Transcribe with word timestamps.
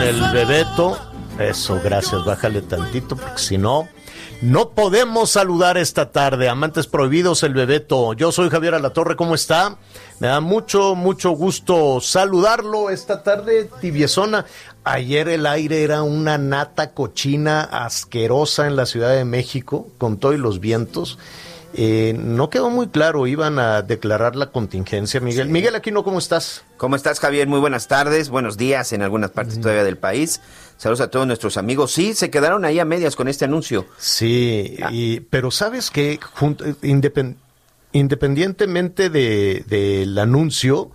El 0.00 0.20
bebeto. 0.32 0.96
Eso, 1.38 1.80
gracias. 1.82 2.24
Bájale 2.24 2.62
tantito, 2.62 3.16
porque 3.16 3.38
si 3.38 3.58
no, 3.58 3.88
no 4.40 4.70
podemos 4.70 5.30
saludar 5.30 5.76
esta 5.76 6.12
tarde. 6.12 6.48
Amantes 6.48 6.86
prohibidos, 6.86 7.42
el 7.42 7.54
bebeto. 7.54 8.12
Yo 8.12 8.30
soy 8.30 8.48
Javier 8.48 8.74
Alatorre, 8.74 9.16
¿cómo 9.16 9.34
está? 9.34 9.76
Me 10.20 10.28
da 10.28 10.40
mucho, 10.40 10.94
mucho 10.94 11.30
gusto 11.30 12.00
saludarlo 12.00 12.90
esta 12.90 13.22
tarde, 13.22 13.68
tibiezona. 13.80 14.46
Ayer 14.84 15.28
el 15.28 15.46
aire 15.46 15.82
era 15.82 16.02
una 16.02 16.38
nata 16.38 16.92
cochina 16.94 17.62
asquerosa 17.62 18.66
en 18.66 18.76
la 18.76 18.86
Ciudad 18.86 19.10
de 19.10 19.24
México, 19.24 19.88
con 19.98 20.18
todos 20.18 20.38
los 20.38 20.60
vientos. 20.60 21.18
Eh, 21.74 22.14
no 22.18 22.48
quedó 22.48 22.70
muy 22.70 22.88
claro, 22.88 23.26
iban 23.26 23.58
a 23.58 23.82
declarar 23.82 24.36
la 24.36 24.46
contingencia, 24.50 25.20
Miguel. 25.20 25.48
Miguel 25.50 25.74
Aquino, 25.74 26.02
¿cómo 26.02 26.18
estás? 26.18 26.64
¿Cómo 26.78 26.96
estás, 26.96 27.20
Javier? 27.20 27.46
Muy 27.46 27.60
buenas 27.60 27.88
tardes, 27.88 28.30
buenos 28.30 28.56
días 28.56 28.92
en 28.94 29.02
algunas 29.02 29.30
partes 29.32 29.60
todavía 29.60 29.84
del 29.84 29.98
país. 29.98 30.40
Saludos 30.78 31.00
a 31.02 31.10
todos 31.10 31.26
nuestros 31.26 31.56
amigos. 31.58 31.92
Sí, 31.92 32.14
se 32.14 32.30
quedaron 32.30 32.64
ahí 32.64 32.78
a 32.78 32.84
medias 32.86 33.16
con 33.16 33.28
este 33.28 33.44
anuncio. 33.44 33.86
Sí, 33.98 34.76
y- 34.90 35.20
pero 35.20 35.50
sabes 35.50 35.90
que 35.90 36.18
independientemente 37.92 39.10
de- 39.10 39.64
del 39.66 40.18
anuncio 40.18 40.90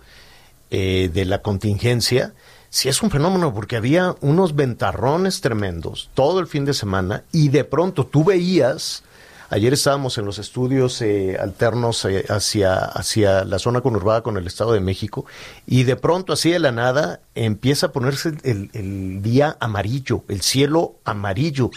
eh, 0.70 1.08
de 1.12 1.24
la 1.24 1.40
contingencia, 1.40 2.34
sí 2.68 2.88
es 2.88 3.00
un 3.02 3.10
fenómeno 3.10 3.54
porque 3.54 3.76
había 3.76 4.16
unos 4.22 4.56
ventarrones 4.56 5.40
tremendos 5.40 6.10
todo 6.14 6.40
el 6.40 6.48
fin 6.48 6.64
de 6.64 6.74
semana 6.74 7.22
y 7.30 7.48
de 7.50 7.62
pronto 7.64 8.06
tú 8.06 8.24
veías, 8.24 9.04
ayer 9.50 9.72
estábamos 9.72 10.18
en 10.18 10.24
los 10.24 10.38
estudios 10.38 11.00
eh, 11.02 11.36
alternos 11.40 12.04
eh, 12.04 12.24
hacia, 12.28 12.76
hacia 12.76 13.44
la 13.44 13.58
zona 13.58 13.80
conurbada 13.80 14.22
con 14.22 14.36
el 14.36 14.46
Estado 14.46 14.72
de 14.72 14.80
México 14.80 15.26
y 15.66 15.84
de 15.84 15.96
pronto 15.96 16.32
así 16.32 16.50
de 16.50 16.58
la 16.58 16.72
nada 16.72 17.20
empieza 17.34 17.86
a 17.86 17.92
ponerse 17.92 18.32
el, 18.42 18.70
el 18.72 19.22
día 19.22 19.56
amarillo, 19.60 20.24
el 20.28 20.42
cielo 20.42 20.94
amarillo 21.04 21.70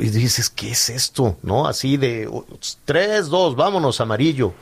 y 0.00 0.08
dices, 0.08 0.50
¿qué 0.50 0.72
es 0.72 0.90
esto? 0.90 1.36
¿No? 1.42 1.66
Así 1.66 1.96
de 1.96 2.26
oh, 2.26 2.44
tres, 2.84 3.28
dos, 3.28 3.56
vámonos, 3.56 4.00
amarillo. 4.00 4.52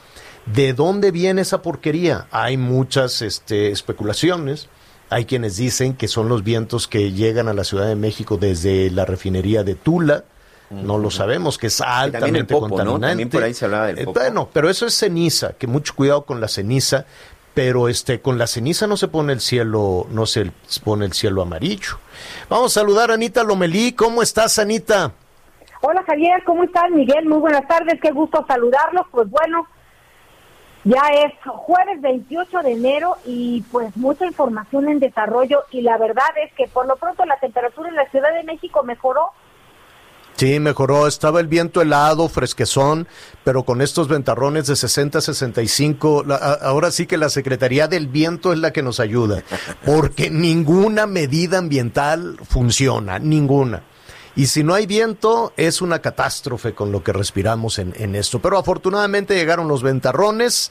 ¿De 0.46 0.72
dónde 0.72 1.10
viene 1.10 1.42
esa 1.42 1.62
porquería? 1.62 2.26
Hay 2.30 2.56
muchas 2.56 3.22
este, 3.22 3.70
especulaciones. 3.70 4.68
Hay 5.10 5.24
quienes 5.24 5.56
dicen 5.56 5.94
que 5.94 6.08
son 6.08 6.28
los 6.28 6.44
vientos 6.44 6.88
que 6.88 7.12
llegan 7.12 7.48
a 7.48 7.54
la 7.54 7.64
Ciudad 7.64 7.86
de 7.86 7.96
México 7.96 8.36
desde 8.36 8.90
la 8.90 9.04
refinería 9.04 9.64
de 9.64 9.74
Tula. 9.74 10.24
No 10.70 10.98
lo 10.98 11.10
sabemos, 11.10 11.56
que 11.58 11.68
es 11.68 11.80
altamente 11.80 12.52
contaminante. 12.54 13.06
También 13.08 13.30
por 13.30 13.42
ahí 13.42 13.54
se 13.54 13.64
hablaba 13.64 13.86
del 13.86 13.98
Eh, 14.00 14.04
Popo. 14.04 14.20
bueno, 14.20 14.48
pero 14.52 14.68
eso 14.68 14.86
es 14.86 14.94
ceniza, 14.94 15.54
que 15.54 15.66
mucho 15.66 15.94
cuidado 15.94 16.22
con 16.24 16.40
la 16.40 16.48
ceniza. 16.48 17.06
Pero 17.54 17.88
este, 17.88 18.20
con 18.20 18.38
la 18.38 18.46
ceniza 18.46 18.86
no 18.86 18.96
se 18.96 19.08
pone 19.08 19.32
el 19.32 19.40
cielo, 19.40 20.06
no 20.10 20.26
se 20.26 20.52
pone 20.84 21.06
el 21.06 21.12
cielo 21.12 21.42
amarillo. 21.42 21.98
Vamos 22.48 22.76
a 22.76 22.80
saludar 22.80 23.10
a 23.10 23.14
Anita 23.14 23.42
Lomelí. 23.42 23.92
¿Cómo 23.94 24.22
estás, 24.22 24.60
Anita? 24.60 25.10
Hola 25.80 26.04
Javier, 26.06 26.44
¿cómo 26.44 26.62
estás? 26.62 26.88
Miguel, 26.92 27.26
muy 27.26 27.38
buenas 27.38 27.66
tardes, 27.66 27.98
qué 28.00 28.12
gusto 28.12 28.44
saludarlos. 28.46 29.06
Pues 29.10 29.28
bueno, 29.30 29.66
ya 30.84 31.02
es 31.24 31.32
jueves 31.46 32.00
28 32.00 32.58
de 32.60 32.72
enero 32.72 33.16
y 33.24 33.62
pues 33.72 33.96
mucha 33.96 34.24
información 34.26 34.88
en 34.88 35.00
desarrollo 35.00 35.64
y 35.72 35.80
la 35.82 35.98
verdad 35.98 36.28
es 36.44 36.52
que 36.54 36.68
por 36.68 36.86
lo 36.86 36.94
pronto 36.96 37.24
la 37.24 37.38
temperatura 37.40 37.88
en 37.88 37.96
la 37.96 38.08
Ciudad 38.10 38.32
de 38.34 38.44
México 38.44 38.82
mejoró. 38.84 39.30
Sí, 40.38 40.60
mejoró. 40.60 41.08
Estaba 41.08 41.40
el 41.40 41.48
viento 41.48 41.82
helado, 41.82 42.28
fresquezón, 42.28 43.08
pero 43.42 43.64
con 43.64 43.82
estos 43.82 44.06
ventarrones 44.06 44.68
de 44.68 44.76
60 44.76 45.18
a 45.18 45.20
65, 45.20 46.22
la- 46.24 46.36
a- 46.36 46.52
ahora 46.54 46.92
sí 46.92 47.06
que 47.06 47.16
la 47.18 47.28
Secretaría 47.28 47.88
del 47.88 48.06
Viento 48.06 48.52
es 48.52 48.58
la 48.60 48.72
que 48.72 48.82
nos 48.84 49.00
ayuda, 49.00 49.42
porque 49.84 50.30
ninguna 50.30 51.06
medida 51.08 51.58
ambiental 51.58 52.38
funciona, 52.48 53.18
ninguna. 53.18 53.82
Y 54.36 54.46
si 54.46 54.62
no 54.62 54.74
hay 54.74 54.86
viento, 54.86 55.52
es 55.56 55.82
una 55.82 55.98
catástrofe 55.98 56.72
con 56.72 56.92
lo 56.92 57.02
que 57.02 57.12
respiramos 57.12 57.80
en, 57.80 57.92
en 57.96 58.14
esto. 58.14 58.38
Pero 58.38 58.56
afortunadamente 58.56 59.34
llegaron 59.34 59.66
los 59.66 59.82
ventarrones. 59.82 60.70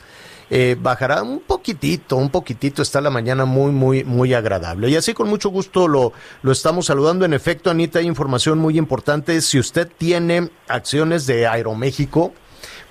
Eh, 0.50 0.76
bajará 0.80 1.24
un 1.24 1.40
poquitito, 1.40 2.16
un 2.16 2.30
poquitito. 2.30 2.82
Está 2.82 3.02
la 3.02 3.10
mañana 3.10 3.46
muy, 3.46 3.72
muy, 3.72 4.04
muy 4.04 4.34
agradable. 4.34 4.90
Y 4.90 4.96
así 4.96 5.14
con 5.14 5.30
mucho 5.30 5.50
gusto 5.50 5.88
lo, 5.88 6.14
lo 6.42 6.52
estamos 6.52 6.86
saludando. 6.86 7.26
En 7.26 7.34
efecto, 7.34 7.70
Anita, 7.70 8.00
hay 8.00 8.08
información 8.08 8.60
muy 8.60 8.78
importante. 8.78 9.42
Si 9.42 9.60
usted 9.60 9.90
tiene 9.98 10.50
acciones 10.68 11.26
de 11.26 11.48
Aeroméxico, 11.48 12.34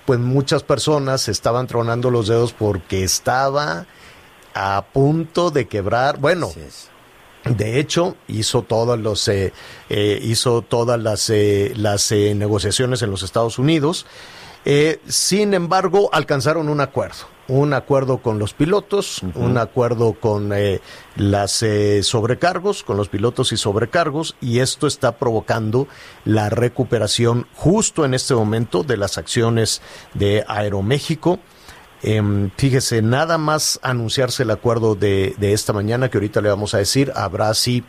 pues 0.05 0.19
muchas 0.19 0.63
personas 0.63 1.27
estaban 1.27 1.67
tronando 1.67 2.09
los 2.09 2.27
dedos 2.27 2.53
porque 2.53 3.03
estaba 3.03 3.85
a 4.53 4.85
punto 4.93 5.51
de 5.51 5.67
quebrar. 5.67 6.17
Bueno, 6.17 6.49
de 7.43 7.79
hecho, 7.79 8.15
hizo 8.27 8.63
todas 8.63 8.99
los 8.99 9.27
eh, 9.27 9.53
eh, 9.89 10.19
hizo 10.21 10.61
todas 10.61 10.99
las 10.99 11.29
eh, 11.29 11.73
las 11.75 12.11
eh, 12.11 12.33
negociaciones 12.35 13.01
en 13.01 13.11
los 13.11 13.23
Estados 13.23 13.59
Unidos. 13.59 14.05
Sin 15.07 15.53
embargo, 15.53 16.09
alcanzaron 16.11 16.67
un 16.67 16.81
acuerdo, 16.81 17.25
un 17.47 17.73
acuerdo 17.73 18.19
con 18.19 18.39
los 18.39 18.53
pilotos, 18.53 19.21
un 19.35 19.57
acuerdo 19.57 20.13
con 20.13 20.51
eh, 20.53 20.81
las 21.15 21.63
eh, 21.63 22.03
sobrecargos, 22.03 22.83
con 22.83 22.97
los 22.97 23.09
pilotos 23.09 23.51
y 23.51 23.57
sobrecargos, 23.57 24.35
y 24.41 24.59
esto 24.59 24.87
está 24.87 25.17
provocando 25.17 25.87
la 26.25 26.49
recuperación 26.49 27.47
justo 27.55 28.05
en 28.05 28.13
este 28.13 28.35
momento 28.35 28.83
de 28.83 28.97
las 28.97 29.17
acciones 29.17 29.81
de 30.13 30.43
Aeroméxico. 30.47 31.39
Em, 32.03 32.51
fíjese, 32.57 33.01
nada 33.01 33.37
más 33.37 33.79
anunciarse 33.81 34.43
el 34.43 34.51
acuerdo 34.51 34.95
de, 34.95 35.33
de 35.37 35.53
esta 35.53 35.73
mañana, 35.73 36.09
que 36.09 36.17
ahorita 36.17 36.41
le 36.41 36.49
vamos 36.49 36.73
a 36.73 36.77
decir, 36.77 37.11
habrá 37.15 37.53
sí 37.53 37.83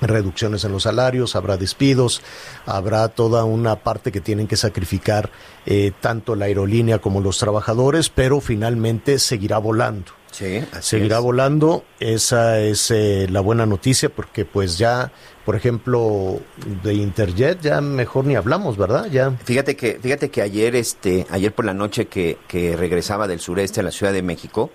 reducciones 0.00 0.64
en 0.64 0.72
los 0.72 0.84
salarios, 0.84 1.36
habrá 1.36 1.56
despidos, 1.56 2.22
habrá 2.66 3.08
toda 3.08 3.44
una 3.44 3.76
parte 3.76 4.12
que 4.12 4.20
tienen 4.20 4.46
que 4.46 4.56
sacrificar 4.56 5.30
eh, 5.66 5.92
tanto 6.00 6.34
la 6.34 6.46
aerolínea 6.46 6.98
como 6.98 7.20
los 7.20 7.38
trabajadores, 7.38 8.10
pero 8.10 8.40
finalmente 8.40 9.18
seguirá 9.18 9.58
volando. 9.58 10.12
Sí, 10.30 10.64
seguirá 10.80 11.18
es. 11.18 11.22
volando. 11.22 11.84
Esa 12.00 12.58
es 12.58 12.90
eh, 12.90 13.28
la 13.30 13.40
buena 13.40 13.66
noticia 13.66 14.08
porque 14.08 14.44
pues 14.44 14.78
ya, 14.78 15.12
por 15.44 15.54
ejemplo, 15.54 16.40
de 16.82 16.94
Interjet 16.94 17.60
ya 17.60 17.80
mejor 17.80 18.24
ni 18.24 18.34
hablamos, 18.34 18.76
¿verdad? 18.76 19.06
Ya. 19.06 19.30
Fíjate 19.44 19.76
que, 19.76 20.00
fíjate 20.02 20.30
que 20.30 20.42
ayer, 20.42 20.74
este, 20.74 21.24
ayer 21.30 21.54
por 21.54 21.64
la 21.64 21.72
noche 21.72 22.06
que, 22.06 22.38
que 22.48 22.76
regresaba 22.76 23.28
del 23.28 23.38
sureste 23.38 23.78
a 23.78 23.84
la 23.84 23.92
Ciudad 23.92 24.12
de 24.12 24.22
México, 24.22 24.72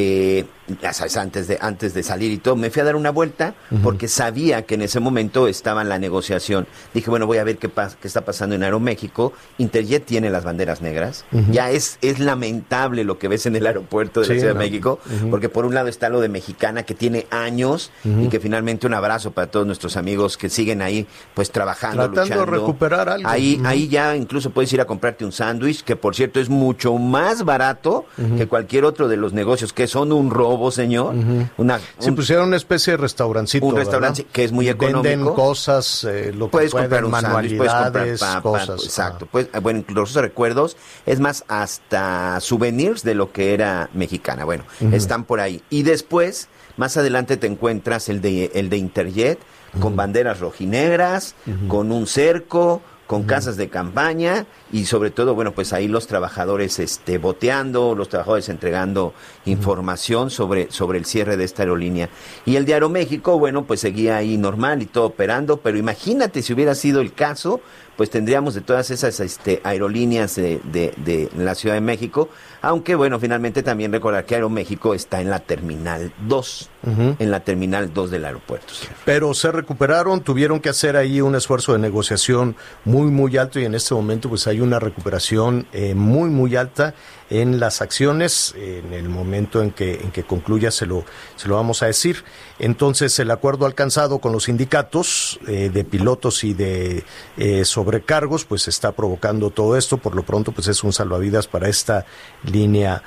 eh, 0.00 0.44
ya 0.80 0.92
sabes, 0.92 1.16
antes 1.16 1.48
de, 1.48 1.58
antes 1.60 1.92
de 1.92 2.04
salir 2.04 2.30
y 2.30 2.38
todo, 2.38 2.54
me 2.54 2.70
fui 2.70 2.82
a 2.82 2.84
dar 2.84 2.94
una 2.94 3.10
vuelta 3.10 3.54
porque 3.82 4.06
sabía 4.06 4.62
que 4.62 4.76
en 4.76 4.82
ese 4.82 5.00
momento 5.00 5.48
estaba 5.48 5.82
en 5.82 5.88
la 5.88 5.98
negociación. 5.98 6.68
Dije, 6.94 7.10
bueno, 7.10 7.26
voy 7.26 7.38
a 7.38 7.44
ver 7.44 7.58
qué, 7.58 7.68
qué 7.68 8.06
está 8.06 8.24
pasando 8.24 8.54
en 8.54 8.62
Aeroméxico. 8.62 9.32
Interjet 9.56 10.04
tiene 10.04 10.30
las 10.30 10.44
banderas 10.44 10.82
negras. 10.82 11.24
Ya 11.50 11.72
es, 11.72 11.98
es 12.00 12.20
lamentable 12.20 13.02
lo 13.02 13.18
que 13.18 13.26
ves 13.26 13.46
en 13.46 13.56
el 13.56 13.66
aeropuerto 13.66 14.20
de 14.20 14.28
la 14.28 14.34
Ciudad 14.34 14.54
no. 14.54 14.60
de 14.60 14.66
México, 14.66 15.00
porque 15.30 15.48
por 15.48 15.64
un 15.64 15.74
lado 15.74 15.88
está 15.88 16.10
lo 16.10 16.20
de 16.20 16.28
Mexicana, 16.28 16.84
que 16.84 16.94
tiene 16.94 17.26
años, 17.30 17.90
y 18.04 18.28
que 18.28 18.38
finalmente 18.38 18.86
un 18.86 18.94
abrazo 18.94 19.32
para 19.32 19.48
todos 19.48 19.66
nuestros 19.66 19.96
amigos 19.96 20.36
que 20.36 20.48
siguen 20.48 20.80
ahí, 20.80 21.08
pues 21.34 21.50
trabajando, 21.50 22.08
Tratando 22.08 22.44
de 22.44 22.46
recuperar 22.46 23.08
algo. 23.08 23.28
Ahí, 23.28 23.60
ahí 23.64 23.88
ya 23.88 24.14
incluso 24.14 24.50
puedes 24.50 24.72
ir 24.72 24.80
a 24.80 24.84
comprarte 24.84 25.24
un 25.24 25.32
sándwich, 25.32 25.82
que 25.82 25.96
por 25.96 26.14
cierto 26.14 26.38
es 26.38 26.48
mucho 26.48 26.94
más 26.94 27.44
barato 27.44 28.06
que 28.36 28.46
cualquier 28.46 28.84
otro 28.84 29.08
de 29.08 29.16
los 29.16 29.32
negocios, 29.32 29.72
que 29.72 29.87
son 29.88 30.12
un 30.12 30.30
robo, 30.30 30.70
señor. 30.70 31.14
Una, 31.56 31.80
Se 31.98 32.10
un- 32.10 32.16
pusieron 32.16 32.46
una 32.48 32.56
especie 32.56 32.92
de 32.92 32.96
restaurancito. 32.98 33.66
un 33.66 33.74
restaurante 33.76 34.24
que 34.30 34.44
es 34.44 34.52
muy 34.52 34.66
Venden 34.66 34.90
económico. 34.90 35.34
cosas, 35.34 36.04
eh, 36.04 36.32
lo 36.34 36.46
que 36.46 36.50
puedes 36.52 36.70
pueden, 36.70 36.84
comprar 36.90 37.04
un 37.04 37.10
sándwich, 37.12 37.56
puedes 37.56 37.72
comprar 37.72 37.92
manualidades, 37.92 38.20
papa, 38.20 38.42
cosas. 38.42 38.84
exacto. 38.84 39.24
ah. 39.24 39.28
Pues, 39.32 39.48
bueno, 39.62 39.80
incluso 39.80 40.22
recuerdos, 40.22 40.76
es 41.06 41.18
más, 41.20 41.44
hasta 41.48 42.38
souvenirs 42.40 43.02
de 43.02 43.14
lo 43.14 43.32
que 43.32 43.54
era 43.54 43.88
mexicana. 43.94 44.44
Bueno, 44.44 44.64
están 44.92 45.24
por 45.24 45.40
ahí. 45.40 45.62
Y 45.70 45.82
después, 45.82 46.48
más 46.76 46.96
adelante 46.96 47.36
te 47.36 47.46
encuentras 47.46 48.08
el 48.08 48.20
de, 48.20 48.50
el 48.54 48.68
de 48.70 48.76
Interjet, 48.76 49.38
con 49.80 49.96
banderas 49.96 50.40
rojinegras, 50.40 51.34
con 51.68 51.92
un 51.92 52.06
cerco, 52.06 52.80
con 53.06 53.22
casas 53.24 53.56
de 53.56 53.68
campaña 53.68 54.46
y 54.72 54.84
sobre 54.84 55.10
todo, 55.10 55.34
bueno, 55.34 55.52
pues 55.52 55.72
ahí 55.72 55.88
los 55.88 56.06
trabajadores 56.06 56.78
este, 56.78 57.18
boteando, 57.18 57.94
los 57.94 58.08
trabajadores 58.08 58.48
entregando 58.48 59.14
información 59.46 60.30
sobre, 60.30 60.70
sobre 60.70 60.98
el 60.98 61.04
cierre 61.04 61.36
de 61.36 61.44
esta 61.44 61.62
aerolínea. 61.62 62.08
Y 62.44 62.56
el 62.56 62.66
de 62.66 62.74
Aeroméxico, 62.74 63.38
bueno, 63.38 63.64
pues 63.64 63.80
seguía 63.80 64.16
ahí 64.16 64.36
normal 64.36 64.82
y 64.82 64.86
todo 64.86 65.06
operando, 65.06 65.58
pero 65.58 65.78
imagínate 65.78 66.42
si 66.42 66.52
hubiera 66.52 66.74
sido 66.74 67.00
el 67.00 67.12
caso, 67.12 67.60
pues 67.96 68.10
tendríamos 68.10 68.54
de 68.54 68.60
todas 68.60 68.92
esas 68.92 69.18
este, 69.18 69.60
aerolíneas 69.64 70.36
de, 70.36 70.60
de, 70.64 70.94
de 70.98 71.28
la 71.36 71.56
Ciudad 71.56 71.74
de 71.74 71.80
México, 71.80 72.28
aunque 72.62 72.94
bueno, 72.94 73.18
finalmente 73.18 73.64
también 73.64 73.90
recordar 73.90 74.24
que 74.24 74.36
Aeroméxico 74.36 74.94
está 74.94 75.20
en 75.20 75.30
la 75.30 75.40
Terminal 75.40 76.12
2, 76.28 76.70
en 77.18 77.30
la 77.30 77.40
Terminal 77.40 77.92
2 77.92 78.10
del 78.12 78.24
aeropuerto. 78.24 78.72
señor. 78.72 78.94
Pero 79.04 79.34
se 79.34 79.50
recuperaron, 79.50 80.20
tuvieron 80.20 80.60
que 80.60 80.68
hacer 80.68 80.96
ahí 80.96 81.20
un 81.20 81.34
esfuerzo 81.34 81.72
de 81.72 81.80
negociación 81.80 82.54
muy, 82.84 83.10
muy 83.10 83.36
alto 83.36 83.58
y 83.58 83.64
en 83.64 83.74
este 83.74 83.94
momento 83.94 84.28
pues 84.28 84.46
hay 84.46 84.57
una 84.60 84.78
recuperación 84.78 85.66
eh, 85.72 85.94
muy, 85.94 86.30
muy 86.30 86.56
alta 86.56 86.94
en 87.30 87.60
las 87.60 87.82
acciones. 87.82 88.54
En 88.56 88.92
el 88.92 89.08
momento 89.08 89.62
en 89.62 89.70
que, 89.70 89.94
en 89.94 90.10
que 90.10 90.22
concluya 90.22 90.70
se 90.70 90.86
lo, 90.86 91.04
se 91.36 91.48
lo 91.48 91.56
vamos 91.56 91.82
a 91.82 91.86
decir. 91.86 92.24
Entonces 92.58 93.18
el 93.18 93.30
acuerdo 93.30 93.66
alcanzado 93.66 94.18
con 94.18 94.32
los 94.32 94.44
sindicatos 94.44 95.38
eh, 95.46 95.70
de 95.72 95.84
pilotos 95.84 96.44
y 96.44 96.54
de 96.54 97.04
eh, 97.36 97.64
sobrecargos 97.64 98.44
pues 98.44 98.68
está 98.68 98.92
provocando 98.92 99.50
todo 99.50 99.76
esto. 99.76 99.98
Por 99.98 100.14
lo 100.14 100.22
pronto 100.22 100.52
pues 100.52 100.68
es 100.68 100.82
un 100.84 100.92
salvavidas 100.92 101.46
para 101.46 101.68
esta 101.68 102.06
línea, 102.44 103.02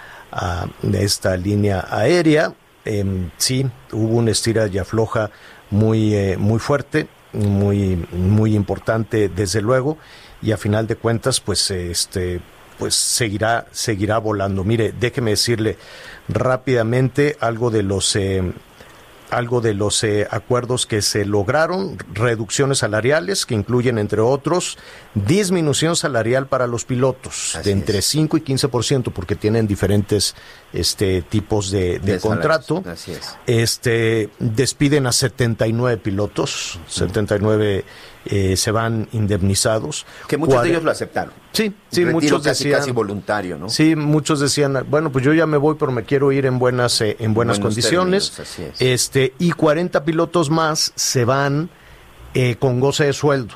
de 0.81 1.03
esta 1.03 1.36
línea 1.38 1.86
aérea. 1.89 2.53
Em, 2.86 3.30
sí, 3.38 3.65
hubo 3.92 4.18
una 4.18 4.31
estira 4.31 4.68
y 4.68 4.77
afloja 4.80 5.30
muy, 5.69 6.15
eh, 6.15 6.38
muy 6.38 6.59
fuerte, 6.59 7.07
muy, 7.33 8.06
muy 8.12 8.56
importante, 8.56 9.30
desde 9.30 9.62
luego, 9.62 9.98
y 10.41 10.51
a 10.51 10.57
final 10.57 10.88
de 10.88 10.95
cuentas, 10.95 11.39
pues, 11.39 11.71
este, 11.71 12.41
pues 12.79 12.95
seguirá, 12.95 13.67
seguirá 13.71 14.17
volando. 14.17 14.63
Mire, 14.63 14.93
déjeme 14.99 15.31
decirle 15.31 15.77
rápidamente 16.27 17.38
algo 17.39 17.69
de 17.69 17.83
los 17.83 18.15
eh, 18.15 18.53
algo 19.31 19.61
de 19.61 19.73
los 19.73 20.03
eh, 20.03 20.27
acuerdos 20.29 20.85
que 20.85 21.01
se 21.01 21.25
lograron, 21.25 21.97
reducciones 22.13 22.79
salariales 22.79 23.45
que 23.45 23.55
incluyen, 23.55 23.97
entre 23.97 24.21
otros, 24.21 24.77
disminución 25.15 25.95
salarial 25.95 26.47
para 26.47 26.67
los 26.67 26.83
pilotos 26.85 27.55
Así 27.55 27.63
de 27.63 27.71
entre 27.71 27.99
es. 27.99 28.05
5 28.05 28.38
y 28.38 28.41
15%, 28.41 29.11
porque 29.13 29.35
tienen 29.35 29.67
diferentes 29.67 30.35
este, 30.73 31.21
tipos 31.21 31.71
de, 31.71 31.99
de 31.99 32.13
De 32.13 32.19
contrato. 32.19 32.83
salarios, 32.83 33.01
así 33.01 33.11
es. 33.13 33.38
Este, 33.47 34.29
despiden 34.39 35.07
a 35.07 35.13
79 35.13 35.97
pilotos, 35.97 36.79
79 36.88 37.85
eh, 38.25 38.56
se 38.56 38.71
van 38.71 39.07
indemnizados. 39.13 40.06
Que 40.27 40.38
muchos 40.38 40.56
Cuare- 40.56 40.63
de 40.63 40.69
ellos 40.69 40.83
lo 40.83 40.91
aceptaron. 40.91 41.33
Sí, 41.53 41.73
sí, 41.89 42.03
Retiro 42.06 42.12
muchos 42.12 42.44
casi, 42.44 42.63
decían. 42.65 42.79
casi 42.79 42.91
voluntario, 42.91 43.57
¿no? 43.57 43.69
Sí, 43.69 43.95
muchos 43.95 44.39
decían, 44.39 44.85
bueno, 44.89 45.12
pues 45.12 45.25
yo 45.25 45.33
ya 45.33 45.45
me 45.47 45.57
voy, 45.57 45.75
pero 45.79 45.91
me 45.91 46.03
quiero 46.03 46.31
ir 46.31 46.45
en 46.45 46.59
buenas, 46.59 47.01
eh, 47.01 47.18
en 47.19 47.33
buenas 47.33 47.57
Buenos 47.59 47.75
condiciones. 47.75 48.31
términos, 48.31 48.51
así 48.51 48.63
es. 48.63 48.81
Este, 48.81 49.33
y 49.39 49.51
40 49.51 50.03
pilotos 50.06 50.50
más 50.50 50.94
se 50.95 51.25
van 51.25 51.69
eh, 52.33 52.56
con 52.57 52.79
goce 52.79 53.06
de 53.06 53.13
sueldo. 53.13 53.56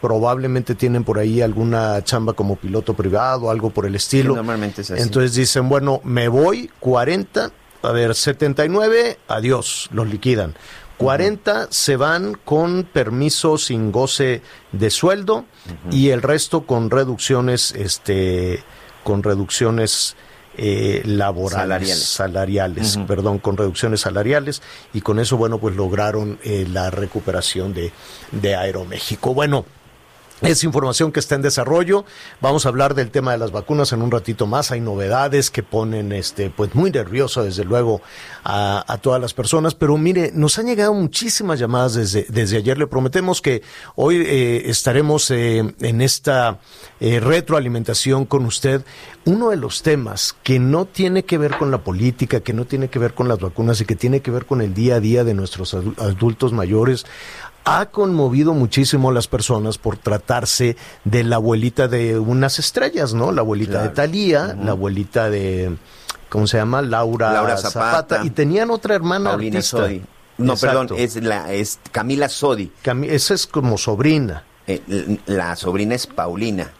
Probablemente 0.00 0.74
tienen 0.74 1.04
por 1.04 1.18
ahí 1.18 1.40
alguna 1.40 2.02
chamba 2.04 2.32
como 2.34 2.56
piloto 2.56 2.94
privado, 2.94 3.50
algo 3.50 3.70
por 3.70 3.86
el 3.86 3.94
estilo. 3.94 4.32
Sí, 4.32 4.36
normalmente 4.36 4.82
es 4.82 4.90
así. 4.90 5.02
Entonces 5.02 5.34
dicen, 5.34 5.68
bueno, 5.68 6.00
me 6.04 6.28
voy, 6.28 6.70
40, 6.80 7.50
a 7.82 7.92
ver, 7.92 8.14
79, 8.14 9.18
adiós, 9.28 9.88
los 9.92 10.06
liquidan. 10.08 10.54
40 10.98 11.68
se 11.70 11.96
van 11.96 12.34
con 12.44 12.84
permiso 12.84 13.58
sin 13.58 13.92
goce 13.92 14.42
de 14.72 14.90
sueldo 14.90 15.44
y 15.90 16.10
el 16.10 16.22
resto 16.22 16.66
con 16.66 16.90
reducciones, 16.90 17.72
este, 17.72 18.62
con 19.04 19.22
reducciones 19.22 20.16
eh, 20.58 21.02
laborales, 21.04 21.58
Salariales. 21.58 22.02
salariales, 22.02 22.98
perdón, 23.06 23.38
con 23.40 23.58
reducciones 23.58 24.00
salariales 24.00 24.62
y 24.94 25.02
con 25.02 25.18
eso, 25.18 25.36
bueno, 25.36 25.58
pues 25.58 25.76
lograron 25.76 26.38
eh, 26.42 26.66
la 26.72 26.90
recuperación 26.90 27.74
de, 27.74 27.92
de 28.32 28.56
Aeroméxico. 28.56 29.34
Bueno, 29.34 29.66
es 30.42 30.64
información 30.64 31.12
que 31.12 31.20
está 31.20 31.34
en 31.34 31.42
desarrollo. 31.42 32.04
Vamos 32.40 32.66
a 32.66 32.68
hablar 32.68 32.94
del 32.94 33.10
tema 33.10 33.32
de 33.32 33.38
las 33.38 33.52
vacunas 33.52 33.92
en 33.92 34.02
un 34.02 34.10
ratito 34.10 34.46
más. 34.46 34.70
Hay 34.70 34.80
novedades 34.80 35.50
que 35.50 35.62
ponen 35.62 36.12
este, 36.12 36.50
pues 36.50 36.74
muy 36.74 36.90
nervioso, 36.90 37.42
desde 37.42 37.64
luego, 37.64 38.02
a, 38.44 38.98
todas 39.00 39.20
las 39.20 39.34
personas. 39.34 39.74
Pero 39.74 39.96
mire, 39.96 40.32
nos 40.34 40.58
han 40.58 40.66
llegado 40.66 40.92
muchísimas 40.92 41.58
llamadas 41.58 41.94
desde, 41.94 42.26
desde 42.28 42.58
ayer. 42.58 42.76
Le 42.78 42.86
prometemos 42.86 43.40
que 43.40 43.62
hoy 43.94 44.16
eh, 44.26 44.62
estaremos 44.66 45.30
eh, 45.30 45.74
en 45.80 46.00
esta 46.00 46.58
eh, 47.00 47.20
retroalimentación 47.20 48.26
con 48.26 48.44
usted. 48.44 48.84
Uno 49.24 49.50
de 49.50 49.56
los 49.56 49.82
temas 49.82 50.36
que 50.42 50.58
no 50.58 50.84
tiene 50.84 51.24
que 51.24 51.38
ver 51.38 51.56
con 51.56 51.70
la 51.70 51.78
política, 51.78 52.40
que 52.40 52.52
no 52.52 52.64
tiene 52.64 52.88
que 52.88 52.98
ver 52.98 53.14
con 53.14 53.26
las 53.26 53.40
vacunas 53.40 53.80
y 53.80 53.84
que 53.84 53.96
tiene 53.96 54.20
que 54.20 54.30
ver 54.30 54.46
con 54.46 54.60
el 54.60 54.74
día 54.74 54.96
a 54.96 55.00
día 55.00 55.24
de 55.24 55.34
nuestros 55.34 55.74
adu- 55.74 55.98
adultos 55.98 56.52
mayores 56.52 57.06
ha 57.66 57.86
conmovido 57.86 58.54
muchísimo 58.54 59.10
a 59.10 59.12
las 59.12 59.26
personas 59.26 59.76
por 59.76 59.98
tratarse 59.98 60.76
de 61.04 61.24
la 61.24 61.36
abuelita 61.36 61.88
de 61.88 62.16
unas 62.16 62.60
estrellas, 62.60 63.12
¿no? 63.12 63.32
La 63.32 63.40
abuelita 63.40 63.82
de. 63.82 63.88
Talía, 63.88 64.56
la 64.62 64.70
abuelita 64.70 65.28
de, 65.28 65.76
¿cómo 66.28 66.46
se 66.46 66.58
llama? 66.58 66.80
Laura, 66.80 67.32
Laura 67.32 67.56
Zapata. 67.56 67.90
Zapata. 67.96 68.24
Y 68.24 68.30
tenían 68.30 68.70
otra 68.70 68.94
hermana 68.94 69.30
Paulina 69.30 69.58
artista. 69.58 69.78
Sodi. 69.78 70.02
No, 70.38 70.52
Exacto. 70.52 70.78
perdón, 70.78 71.00
es, 71.00 71.16
la, 71.16 71.52
es 71.52 71.80
Camila 71.90 72.28
Sodi. 72.28 72.70
Esa 73.08 73.34
es 73.34 73.48
como 73.48 73.76
sobrina. 73.78 74.44
Eh, 74.68 75.18
la 75.26 75.56
sobrina 75.56 75.96
es 75.96 76.06
Paulina. 76.06 76.72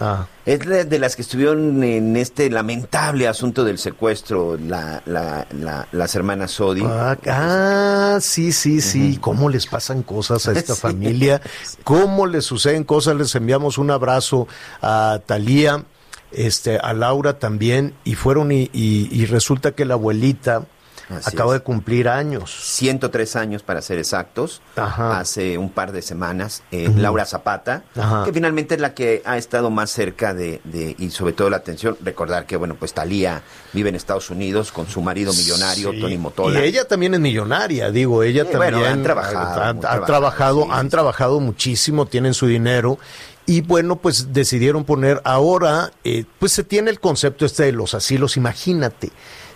Ah. 0.00 0.26
Es 0.46 0.60
de, 0.60 0.84
de 0.84 0.98
las 0.98 1.14
que 1.16 1.22
estuvieron 1.22 1.84
en 1.84 2.16
este 2.16 2.48
lamentable 2.50 3.28
asunto 3.28 3.64
del 3.64 3.78
secuestro, 3.78 4.56
la, 4.56 5.02
la, 5.06 5.46
la- 5.52 5.86
las 5.92 6.14
hermanas 6.14 6.52
Sodi. 6.52 6.82
Ah, 6.84 7.16
ah, 7.28 8.18
sí, 8.20 8.50
sí, 8.52 8.80
sí. 8.80 9.18
¿Cómo 9.20 9.48
les 9.48 9.66
pasan 9.66 10.02
cosas 10.02 10.48
a 10.48 10.52
esta 10.52 10.74
Sí. 10.74 10.80
familia? 10.80 11.40
¿Cómo 11.84 12.26
les 12.26 12.44
suceden 12.44 12.84
cosas? 12.84 13.16
Les 13.16 13.34
enviamos 13.34 13.76
un 13.78 13.90
abrazo 13.90 14.48
a 14.80 15.20
Talía, 15.26 15.84
este, 16.32 16.78
a 16.78 16.92
Laura 16.94 17.38
también, 17.38 17.94
y 18.04 18.14
fueron 18.14 18.52
y, 18.52 18.70
y- 18.72 19.08
y 19.12 19.26
resulta 19.26 19.72
que 19.72 19.84
la 19.84 19.94
abuelita 19.94 20.64
Así 21.10 21.36
es. 21.36 21.52
de 21.52 21.60
cumplir 21.60 22.08
años. 22.08 22.50
103 22.62 23.36
años 23.36 23.62
para 23.62 23.82
ser 23.82 23.98
exactos, 23.98 24.62
Ajá. 24.76 25.18
hace 25.20 25.58
un 25.58 25.70
par 25.70 25.92
de 25.92 26.02
semanas, 26.02 26.62
eh, 26.70 26.88
Laura 26.96 27.24
Zapata, 27.26 27.82
Ajá. 27.96 28.24
que 28.24 28.32
finalmente 28.32 28.74
es 28.76 28.80
la 28.80 28.94
que 28.94 29.22
ha 29.24 29.36
estado 29.36 29.70
más 29.70 29.90
cerca 29.90 30.34
de, 30.34 30.60
de- 30.64 30.94
y 30.98 31.10
sobre 31.10 31.32
todo 31.32 31.50
la 31.50 31.56
atención, 31.58 31.96
recordar 32.02 32.46
que, 32.46 32.56
bueno, 32.56 32.76
pues 32.78 32.94
Talía 32.94 33.42
vive 33.72 33.88
en 33.88 33.94
Estados 33.96 34.30
Unidos 34.30 34.72
con 34.72 34.86
su 34.88 35.02
marido 35.02 35.32
millonario, 35.32 35.90
Sí. 35.92 36.00
Tony 36.00 36.16
Motola. 36.18 36.60
Y 36.64 36.68
ella 36.68 36.86
también 36.86 37.14
es 37.14 37.20
millonaria, 37.20 37.90
digo, 37.90 38.22
ella 38.22 38.44
Sí, 38.44 38.52
también 38.52 38.74
bueno, 38.74 38.88
han 38.88 39.02
trabajado, 39.02 39.38
ha- 39.60 39.68
ha- 39.68 39.72
muy 39.74 39.84
ha 39.86 40.04
trabajado, 40.04 40.62
sí, 40.64 40.68
han 40.72 40.88
trabajado 40.88 41.40
muchísimo, 41.40 42.06
tienen 42.06 42.34
su 42.34 42.46
dinero 42.46 42.98
y 43.46 43.62
bueno, 43.62 43.96
pues 43.96 44.32
decidieron 44.32 44.84
poner 44.84 45.20
ahora, 45.24 45.90
eh, 46.04 46.24
pues 46.38 46.52
se 46.52 46.62
tiene 46.62 46.90
el 46.90 47.00
concepto 47.00 47.44
este 47.44 47.64
de 47.64 47.72
los 47.72 47.94
asilos, 47.94 48.36
imagínate, 48.36 49.10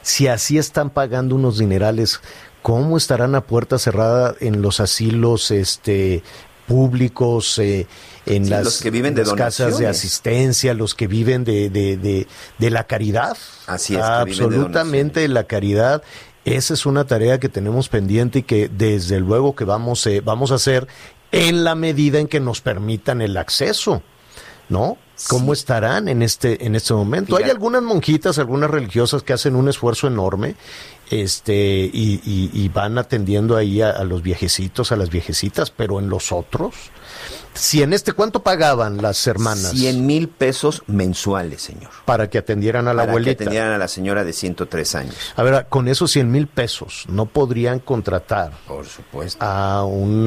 Si 0.05 0.29
así 0.29 0.59
están 0.59 0.91
pagando 0.91 1.35
unos 1.35 1.57
dinerales, 1.59 2.21
¿cómo 2.61 2.99
estarán 2.99 3.35
a 3.35 3.47
puerta 3.47 3.79
cerrada 3.79 4.35
en 4.41 4.61
los 4.61 4.79
asilos 4.79 5.51
este, 5.51 6.23
públicos, 6.67 7.59
eh, 7.59 7.87
en 8.27 8.45
Sí, 8.45 8.51
las, 8.51 8.65
los 8.65 8.83
que 8.83 8.91
viven 8.91 9.15
de 9.15 9.23
las 9.25 9.33
casas 9.33 9.79
de 9.79 9.87
asistencia, 9.87 10.75
los 10.75 10.95
que 10.95 11.07
viven 11.07 11.43
de, 11.45 11.71
de, 11.71 11.97
de, 11.97 12.27
de 12.59 12.71
la 12.71 12.85
caridad? 12.87 13.37
Así 13.67 13.95
es, 13.95 14.01
de 14.01 14.07
Absolutamente 14.07 15.21
donaciones. 15.21 15.31
la 15.31 15.45
caridad. 15.45 16.03
Esa 16.45 16.75
es 16.75 16.85
una 16.85 17.07
tarea 17.07 17.41
que 17.41 17.49
tenemos 17.49 17.89
pendiente 17.89 18.41
y 18.41 18.43
que 18.43 18.69
desde 18.69 19.21
luego 19.21 19.57
que 19.57 19.65
vamos, 19.65 20.07
eh, 20.07 20.21
vamos 20.23 20.53
a 20.53 20.57
hacer 20.57 20.87
en 21.33 21.65
la 21.65 21.75
medida 21.75 22.19
en 22.19 22.29
que 22.29 22.41
nos 22.41 22.61
permitan 22.61 23.23
el 23.23 23.39
acceso, 23.39 24.03
¿no? 24.69 24.97
¿Cómo 25.29 25.55
Sí. 25.55 25.61
estarán 25.61 26.09
en 26.09 26.23
este, 26.23 26.67
en 26.67 26.75
este 26.75 26.93
momento? 26.93 27.37
Hay 27.37 27.45
algunas 27.49 27.83
monjitas, 27.83 28.39
algunas 28.39 28.69
religiosas 28.71 29.23
que 29.23 29.33
hacen 29.33 29.55
un 29.55 29.69
esfuerzo 29.69 30.09
enorme 30.09 30.57
este, 31.11 31.89
y, 31.93 32.21
y- 32.25 32.51
y 32.53 32.69
van 32.71 32.99
atendiendo 32.99 33.57
ahí 33.57 33.81
a, 33.81 33.91
a 33.91 34.03
los 34.05 34.23
viejecitos, 34.23 34.91
a 34.91 34.97
las 34.97 35.11
viejecitas, 35.11 35.71
pero 35.71 36.01
en 36.01 36.09
los 36.09 36.33
otros, 36.33 36.75
si 37.53 37.83
en 37.83 37.93
este, 37.93 38.13
¿cuánto 38.13 38.43
pagaban 38.43 39.01
las 39.03 39.25
hermanas 39.29 39.71
100 39.71 40.05
mil 40.05 40.29
pesos 40.29 40.83
mensuales, 40.89 41.63
señor. 41.63 41.91
para 42.07 42.29
que 42.29 42.39
atendieran 42.39 42.89
a 42.89 42.95
la 42.95 43.03
para 43.03 43.13
abuelita? 43.13 43.37
que 43.39 43.45
atendieran 43.45 43.71
a 43.73 43.79
la 43.79 43.87
señora 43.87 44.25
de 44.25 44.33
103 44.33 44.95
años. 44.97 45.15
A 45.37 45.43
ver, 45.45 45.67
con 45.69 45.87
esos 45.87 46.11
100 46.11 46.29
mil 46.33 46.49
pesos, 46.49 47.05
¿no 47.09 47.27
podrían 47.27 47.79
contratar 47.79 48.53
Por 48.67 48.87
supuesto. 48.87 49.45
a 49.45 49.85
un 49.85 50.27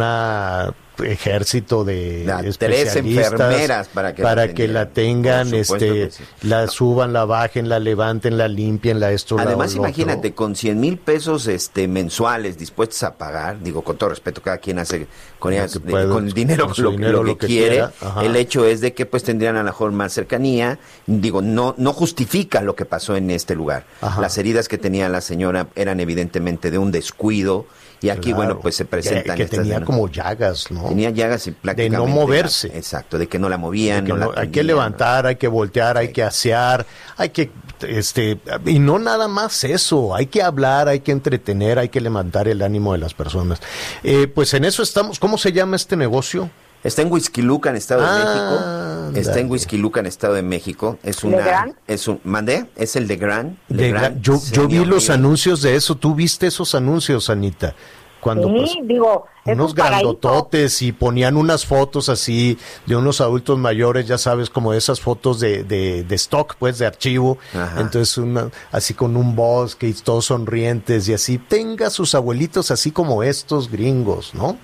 ejército 1.03 1.83
de 1.83 2.23
La- 2.25 2.37
tres 2.39 2.49
especialistas 2.51 3.31
enfermeras 3.33 3.87
para 3.87 4.13
que 4.15 4.21
la 4.23 4.35
que 4.35 4.41
atendieran. 4.41 4.73
la 4.73 4.89
tengan, 4.89 5.53
este, 5.53 6.11
sí. 6.11 6.23
la 6.43 6.67
suban, 6.67 7.13
la 7.13 7.25
bajen, 7.25 7.69
la 7.69 7.79
levanten, 7.79 8.37
la 8.37 8.47
limpien, 8.47 8.99
la 8.99 9.11
esto, 9.11 9.37
la 9.37 9.43
Además, 9.43 9.71
otro? 9.71 9.83
imagínate, 9.83 10.33
con 10.33 10.55
100 10.55 10.79
mil 10.79 10.97
pesos 10.97 11.47
este, 11.47 11.87
mensuales 11.87 12.57
dispuestos 12.57 13.03
a 13.03 13.15
pagar, 13.17 13.61
digo, 13.61 13.83
con 13.83 13.97
todo 13.97 14.09
respeto, 14.09 14.41
cada 14.41 14.57
quien 14.57 14.79
hace 14.79 15.07
con, 15.39 15.53
ellas, 15.53 15.79
puede, 15.87 16.07
con 16.09 16.25
el 16.25 16.33
dinero, 16.33 16.67
con 16.69 16.75
lo, 16.83 16.91
dinero 16.91 17.11
lo 17.11 17.23
que, 17.23 17.27
lo 17.29 17.37
que 17.37 17.47
quiere. 17.47 17.75
quiera. 17.99 18.21
El 18.23 18.35
hecho 18.35 18.65
es 18.65 18.81
de 18.81 18.93
que 18.93 19.05
pues 19.05 19.23
tendrían 19.23 19.55
a 19.55 19.59
lo 19.59 19.65
mejor 19.65 19.91
más 19.91 20.13
cercanía. 20.13 20.79
Digo, 21.05 21.41
no, 21.41 21.75
no 21.77 21.93
justifica 21.93 22.61
lo 22.61 22.75
que 22.75 22.85
pasó 22.85 23.15
en 23.15 23.29
este 23.31 23.55
lugar. 23.55 23.85
Ajá. 24.01 24.19
Las 24.21 24.37
heridas 24.37 24.67
que 24.67 24.77
tenía 24.77 25.09
la 25.09 25.21
señora 25.21 25.67
eran 25.75 25.99
evidentemente 25.99 26.71
de 26.71 26.77
un 26.77 26.91
descuido. 26.91 27.65
Y 28.01 28.09
aquí, 28.09 28.29
Claro, 28.29 28.37
bueno, 28.37 28.59
pues 28.59 28.75
se 28.75 28.85
presentan 28.85 29.35
que, 29.35 29.43
estas 29.43 29.59
tenía 29.59 29.81
como 29.83 30.07
llagas, 30.07 30.69
¿no? 30.69 30.83
Tenía 30.89 31.09
llagas 31.09 31.47
y 31.47 31.51
prácticamente... 31.51 31.97
no 31.97 32.05
moverse. 32.05 32.67
exacto, 32.67 33.17
de 33.17 33.27
que 33.27 33.39
no 33.39 33.49
la 33.49 33.57
movían, 33.57 34.05
no- 34.05 34.31
hay 34.35 34.49
que 34.49 34.63
levantar, 34.63 35.25
hay 35.25 35.37
que 35.37 35.47
voltear, 35.47 35.97
hay 35.97 36.11
que 36.11 36.21
asear, 36.21 36.85
hay 37.15 37.29
que, 37.29 37.49
este, 37.81 38.39
y 38.65 38.79
no 38.79 38.99
nada 38.99 39.27
más 39.27 39.63
eso, 39.63 40.15
hay 40.15 40.27
que 40.27 40.43
hablar, 40.43 40.87
hay 40.87 40.99
que 40.99 41.11
entretener, 41.11 41.79
hay 41.79 41.89
que 41.89 42.01
levantar 42.01 42.47
el 42.47 42.61
ánimo 42.61 42.93
de 42.93 42.99
las 42.99 43.13
personas. 43.13 43.61
Eh, 44.03 44.27
pues 44.27 44.53
en 44.53 44.65
eso 44.65 44.83
estamos. 44.83 45.19
¿Cómo 45.19 45.37
se 45.37 45.51
llama 45.51 45.75
este 45.75 45.95
negocio? 45.95 46.49
Está 46.87 47.01
en 47.01 47.11
Huizquilucan, 47.11 47.75
Estado 47.75 48.01
de 48.01 48.07
Ah, 48.09 49.09
México. 49.11 49.19
Está 49.19 49.31
en 49.33 49.37
ándale. 49.39 49.51
Huizquilucan, 49.51 50.05
Estado 50.05 50.33
de 50.35 50.41
México. 50.41 50.97
Es 51.03 51.23
una, 51.23 51.37
¿Legrand? 51.37 51.73
es 51.85 52.07
un, 52.07 52.19
mandé, 52.23 52.65
es 52.75 52.95
el 52.95 53.07
de 53.07 53.15
Gran. 53.17 53.57
De 53.67 53.89
Gran- 53.91 54.21
yo, 54.21 54.39
yo 54.51 54.67
vi 54.67 54.83
los 54.85 55.09
anuncios 55.09 55.61
de 55.61 55.75
eso. 55.75 55.95
¿Tú 55.95 56.15
viste 56.15 56.47
esos 56.47 56.73
anuncios, 56.75 57.29
Anita? 57.29 57.75
Cuando 58.21 58.49
pues, 58.49 58.71
Sí, 58.71 58.79
digo, 58.83 59.25
unos 59.45 59.75
grandototes 59.75 60.81
y 60.81 60.91
ponían 60.91 61.37
unas 61.37 61.65
fotos 61.65 62.09
así 62.09 62.57
de 62.85 62.95
unos 62.95 63.21
adultos 63.21 63.57
mayores, 63.59 64.07
ya 64.07 64.17
sabes, 64.17 64.49
como 64.49 64.73
esas 64.73 64.99
fotos 64.99 65.39
de, 65.39 65.63
de, 65.63 66.03
de 66.03 66.15
stock, 66.15 66.55
pues, 66.57 66.79
de 66.79 66.85
archivo. 66.87 67.37
Ajá. 67.53 67.79
Entonces, 67.81 68.17
una, 68.17 68.49
así 68.71 68.93
con 68.93 69.15
un 69.17 69.35
bosque 69.35 69.87
y 69.87 69.93
todos 69.93 70.25
sonrientes 70.25 71.07
y 71.09 71.13
así. 71.13 71.37
Tenga 71.37 71.89
sus 71.89 72.15
abuelitos 72.15 72.71
así 72.71 72.91
como 72.91 73.23
estos 73.23 73.69
gringos, 73.69 74.33
¿no? 74.33 74.57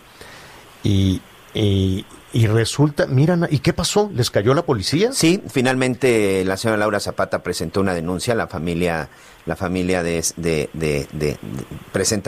Y, 0.84 1.22
y, 1.54 2.06
y 2.34 2.48
resulta, 2.48 3.06
miran, 3.06 3.48
¿y 3.50 3.60
qué 3.60 3.74
pasó? 3.74 4.10
¿Les 4.14 4.32
cayó 4.32 4.54
la 4.54 4.64
policía? 4.64 5.12
Sí, 5.12 5.42
finalmente 5.50 6.44
la 6.46 6.58
señora 6.58 6.78
Laura 6.78 7.00
Zapata 7.00 7.44
presentó 7.44 7.82
una 7.82 7.94
denuncia, 7.94 8.34
la 8.34 8.48
familia, 8.48 9.10
la 9.46 9.56
familia 9.56 10.04
de, 10.04 10.24
de, 10.38 11.38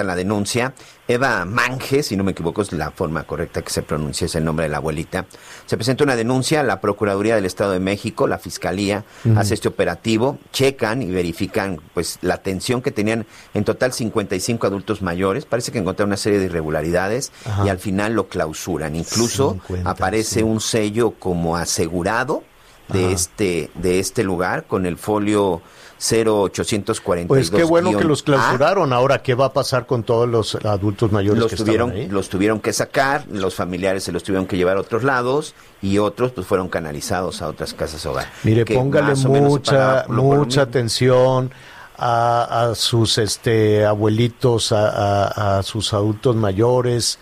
la 0.04 0.16
denuncia. 0.16 0.74
Eva 1.08 1.46
Mange, 1.46 2.02
si 2.02 2.18
no 2.18 2.24
me 2.24 2.32
equivoco, 2.32 2.62
es 2.62 2.74
la 2.74 2.92
forma 2.92 3.24
correcta 3.24 3.62
que 3.62 3.70
se 3.70 3.84
pronuncia, 3.84 4.26
es 4.26 4.36
el 4.36 4.44
nombre 4.44 4.64
de 4.64 4.70
la 4.70 4.78
abuelita. 4.78 5.26
Se 5.66 5.78
presenta 5.78 6.04
una 6.04 6.16
denuncia, 6.16 6.64
la 6.64 6.82
Procuraduría 6.82 7.36
del 7.36 7.46
Estado 7.46 7.74
de 7.74 7.80
México, 7.80 8.28
la 8.28 8.40
Fiscalía, 8.40 9.06
hace 9.36 9.54
este 9.54 9.68
operativo, 9.68 10.40
checan 10.52 11.02
y 11.02 11.12
verifican 11.12 11.80
pues 11.94 12.18
la 12.22 12.34
atención 12.36 12.82
que 12.82 12.92
tenían 12.92 13.26
en 13.54 13.64
total 13.64 13.94
55 13.94 14.66
adultos 14.66 15.02
mayores. 15.02 15.46
Parece 15.46 15.72
que 15.72 15.80
encontraron 15.80 16.10
una 16.10 16.18
serie 16.18 16.40
de 16.40 16.46
irregularidades 16.46 17.32
Ajá. 17.46 17.66
y 17.66 17.70
al 17.70 17.80
final 17.80 18.14
lo 18.14 18.28
clausuran. 18.28 18.96
Incluso 18.96 19.60
50, 19.68 19.90
aparece 19.90 20.40
sí. 20.40 20.44
un 20.44 20.60
sello 20.60 21.12
como 21.12 21.56
asegurado 21.56 22.44
de 22.90 23.06
Ajá. 23.06 23.14
este 23.14 23.70
de 23.76 24.00
este 24.00 24.24
lugar 24.24 24.66
con 24.66 24.86
el 24.86 24.98
folio 24.98 25.62
0842 26.00 27.28
Pues 27.28 27.50
qué 27.52 27.64
bueno 27.64 27.98
que 27.98 28.04
los 28.04 28.22
A. 28.22 28.26
clausuraron. 28.26 28.94
Ahora, 28.94 29.22
¿qué 29.24 29.34
va 29.36 29.46
a 29.46 29.54
pasar 29.54 29.86
con 29.86 30.04
todos 30.04 30.28
los 30.28 30.56
adultos 30.56 31.12
mayores 31.12 31.42
los 31.42 31.50
que 31.52 31.58
tuvieron 31.58 31.92
ahí? 31.92 32.08
los 32.08 32.30
tuvieron 32.30 32.60
que 32.60 32.74
sacar 32.74 33.26
los 33.30 33.56
familiares 33.56 34.04
se 34.04 34.12
los 34.12 34.24
tuvieron 34.24 34.46
que 34.48 34.58
llevar 34.58 34.78
a 34.78 34.82
otros 34.82 35.04
lados 35.04 35.54
y 35.82 35.98
otros 36.00 36.32
pues 36.32 36.46
fueron 36.48 36.68
canalizados 36.70 37.42
a 37.42 37.48
otras 37.48 37.74
casas 37.74 38.06
hogar 38.06 38.28
Mire, 38.44 38.66
póngale 38.66 39.16
mucha, 39.16 40.06
mucha 40.10 40.62
atención 40.64 41.52
a, 41.98 42.70
a 42.72 42.76
sus 42.76 43.18
este 43.18 43.86
abuelitos, 43.86 44.72
a, 44.74 44.90
a- 44.90 45.60
a 45.60 45.64
sus 45.64 45.94
adultos 45.94 46.36
mayores, 46.36 47.20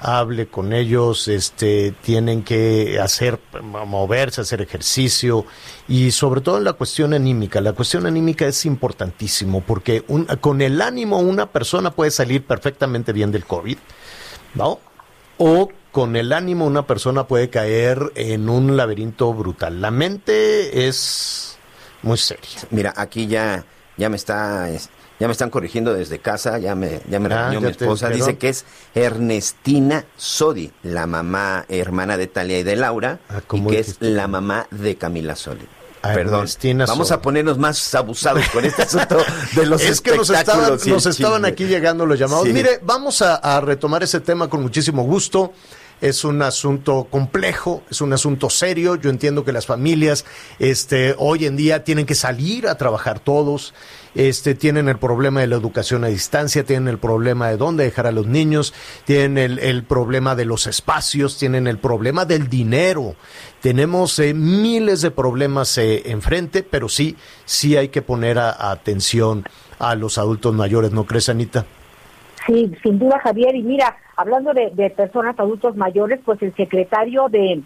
hable 0.00 0.46
con 0.48 0.72
ellos, 0.72 1.28
este, 1.28 1.92
tienen 2.02 2.42
que 2.42 2.98
hacer, 3.00 3.38
moverse, 3.62 4.40
hacer 4.40 4.62
ejercicio 4.62 5.44
y 5.88 6.10
sobre 6.10 6.40
todo 6.40 6.58
en 6.58 6.64
la 6.64 6.72
cuestión 6.72 7.12
anímica. 7.14 7.60
La 7.60 7.72
cuestión 7.74 8.06
anímica 8.06 8.46
es 8.46 8.64
importantísimo 8.66 9.60
porque 9.60 10.04
un- 10.08 10.24
con 10.40 10.60
el 10.62 10.80
ánimo 10.80 11.18
una 11.18 11.46
persona 11.52 11.90
puede 11.90 12.10
salir 12.10 12.44
perfectamente 12.44 13.12
bien 13.12 13.30
del 13.30 13.44
COVID, 13.44 13.78
¿no? 14.54 14.80
O 15.38 15.70
con 15.92 16.16
el 16.16 16.32
ánimo 16.32 16.66
una 16.66 16.86
persona 16.86 17.26
puede 17.26 17.50
caer 17.50 18.12
en 18.14 18.48
un 18.48 18.76
laberinto 18.76 19.32
brutal. 19.34 19.80
La 19.80 19.90
mente 19.90 20.86
es 20.88 21.58
muy 22.02 22.16
seria. 22.16 22.60
mira 22.70 22.94
aquí 22.96 23.26
ya 23.26 23.64
ya 23.96 24.08
me 24.08 24.16
está 24.16 24.70
es- 24.70 24.88
ya 25.20 25.26
me 25.28 25.32
están 25.32 25.50
corrigiendo 25.50 25.94
desde 25.94 26.18
casa, 26.18 26.58
ya 26.58 26.74
me, 26.74 27.00
ya 27.08 27.20
me 27.20 27.26
Ah, 27.26 27.50
regañó 27.50 27.60
ya 27.60 27.66
mi 27.66 27.70
esposa, 27.72 28.08
dice 28.08 28.38
que 28.38 28.48
es 28.48 28.64
Ernestina 28.94 30.04
Sodi, 30.16 30.72
la 30.82 31.06
mamá 31.06 31.66
hermana 31.68 32.16
de 32.16 32.26
Talia 32.26 32.58
y 32.58 32.62
de 32.62 32.74
Laura, 32.76 33.20
Ah, 33.28 33.38
y 33.38 33.46
¿cómo 33.46 33.70
que 33.70 33.78
es 33.80 33.96
la 34.00 34.26
mamá 34.28 34.66
de 34.70 34.96
Camila 34.96 35.36
Sodi. 35.36 35.66
Ah, 36.02 36.12
Perdón, 36.14 36.40
Ernestina 36.40 36.86
vamos 36.86 37.08
Sodi. 37.08 37.18
a 37.18 37.22
ponernos 37.22 37.58
más 37.58 37.94
abusados 37.94 38.48
con 38.48 38.64
este 38.64 38.82
asunto 38.82 39.18
de 39.54 39.66
los 39.66 39.82
es 39.84 40.00
que 40.00 40.16
nos 40.16 40.30
estaban, 40.30 40.78
nos 40.86 41.44
aquí 41.44 41.66
llegando 41.66 42.06
los 42.06 42.18
llamados. 42.18 42.46
Sí. 42.46 42.52
Mire, 42.54 42.80
vamos 42.82 43.20
a, 43.20 43.36
a 43.36 43.60
retomar 43.60 44.02
ese 44.02 44.20
tema 44.20 44.48
con 44.48 44.62
muchísimo 44.62 45.02
gusto. 45.04 45.52
Es 46.00 46.24
un 46.24 46.40
asunto 46.42 47.08
complejo, 47.10 47.82
es 47.90 48.00
un 48.00 48.12
asunto 48.12 48.48
serio. 48.48 48.96
Yo 48.96 49.10
entiendo 49.10 49.44
que 49.44 49.52
las 49.52 49.66
familias 49.66 50.24
este, 50.58 51.14
hoy 51.18 51.44
en 51.44 51.56
día 51.56 51.84
tienen 51.84 52.06
que 52.06 52.14
salir 52.14 52.68
a 52.68 52.76
trabajar 52.76 53.20
todos. 53.20 53.74
Este, 54.14 54.54
tienen 54.54 54.88
el 54.88 54.98
problema 54.98 55.40
de 55.40 55.46
la 55.46 55.56
educación 55.56 56.02
a 56.04 56.08
distancia, 56.08 56.64
tienen 56.64 56.88
el 56.88 56.98
problema 56.98 57.48
de 57.48 57.56
dónde 57.56 57.84
dejar 57.84 58.06
a 58.06 58.12
los 58.12 58.26
niños, 58.26 58.74
tienen 59.04 59.38
el, 59.38 59.58
el 59.60 59.84
problema 59.84 60.34
de 60.34 60.46
los 60.46 60.66
espacios, 60.66 61.38
tienen 61.38 61.66
el 61.66 61.78
problema 61.78 62.24
del 62.24 62.48
dinero. 62.48 63.14
Tenemos 63.60 64.18
eh, 64.18 64.34
miles 64.34 65.02
de 65.02 65.10
problemas 65.10 65.76
eh, 65.78 66.02
enfrente, 66.06 66.62
pero 66.62 66.88
sí, 66.88 67.16
sí 67.44 67.76
hay 67.76 67.88
que 67.88 68.02
poner 68.02 68.38
atención 68.38 69.44
a 69.78 69.94
los 69.94 70.18
adultos 70.18 70.54
mayores, 70.54 70.92
¿no 70.92 71.04
crees, 71.04 71.28
Anita? 71.28 71.66
Sí, 72.46 72.72
sin 72.82 72.98
duda, 72.98 73.18
Javier. 73.22 73.54
Y 73.54 73.62
mira, 73.62 73.96
hablando 74.16 74.52
de, 74.54 74.70
de 74.74 74.90
personas 74.90 75.38
adultos 75.38 75.76
mayores, 75.76 76.20
pues 76.24 76.40
el 76.42 76.54
secretario 76.56 77.28
de, 77.28 77.62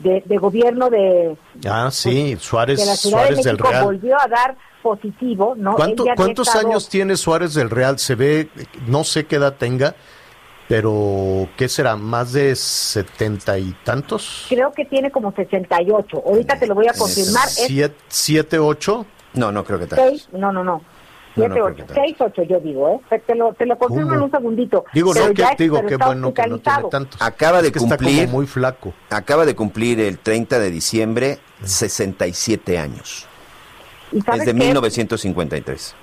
de, 0.00 0.22
de 0.24 0.36
gobierno 0.38 0.90
de, 0.90 1.36
Ah, 1.68 1.88
sí, 1.90 2.36
Suárez, 2.40 2.78
de 2.80 2.86
la 2.86 2.96
Ciudad 2.96 3.18
Suárez 3.20 3.36
de 3.38 3.42
del 3.44 3.58
Real. 3.58 3.84
volvió 3.84 4.20
a 4.20 4.26
dar 4.28 4.56
positivo, 4.82 5.54
¿no? 5.56 5.74
¿Cuánto- 5.74 6.04
¿Cuántos 6.16 6.48
estado- 6.48 6.68
años 6.68 6.88
tiene 6.88 7.16
Suárez 7.16 7.54
del 7.54 7.70
Real? 7.70 7.98
Se 7.98 8.14
ve, 8.14 8.48
no 8.86 9.04
sé 9.04 9.26
qué 9.26 9.36
edad 9.36 9.54
tenga, 9.56 9.94
pero 10.68 11.48
¿qué 11.56 11.68
será? 11.68 11.96
¿Más 11.96 12.32
de 12.32 12.54
setenta 12.54 13.58
y 13.58 13.74
tantos? 13.84 14.46
Creo 14.48 14.70
que 14.72 14.84
tiene 14.84 15.10
como 15.10 15.32
68. 15.32 16.22
Ahorita 16.26 16.58
te 16.58 16.66
lo 16.66 16.74
voy 16.74 16.86
a 16.88 16.92
confirmar. 16.92 17.48
¿Siete, 17.48 17.94
siete, 18.08 18.58
ocho? 18.58 19.06
No, 19.34 19.50
no 19.52 19.64
creo 19.64 19.78
que 19.78 19.86
tal. 19.86 19.98
6, 20.10 20.28
no, 20.32 20.52
no, 20.52 20.62
no. 20.64 20.82
No, 21.36 21.48
no 21.48 21.54
7, 21.54 21.54
creo 21.54 21.64
8, 21.66 21.74
que 21.76 21.82
tanto. 21.82 21.94
6, 22.02 22.16
8 22.20 22.42
yo 22.44 22.60
digo, 22.60 23.00
¿eh? 23.10 23.20
Te 23.26 23.34
lo, 23.34 23.52
te 23.54 23.66
lo 23.66 23.78
confirmo 23.78 24.04
¿Cómo? 24.08 24.14
en 24.16 24.22
un 24.22 24.30
segundito. 24.30 24.84
Digo, 24.92 25.12
Pero 25.12 25.28
no, 25.28 25.34
que, 25.34 25.42
ya 25.42 25.48
es- 25.50 25.58
digo, 25.58 25.80
qué 25.86 25.94
está 25.94 26.06
bueno 26.06 26.34
que 26.34 26.46
no 26.46 26.58
tiene 26.58 26.88
tantos. 26.90 27.20
Acaba 27.22 27.60
de 27.62 27.68
Es 27.68 27.72
que 27.72 27.78
está 27.78 27.96
cumplir- 27.96 28.24
como 28.26 28.38
muy 28.38 28.46
flaco. 28.46 28.94
Acaba 29.10 29.44
de 29.46 29.54
cumplir 29.54 30.00
el 30.00 30.18
30 30.18 30.58
de 30.58 30.70
diciembre 30.70 31.38
67 31.62 32.78
años. 32.78 33.26
¿Y 34.12 34.20
sabes 34.22 34.40
Es 34.40 34.46
de 34.46 34.52
qué? 34.54 34.58
1953. 34.66 35.94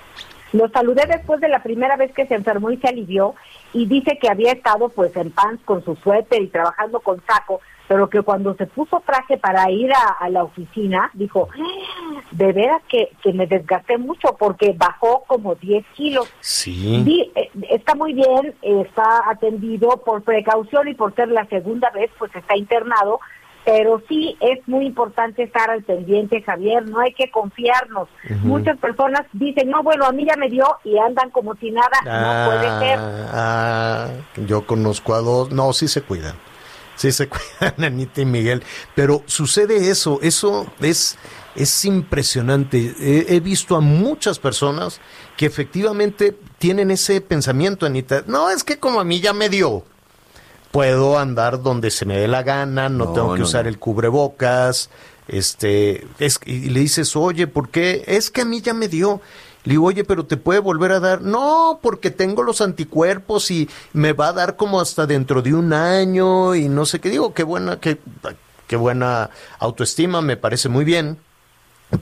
Lo 0.52 0.68
saludé 0.68 1.06
después 1.06 1.40
de 1.40 1.48
la 1.48 1.62
primera 1.62 1.96
vez 1.96 2.12
que 2.12 2.26
se 2.26 2.34
enfermó 2.34 2.70
y 2.70 2.76
se 2.78 2.86
alivió 2.88 3.34
y 3.72 3.86
dice 3.86 4.16
que 4.20 4.28
había 4.28 4.52
estado 4.52 4.88
pues 4.88 5.14
en 5.16 5.30
pants 5.32 5.62
con 5.64 5.84
su 5.84 5.96
suéter 5.96 6.40
y 6.40 6.46
trabajando 6.46 7.00
con 7.00 7.20
saco, 7.26 7.60
pero 7.88 8.08
que 8.08 8.22
cuando 8.22 8.54
se 8.54 8.66
puso 8.66 9.02
traje 9.06 9.36
para 9.36 9.70
ir 9.70 9.90
a, 9.92 10.28
la 10.28 10.42
oficina, 10.42 11.10
dijo, 11.14 11.48
¡Ah! 11.52 12.20
de 12.32 12.52
veras 12.52 12.82
que, 12.88 13.10
que, 13.22 13.32
me 13.32 13.46
desgasté 13.46 13.96
mucho 13.96 14.36
porque 14.38 14.74
bajó 14.76 15.24
como 15.26 15.54
10 15.54 15.84
kilos. 15.94 16.28
Sí. 16.40 17.30
Eh, 17.34 17.50
está 17.70 17.94
muy 17.94 18.12
bien, 18.12 18.54
está 18.62 19.30
atendido 19.30 20.02
por 20.04 20.22
precaución 20.22 20.88
y 20.88 20.94
por 20.94 21.14
ser 21.14 21.28
la 21.28 21.46
segunda 21.46 21.90
vez, 21.90 22.10
pues 22.18 22.34
está 22.34 22.56
internado, 22.56 23.20
pero 23.64 24.00
sí 24.08 24.36
es 24.40 24.66
muy 24.68 24.86
importante 24.86 25.42
estar 25.42 25.70
al 25.70 25.82
pendiente, 25.82 26.40
Javier, 26.42 26.88
no 26.88 27.00
hay 27.00 27.12
que 27.12 27.30
confiarnos. 27.30 28.08
Muchas 28.42 28.78
personas 28.78 29.22
dicen, 29.32 29.70
no, 29.70 29.82
bueno, 29.82 30.06
a 30.06 30.12
mí 30.12 30.24
ya 30.24 30.36
me 30.36 30.48
dio 30.48 30.64
y 30.84 30.96
andan 30.98 31.30
como 31.30 31.54
si 31.56 31.72
nada, 31.72 31.98
no 32.04 32.50
puede 32.50 32.78
ser. 32.78 32.98
Ah, 33.00 34.08
yo 34.36 34.66
conozco 34.66 35.14
a 35.14 35.20
dos, 35.20 35.50
no, 35.50 35.72
sí 35.72 35.88
se 35.88 36.02
cuidan. 36.02 36.36
Sí 36.96 37.12
se 37.12 37.28
cuidan 37.60 37.84
Anita 37.84 38.20
y 38.20 38.26
Miguel, 38.26 38.62
pero 38.94 39.22
sucede 39.26 39.90
eso, 39.90 40.18
eso 40.22 40.66
es, 40.80 41.16
es 41.54 41.84
impresionante. 41.84 42.94
he, 43.00 43.40
visto 43.40 43.76
a 43.76 43.80
muchas 43.80 44.38
personas 44.38 45.00
que 45.36 45.46
efectivamente 45.46 46.36
tienen 46.58 46.90
ese 46.90 47.20
pensamiento, 47.20 47.86
Anita. 47.86 48.24
No, 48.26 48.50
es 48.50 48.64
que 48.64 48.78
como 48.78 49.00
a 49.00 49.04
mí 49.04 49.20
ya 49.20 49.32
me 49.32 49.48
dio 49.48 49.84
puedo 50.76 51.18
andar 51.18 51.62
donde 51.62 51.90
se 51.90 52.04
me 52.04 52.18
dé 52.18 52.28
la 52.28 52.42
gana, 52.42 52.90
no, 52.90 53.14
tengo 53.14 53.34
que 53.34 53.40
usar 53.40 53.66
el 53.66 53.78
cubrebocas, 53.78 54.90
este, 55.28 56.06
es, 56.18 56.38
y 56.44 56.68
le 56.68 56.80
dices, 56.80 57.16
oye, 57.16 57.46
¿por 57.46 57.70
qué? 57.70 58.04
Es 58.06 58.30
que 58.30 58.42
a 58.42 58.44
mí 58.44 58.60
ya 58.60 58.74
me 58.74 58.88
dio. 58.88 59.20
Le 59.66 59.72
digo, 59.72 59.86
oye, 59.86 60.04
pero 60.04 60.24
te 60.24 60.36
puede 60.36 60.60
volver 60.60 60.92
a 60.92 61.00
dar. 61.00 61.22
No, 61.22 61.80
porque 61.82 62.12
tengo 62.12 62.44
los 62.44 62.60
anticuerpos 62.60 63.50
y 63.50 63.68
me 63.92 64.12
va 64.12 64.28
a 64.28 64.32
dar 64.32 64.54
como 64.54 64.80
hasta 64.80 65.06
dentro 65.06 65.42
de 65.42 65.54
un 65.54 65.72
año 65.72 66.54
y 66.54 66.68
no 66.68 66.86
sé 66.86 67.00
qué. 67.00 67.10
Digo, 67.10 67.34
qué 67.34 67.42
buena, 67.42 67.80
qué, 67.80 67.98
qué 68.68 68.76
buena 68.76 69.30
autoestima, 69.58 70.22
me 70.22 70.36
parece 70.36 70.68
muy 70.68 70.84
bien. 70.84 71.18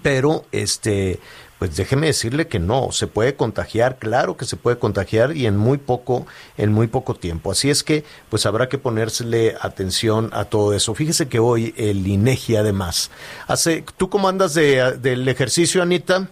Pero, 0.03 0.45
este, 0.53 1.21
pues 1.59 1.75
déjeme 1.75 2.09
decirle 2.09 2.49
que 2.49 2.59
no, 2.59 2.93
se 2.93 3.07
puede 3.07 3.35
contagiar, 3.35 3.99
claro 3.99 4.37
que 4.37 4.45
se 4.45 4.57
puede 4.57 4.79
contagiar 4.79 5.35
y 5.35 5.47
en 5.47 5.57
muy 5.57 5.79
poco, 5.79 6.27
en 6.59 6.71
muy 6.71 6.89
poco 6.89 7.15
tiempo. 7.15 7.51
Así 7.51 7.71
es 7.71 7.83
que, 7.83 8.05
pues 8.29 8.45
habrá 8.45 8.69
que 8.69 8.77
ponérsele 8.77 9.57
atención 9.59 10.29
a 10.35 10.45
todo 10.45 10.75
eso. 10.75 10.95
Fíjese 10.95 11.29
que 11.29 11.39
hoy 11.39 11.73
el 11.79 12.07
INEGI 12.07 12.57
además 12.57 13.11
hace, 13.47 13.87
¿tú 13.97 14.11
cómo 14.11 14.29
andas 14.29 14.53
de, 14.53 14.99
del 14.99 15.27
ejercicio, 15.27 15.83
Anita? 15.83 16.29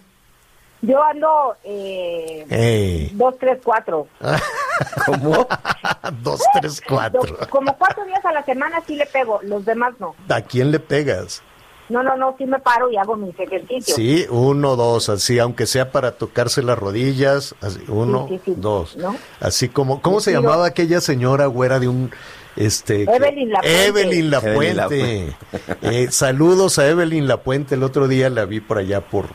Yo 0.83 1.01
ando 1.01 1.55
eh, 1.63 3.09
dos, 3.13 3.37
tres, 3.39 3.57
cuatro. 3.63 4.05
¿Cómo? 5.05 5.47
dos, 6.21 6.41
tres, 6.59 6.81
cuatro. 6.85 7.21
Como 7.49 7.77
cuatro 7.77 8.03
días 8.05 8.23
a 8.25 8.33
la 8.33 8.43
semana 8.43 8.81
sí 8.85 8.97
le 8.97 9.05
pego, 9.05 9.39
los 9.43 9.63
demás 9.63 9.93
no. 9.99 10.13
¿A 10.27 10.41
quién 10.41 10.71
le 10.71 10.79
pegas? 10.79 11.41
No, 11.87 12.03
no, 12.03 12.17
no, 12.17 12.35
sí 12.37 12.45
me 12.45 12.59
paro 12.59 12.91
y 12.91 12.97
hago 12.97 13.15
mis 13.15 13.37
ejercicios. 13.39 13.95
Sí, 13.95 14.25
uno, 14.29 14.75
dos, 14.75 15.07
así, 15.07 15.39
aunque 15.39 15.67
sea 15.67 15.91
para 15.91 16.17
tocarse 16.17 16.61
las 16.61 16.77
rodillas, 16.77 17.55
así, 17.61 17.79
uno, 17.87 18.27
dos. 18.45 18.97
Así 19.39 19.69
como, 19.69 20.01
¿cómo 20.01 20.19
se 20.19 20.33
llamaba 20.33 20.65
aquella 20.65 20.99
señora 20.99 21.45
güera 21.45 21.79
de 21.79 21.87
un... 21.87 22.11
Este, 22.55 23.03
Evelyn 23.03 23.51
Lapuente. 23.51 23.85
Evelyn 23.87 24.29
Lapuente. 24.29 25.35
Eh, 25.81 26.07
saludos 26.11 26.77
a 26.77 26.87
Evelyn 26.87 27.27
Lapuente. 27.27 27.75
El 27.75 27.83
otro 27.83 28.07
día 28.07 28.29
la 28.29 28.45
vi 28.45 28.59
por 28.59 28.77
allá 28.77 29.01
por, 29.01 29.29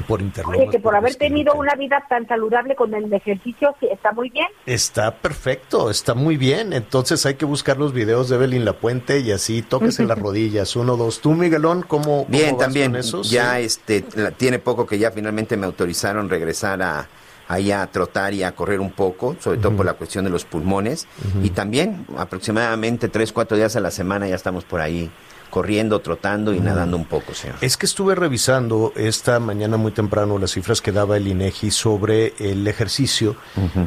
por 0.00 0.22
internet. 0.22 0.58
Oye, 0.58 0.70
que 0.70 0.78
por 0.78 0.96
haber 0.96 1.14
tenido 1.16 1.54
una 1.54 1.74
vida 1.74 2.04
tan 2.08 2.26
saludable 2.26 2.74
con 2.74 2.94
el 2.94 3.12
ejercicio, 3.12 3.74
está 3.80 4.12
muy 4.12 4.30
bien. 4.30 4.46
Está 4.66 5.14
perfecto, 5.16 5.90
está 5.90 6.14
muy 6.14 6.36
bien. 6.36 6.72
Entonces 6.72 7.26
hay 7.26 7.34
que 7.34 7.44
buscar 7.44 7.76
los 7.76 7.92
videos 7.92 8.28
de 8.28 8.36
Evelyn 8.36 8.64
La 8.64 8.72
Puente 8.72 9.20
y 9.20 9.32
así 9.32 9.62
tóquese 9.62 10.04
las 10.04 10.18
rodillas. 10.18 10.74
Uno, 10.76 10.96
dos. 10.96 11.20
¿Tú, 11.20 11.32
Miguelón, 11.32 11.82
cómo, 11.82 12.24
bien, 12.28 12.56
también. 12.56 12.96
Ya 13.24 13.58
este, 13.60 14.02
tiene 14.36 14.58
poco 14.58 14.86
que 14.86 14.98
ya 14.98 15.10
finalmente 15.10 15.56
me 15.56 15.66
autorizaron 15.66 16.28
regresar 16.28 16.82
a 16.82 17.08
ahí 17.48 17.70
a 17.70 17.86
trotar 17.86 18.32
y 18.32 18.42
a 18.42 18.52
correr 18.52 18.80
un 18.80 18.92
poco, 18.92 19.36
sobre 19.38 19.58
todo 19.58 19.76
por 19.76 19.84
la 19.84 19.92
cuestión 19.94 20.24
de 20.24 20.30
los 20.30 20.44
pulmones. 20.44 21.06
Y 21.42 21.50
también 21.50 22.06
aproximadamente 22.16 23.08
tres, 23.08 23.32
cuatro 23.32 23.56
días 23.56 23.76
a 23.76 23.80
la 23.80 23.90
semana 23.90 24.26
ya 24.26 24.36
estamos 24.36 24.64
por 24.64 24.80
ahí 24.80 25.10
corriendo, 25.52 26.00
trotando 26.00 26.54
y 26.54 26.60
nadando 26.60 26.96
un 26.96 27.04
poco, 27.04 27.34
señor. 27.34 27.56
Es 27.60 27.76
que 27.76 27.84
estuve 27.84 28.14
revisando 28.14 28.94
esta 28.96 29.38
mañana 29.38 29.76
muy 29.76 29.92
temprano 29.92 30.38
las 30.38 30.52
cifras 30.52 30.80
que 30.80 30.92
daba 30.92 31.18
el 31.18 31.28
INEGI 31.28 31.70
sobre 31.70 32.32
el 32.38 32.66
ejercicio 32.66 33.36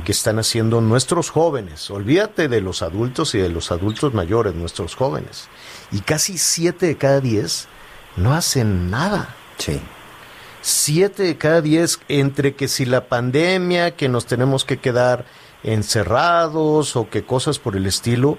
que 0.06 0.12
están 0.12 0.38
haciendo 0.38 0.80
nuestros 0.80 1.32
jóvenes. 1.32 1.89
Olvídate 1.89 2.49
de 2.49 2.62
los 2.62 2.84
adultos 2.84 3.34
y 3.34 3.39
de 3.39 3.49
los 3.49 3.71
adultos 3.71 4.13
mayores, 4.13 4.54
nuestros 4.54 4.93
jóvenes. 4.93 5.47
Y 5.91 6.01
casi 6.01 6.38
siete 6.38 6.86
de 6.86 6.97
cada 6.97 7.19
diez 7.19 7.67
no 8.15 8.36
hacen 8.36 8.91
nada. 8.91 9.36
Sí. 9.58 9.82
Siete 10.62 11.23
de 11.23 11.38
cada 11.38 11.62
diez 11.62 11.99
entre 12.10 12.54
que 12.54 12.67
si 12.67 12.86
la 12.86 13.08
pandemia, 13.08 13.95
que 13.95 14.08
nos 14.08 14.28
tenemos 14.28 14.65
que 14.65 14.78
quedar 14.78 15.25
encerrados 15.63 16.95
o 16.95 17.10
que 17.10 17.23
cosas 17.23 17.58
por 17.58 17.75
el 17.75 17.88
estilo 17.88 18.38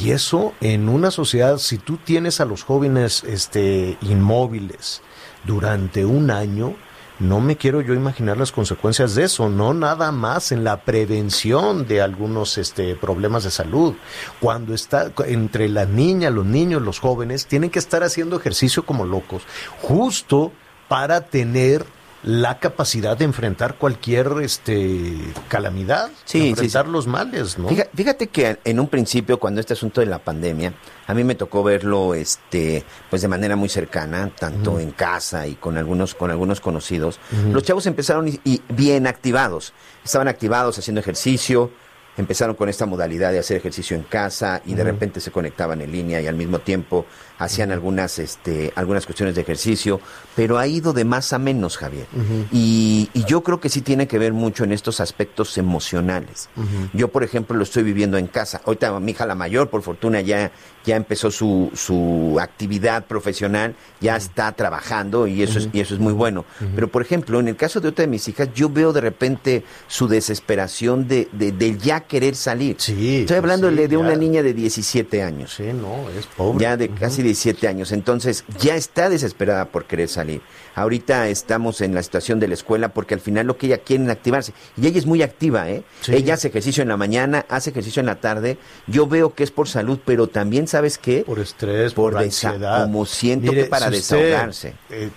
y 0.00 0.10
eso 0.10 0.54
en 0.60 0.88
una 0.88 1.10
sociedad, 1.10 1.58
si 1.58 1.78
tú 1.78 1.98
tienes 1.98 2.40
a 2.40 2.44
los 2.44 2.64
jóvenes 2.64 3.24
este, 3.24 3.98
inmóviles 4.00 5.02
durante 5.44 6.04
un 6.04 6.30
año, 6.30 6.74
no 7.18 7.40
me 7.40 7.56
quiero 7.56 7.82
yo 7.82 7.94
imaginar 7.94 8.36
las 8.36 8.52
consecuencias 8.52 9.14
de 9.14 9.24
eso, 9.24 9.48
no 9.48 9.74
nada 9.74 10.10
más 10.10 10.50
en 10.50 10.64
la 10.64 10.82
prevención 10.82 11.86
de 11.86 12.00
algunos 12.00 12.58
este, 12.58 12.96
problemas 12.96 13.44
de 13.44 13.50
salud. 13.50 13.94
Cuando 14.40 14.74
está 14.74 15.12
entre 15.26 15.68
las 15.68 15.88
niñas, 15.88 16.32
los 16.32 16.46
niños, 16.46 16.82
los 16.82 16.98
jóvenes, 16.98 17.46
tienen 17.46 17.70
que 17.70 17.78
estar 17.78 18.02
haciendo 18.02 18.36
ejercicio 18.36 18.84
como 18.84 19.04
locos, 19.04 19.42
justo 19.82 20.52
para 20.88 21.20
tener 21.20 21.84
la 22.22 22.58
capacidad 22.58 23.16
de 23.16 23.24
enfrentar 23.24 23.74
cualquier 23.74 24.28
este 24.42 25.18
calamidad, 25.48 26.10
sí, 26.24 26.50
enfrentar 26.50 26.86
los 26.86 27.06
males, 27.06 27.58
¿no? 27.58 27.68
Fíjate 27.68 28.28
que 28.28 28.58
en 28.64 28.78
un 28.78 28.88
principio, 28.88 29.40
cuando 29.40 29.60
este 29.60 29.72
asunto 29.72 30.00
de 30.00 30.06
la 30.06 30.20
pandemia, 30.20 30.72
a 31.06 31.14
mí 31.14 31.24
me 31.24 31.34
tocó 31.34 31.64
verlo, 31.64 32.14
este, 32.14 32.84
pues 33.10 33.22
de 33.22 33.28
manera 33.28 33.56
muy 33.56 33.68
cercana, 33.68 34.30
tanto 34.38 34.78
en 34.78 34.92
casa 34.92 35.46
y 35.46 35.54
con 35.54 35.76
algunos, 35.76 36.14
con 36.14 36.30
algunos 36.30 36.60
conocidos. 36.60 37.18
Los 37.50 37.64
chavos 37.64 37.86
empezaron 37.86 38.28
y 38.28 38.62
bien 38.68 39.06
activados, 39.06 39.72
estaban 40.04 40.28
activados 40.28 40.78
haciendo 40.78 41.00
ejercicio, 41.00 41.72
empezaron 42.16 42.54
con 42.54 42.68
esta 42.68 42.86
modalidad 42.86 43.32
de 43.32 43.38
hacer 43.38 43.56
ejercicio 43.56 43.96
en 43.96 44.02
casa 44.02 44.60
y 44.64 44.74
de 44.74 44.84
repente 44.84 45.20
se 45.20 45.30
conectaban 45.30 45.80
en 45.80 45.90
línea 45.90 46.20
y 46.20 46.26
al 46.26 46.34
mismo 46.34 46.58
tiempo 46.58 47.06
hacían 47.38 47.70
algunas, 47.72 48.18
este, 48.18 48.72
algunas 48.76 49.06
cuestiones 49.06 49.34
de 49.34 49.42
ejercicio, 49.42 50.00
pero 50.34 50.58
ha 50.58 50.66
ido 50.66 50.92
de 50.92 51.04
más 51.04 51.32
a 51.32 51.38
menos, 51.38 51.76
Javier. 51.76 52.06
y, 52.52 53.10
yo 53.28 53.42
creo 53.42 53.60
que 53.60 53.68
sí 53.68 53.82
tiene 53.82 54.08
que 54.08 54.18
ver 54.18 54.32
mucho 54.32 54.64
en 54.64 54.72
estos 54.72 55.00
aspectos 55.00 55.56
emocionales. 55.56 56.48
Yo, 56.92 57.08
por 57.08 57.22
ejemplo, 57.22 57.56
lo 57.56 57.62
estoy 57.62 57.82
viviendo 57.82 58.18
en 58.18 58.26
casa. 58.26 58.60
Ahorita 58.64 58.98
mi 59.00 59.12
hija 59.12 59.26
la 59.26 59.34
mayor, 59.34 59.70
por 59.70 59.82
fortuna, 59.82 60.20
ya, 60.20 60.50
ya 60.84 60.96
empezó 60.96 61.30
su, 61.30 61.70
su 61.74 62.38
actividad 62.40 63.04
profesional, 63.06 63.74
ya 64.00 64.16
está 64.16 64.52
trabajando 64.52 65.26
y 65.26 65.42
eso, 65.42 65.58
es, 65.58 65.68
y 65.72 65.80
eso 65.80 65.94
es 65.94 66.00
muy 66.00 66.12
bueno. 66.12 66.44
Pero, 66.74 66.88
por 66.88 67.02
ejemplo, 67.02 67.40
en 67.40 67.48
el 67.48 67.56
caso 67.56 67.80
de 67.80 67.88
otra 67.88 68.04
de 68.04 68.08
mis 68.08 68.26
hijas, 68.28 68.48
yo 68.54 68.68
veo 68.68 68.92
de 68.92 69.00
repente 69.00 69.64
su 69.86 70.08
desesperación 70.08 71.06
de, 71.08 71.28
de, 71.32 71.78
ya 71.78 72.00
querer 72.00 72.34
salir. 72.34 72.76
Sí, 72.78 73.20
Estoy 73.20 73.36
hablando 73.36 73.70
de, 73.70 73.96
una 73.96 74.16
niña 74.16 74.42
de 74.42 74.52
17 74.52 75.22
años. 75.22 75.54
Sí, 75.56 75.64
no, 75.72 76.08
es 76.10 76.26
pobre. 76.26 76.62
Ya 76.62 76.76
de 76.76 76.88
casi 76.88 77.21
17 77.22 77.68
años. 77.68 77.92
Entonces, 77.92 78.44
ya 78.58 78.76
está 78.76 79.08
desesperada 79.08 79.66
por 79.66 79.84
querer 79.84 80.08
salir. 80.08 80.42
Ahorita 80.74 81.28
estamos 81.28 81.80
en 81.80 81.94
la 81.94 82.02
situación 82.02 82.40
de 82.40 82.48
la 82.48 82.54
escuela 82.54 82.88
porque 82.88 83.14
al 83.14 83.20
final 83.20 83.46
lo 83.46 83.56
que 83.56 83.66
ella 83.66 83.78
quiere 83.78 84.04
es 84.04 84.10
activarse. 84.10 84.52
Y 84.76 84.86
ella 84.86 84.98
es 84.98 85.06
muy 85.06 85.22
activa, 85.22 85.68
¿eh? 85.68 85.82
Ella 86.08 86.34
hace 86.34 86.48
ejercicio 86.48 86.82
en 86.82 86.88
la 86.88 86.96
mañana, 86.96 87.44
hace 87.48 87.70
ejercicio 87.70 88.00
en 88.00 88.06
la 88.06 88.20
tarde. 88.20 88.58
Yo 88.86 89.06
veo 89.06 89.34
que 89.34 89.44
es 89.44 89.50
por 89.50 89.68
salud, 89.68 89.98
pero 90.04 90.28
también, 90.28 90.66
¿sabes 90.66 90.98
qué? 90.98 91.24
Por 91.26 91.40
estrés, 91.40 91.92
por, 91.92 92.16
ansiedad. 92.16 92.84
Como 92.84 93.04
siento 93.06 93.52
que 93.52 93.64
para 93.64 93.90
desahogarse. 93.90 94.74
Eh, 94.90 95.10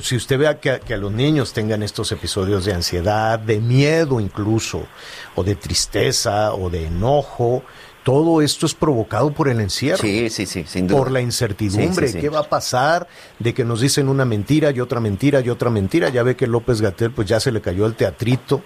si 0.00 0.16
usted 0.16 0.38
vea 0.38 0.60
que, 0.60 0.80
que, 0.80 0.94
a 0.94 0.96
los 0.98 1.12
niños 1.12 1.52
tengan 1.52 1.82
estos 1.82 2.12
episodios 2.12 2.64
de 2.64 2.74
ansiedad, 2.74 3.38
de 3.38 3.60
miedo 3.60 4.20
incluso, 4.20 4.86
o 5.34 5.44
de 5.44 5.54
tristeza, 5.54 6.54
o 6.54 6.70
de 6.70 6.86
enojo, 6.86 7.62
todo 8.08 8.40
esto 8.40 8.64
es 8.64 8.72
provocado 8.72 9.34
por 9.34 9.50
el 9.50 9.60
encierro. 9.60 9.98
Sí, 9.98 10.30
sí, 10.30 10.46
sí, 10.46 10.64
sin 10.66 10.86
duda. 10.86 10.96
Por 10.96 11.10
la 11.10 11.20
incertidumbre. 11.20 12.10
¿Qué 12.10 12.30
va 12.30 12.38
a 12.38 12.48
pasar? 12.48 13.06
De 13.38 13.52
que 13.52 13.66
nos 13.66 13.82
dicen 13.82 14.08
una 14.08 14.24
mentira 14.24 14.70
y 14.70 14.80
otra 14.80 14.98
mentira 14.98 15.42
y 15.42 15.50
otra 15.50 15.68
mentira. 15.68 16.08
Ya 16.08 16.22
ve 16.22 16.34
que 16.34 16.46
López 16.46 16.80
Gatel 16.80 17.10
pues 17.10 17.28
ya 17.28 17.38
se 17.38 17.52
le 17.52 17.60
cayó 17.60 17.84
el 17.84 17.96
teatrito 17.96 18.62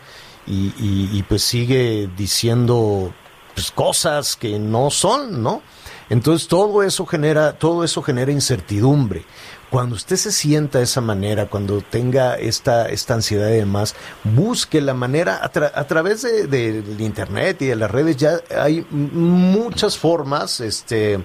y, 0.46 0.72
y, 0.78 1.24
pues 1.24 1.42
sigue 1.42 2.08
diciendo 2.16 3.12
pues, 3.52 3.72
cosas 3.72 4.36
que 4.36 4.60
no 4.60 4.92
son, 4.92 5.42
¿no? 5.42 5.60
Entonces 6.08 6.46
todo 6.46 6.84
eso 6.84 7.04
genera, 7.04 7.54
todo 7.54 7.82
eso 7.82 8.00
genera 8.00 8.30
incertidumbre. 8.30 9.24
Cuando 9.72 9.96
usted 9.96 10.16
se 10.16 10.30
sienta 10.32 10.76
de 10.78 10.84
esa 10.84 11.00
manera, 11.00 11.46
cuando 11.46 11.80
tenga 11.80 12.34
esta, 12.36 12.90
esta 12.90 13.14
ansiedad 13.14 13.48
y 13.48 13.52
demás, 13.54 13.94
busque 14.22 14.82
la 14.82 14.92
manera, 14.92 15.40
a, 15.42 15.50
tra- 15.50 15.72
a 15.74 15.84
través 15.86 16.20
de- 16.20 16.46
de- 16.46 16.82
del 16.82 17.00
internet 17.00 17.62
y 17.62 17.66
de 17.68 17.76
las 17.76 17.90
redes 17.90 18.18
ya 18.18 18.38
hay 18.54 18.86
muchas 18.90 19.96
formas, 19.96 20.60
este, 20.60 21.24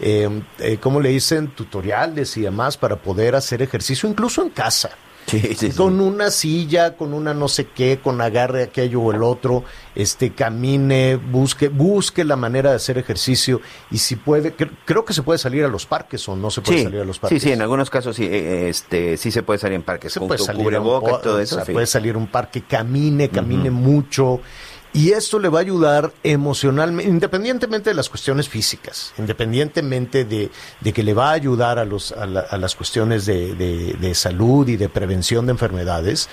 eh, 0.00 0.42
eh, 0.58 0.78
¿cómo 0.80 1.00
le 1.02 1.10
dicen? 1.10 1.48
Tutoriales 1.48 2.34
y 2.38 2.40
demás 2.40 2.78
para 2.78 2.96
poder 2.96 3.34
hacer 3.36 3.60
ejercicio, 3.60 4.08
incluso 4.08 4.40
en 4.42 4.48
casa. 4.48 4.92
Sí, 5.26 5.38
sí, 5.40 5.54
sí. 5.54 5.70
Con 5.76 6.00
una 6.00 6.30
silla, 6.30 6.96
con 6.96 7.14
una 7.14 7.32
no 7.32 7.48
sé 7.48 7.66
qué, 7.68 8.00
con 8.02 8.20
agarre 8.20 8.64
aquello 8.64 9.00
o 9.00 9.12
el 9.12 9.22
otro, 9.22 9.64
este, 9.94 10.32
camine, 10.32 11.16
busque, 11.16 11.68
busque 11.68 12.24
la 12.24 12.36
manera 12.36 12.70
de 12.70 12.76
hacer 12.76 12.98
ejercicio 12.98 13.60
y 13.90 13.98
si 13.98 14.16
puede, 14.16 14.54
cre- 14.56 14.70
creo 14.84 15.04
que 15.04 15.12
se 15.14 15.22
puede 15.22 15.38
salir 15.38 15.64
a 15.64 15.68
los 15.68 15.86
parques 15.86 16.28
o 16.28 16.36
no 16.36 16.50
se 16.50 16.60
puede 16.60 16.78
Sí, 16.78 16.84
salir 16.84 17.00
a 17.00 17.04
los 17.04 17.16
sí, 17.16 17.20
parques. 17.22 17.42
sí, 17.42 17.52
en 17.52 17.62
algunos 17.62 17.88
casos 17.88 18.16
sí, 18.16 18.24
eh, 18.24 18.68
este, 18.68 19.16
sí 19.16 19.30
se 19.30 19.42
puede 19.42 19.58
salir 19.58 19.76
en 19.76 19.82
parques 19.82 20.12
se 20.12 20.18
con 20.18 20.28
puede 20.28 20.40
salir 20.40 20.60
a 20.74 20.80
un 20.80 20.84
cubreboca 20.86 21.10
po- 21.12 21.18
y 21.18 21.22
todo 21.22 21.36
o 21.36 21.40
eso. 21.40 21.54
sea, 21.56 21.64
sí. 21.64 21.72
puede 21.72 21.86
salir 21.86 22.14
a 22.14 22.18
un 22.18 22.26
parque, 22.26 22.62
camine, 22.62 23.28
camine 23.30 23.70
mucho. 23.70 24.40
Y 24.94 25.12
esto 25.12 25.38
le 25.38 25.48
va 25.48 25.58
a 25.60 25.62
ayudar 25.62 26.12
emocionalmente, 26.22 27.08
independientemente 27.10 27.88
de 27.90 27.94
las 27.94 28.10
cuestiones 28.10 28.48
físicas, 28.48 29.14
independientemente 29.18 30.24
de, 30.26 30.50
de 30.80 30.92
que 30.92 31.02
le 31.02 31.14
va 31.14 31.30
a 31.30 31.32
ayudar 31.32 31.78
a, 31.78 31.84
los, 31.86 32.12
a, 32.12 32.26
la- 32.26 32.40
a 32.40 32.58
las 32.58 32.74
cuestiones 32.74 33.24
de, 33.24 33.54
de- 33.54 33.94
de 33.98 34.14
salud 34.14 34.68
y 34.68 34.76
de 34.76 34.90
prevención 34.90 35.46
de 35.46 35.52
enfermedades, 35.52 36.28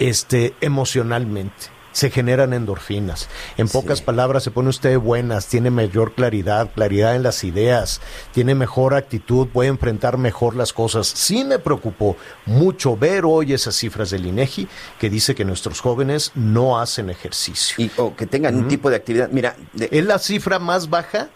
este, 0.00 0.54
emocionalmente. 0.60 1.66
Se 1.92 2.08
generan 2.10 2.52
endorfinas. 2.52 3.28
En 3.56 3.68
pocas 3.68 4.00
palabras, 4.00 4.44
se 4.44 4.52
pone 4.52 4.68
usted 4.68 4.96
buenas, 4.98 5.48
tiene 5.48 5.70
mayor 5.70 6.12
claridad, 6.14 6.70
claridad 6.72 7.16
en 7.16 7.24
las 7.24 7.42
ideas, 7.42 8.00
tiene 8.32 8.54
mejor 8.54 8.94
actitud, 8.94 9.48
puede 9.48 9.70
enfrentar 9.70 10.16
mejor 10.16 10.54
las 10.54 10.72
cosas. 10.72 11.08
Sí 11.08 11.42
me 11.44 11.58
preocupó 11.58 12.16
mucho 12.46 12.96
ver 12.96 13.24
hoy 13.24 13.52
esas 13.54 13.74
cifras 13.74 14.10
del 14.10 14.24
INEGI 14.26 14.68
que 15.00 15.10
dice 15.10 15.34
que 15.34 15.44
nuestros 15.44 15.80
jóvenes 15.80 16.30
no 16.36 16.78
hacen 16.80 17.10
ejercicio. 17.10 17.74
Y, 17.84 17.90
o 17.96 18.14
que 18.14 18.26
tengan 18.26 18.54
un 18.54 18.68
tipo 18.68 18.88
de 18.88 18.96
actividad. 18.96 19.28
Mira, 19.30 19.56
de- 19.72 19.88
Es 19.90 20.04
la 20.04 20.20
cifra 20.20 20.60
más 20.60 20.88
baja 20.90 21.28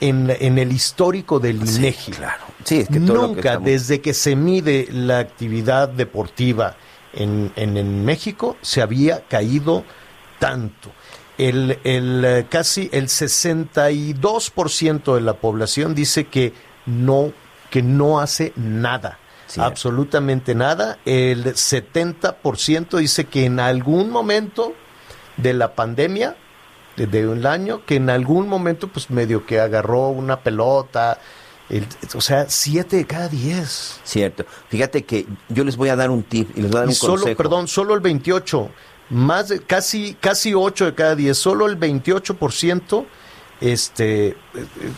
en, 0.00 0.34
en 0.40 0.58
el 0.58 0.72
histórico 0.72 1.40
del 1.40 1.66
Sí, 1.68 1.78
INEGI. 1.80 2.12
claro. 2.12 2.42
Sí, 2.64 2.80
es 2.80 2.88
que 2.88 3.00
todo 3.00 3.14
lo 3.16 3.20
que 3.22 3.34
Nunca, 3.34 3.48
estamos- 3.50 3.66
desde 3.66 4.00
que 4.00 4.14
se 4.14 4.34
mide 4.34 4.88
la 4.90 5.18
actividad 5.18 5.88
deportiva 5.90 6.76
en, 7.16 7.52
en, 7.56 7.76
en 7.76 8.04
México, 8.04 8.56
se 8.60 8.82
había 8.82 9.22
caído 9.22 9.84
tanto. 10.38 10.90
El, 11.36 11.78
el, 11.84 12.24
eh, 12.24 12.46
casi 12.48 12.88
el 12.92 13.08
62% 13.08 15.14
de 15.14 15.20
la 15.20 15.34
población 15.34 15.94
dice 15.94 16.26
que 16.26 16.52
no, 16.86 17.32
que 17.70 17.82
no 17.82 18.20
hace 18.20 18.52
nada. 18.56 19.18
Sí. 19.46 19.60
Absolutamente 19.60 20.54
nada. 20.54 20.98
El 21.04 21.44
70% 21.44 22.98
dice 22.98 23.26
que 23.26 23.44
en 23.44 23.60
algún 23.60 24.10
momento 24.10 24.74
de 25.36 25.54
la 25.54 25.74
pandemia, 25.74 26.36
de, 26.96 27.06
de 27.06 27.26
un 27.26 27.46
año, 27.46 27.84
que 27.84 27.96
en 27.96 28.10
algún 28.10 28.48
momento, 28.48 28.88
pues 28.88 29.10
medio 29.10 29.44
que 29.44 29.60
agarró 29.60 30.08
una 30.08 30.40
pelota. 30.40 31.18
El- 31.70 31.86
o 32.14 32.20
sea, 32.20 32.46
siete 32.48 32.96
de 32.96 33.06
cada 33.06 33.28
diez. 33.28 34.00
Cierto. 34.04 34.44
Fíjate 34.68 35.04
que 35.04 35.26
yo 35.48 35.64
les 35.64 35.76
voy 35.76 35.88
a 35.88 35.96
dar 35.96 36.10
un 36.10 36.22
tip 36.22 36.50
y 36.56 36.62
les 36.62 36.70
voy 36.70 36.78
a 36.78 36.80
dar 36.80 36.88
Y 36.88 36.92
un 36.92 36.94
solo, 36.94 37.12
consejo. 37.22 37.36
perdón, 37.36 37.68
solo 37.68 37.94
el 37.94 38.00
28, 38.00 38.70
más 39.10 39.48
de, 39.48 39.60
casi, 39.60 40.14
casi 40.20 40.54
8 40.54 40.86
de 40.86 40.94
cada 40.94 41.14
10, 41.14 41.36
solo 41.36 41.66
el 41.66 41.76
28% 41.78 43.06
este, 43.60 44.36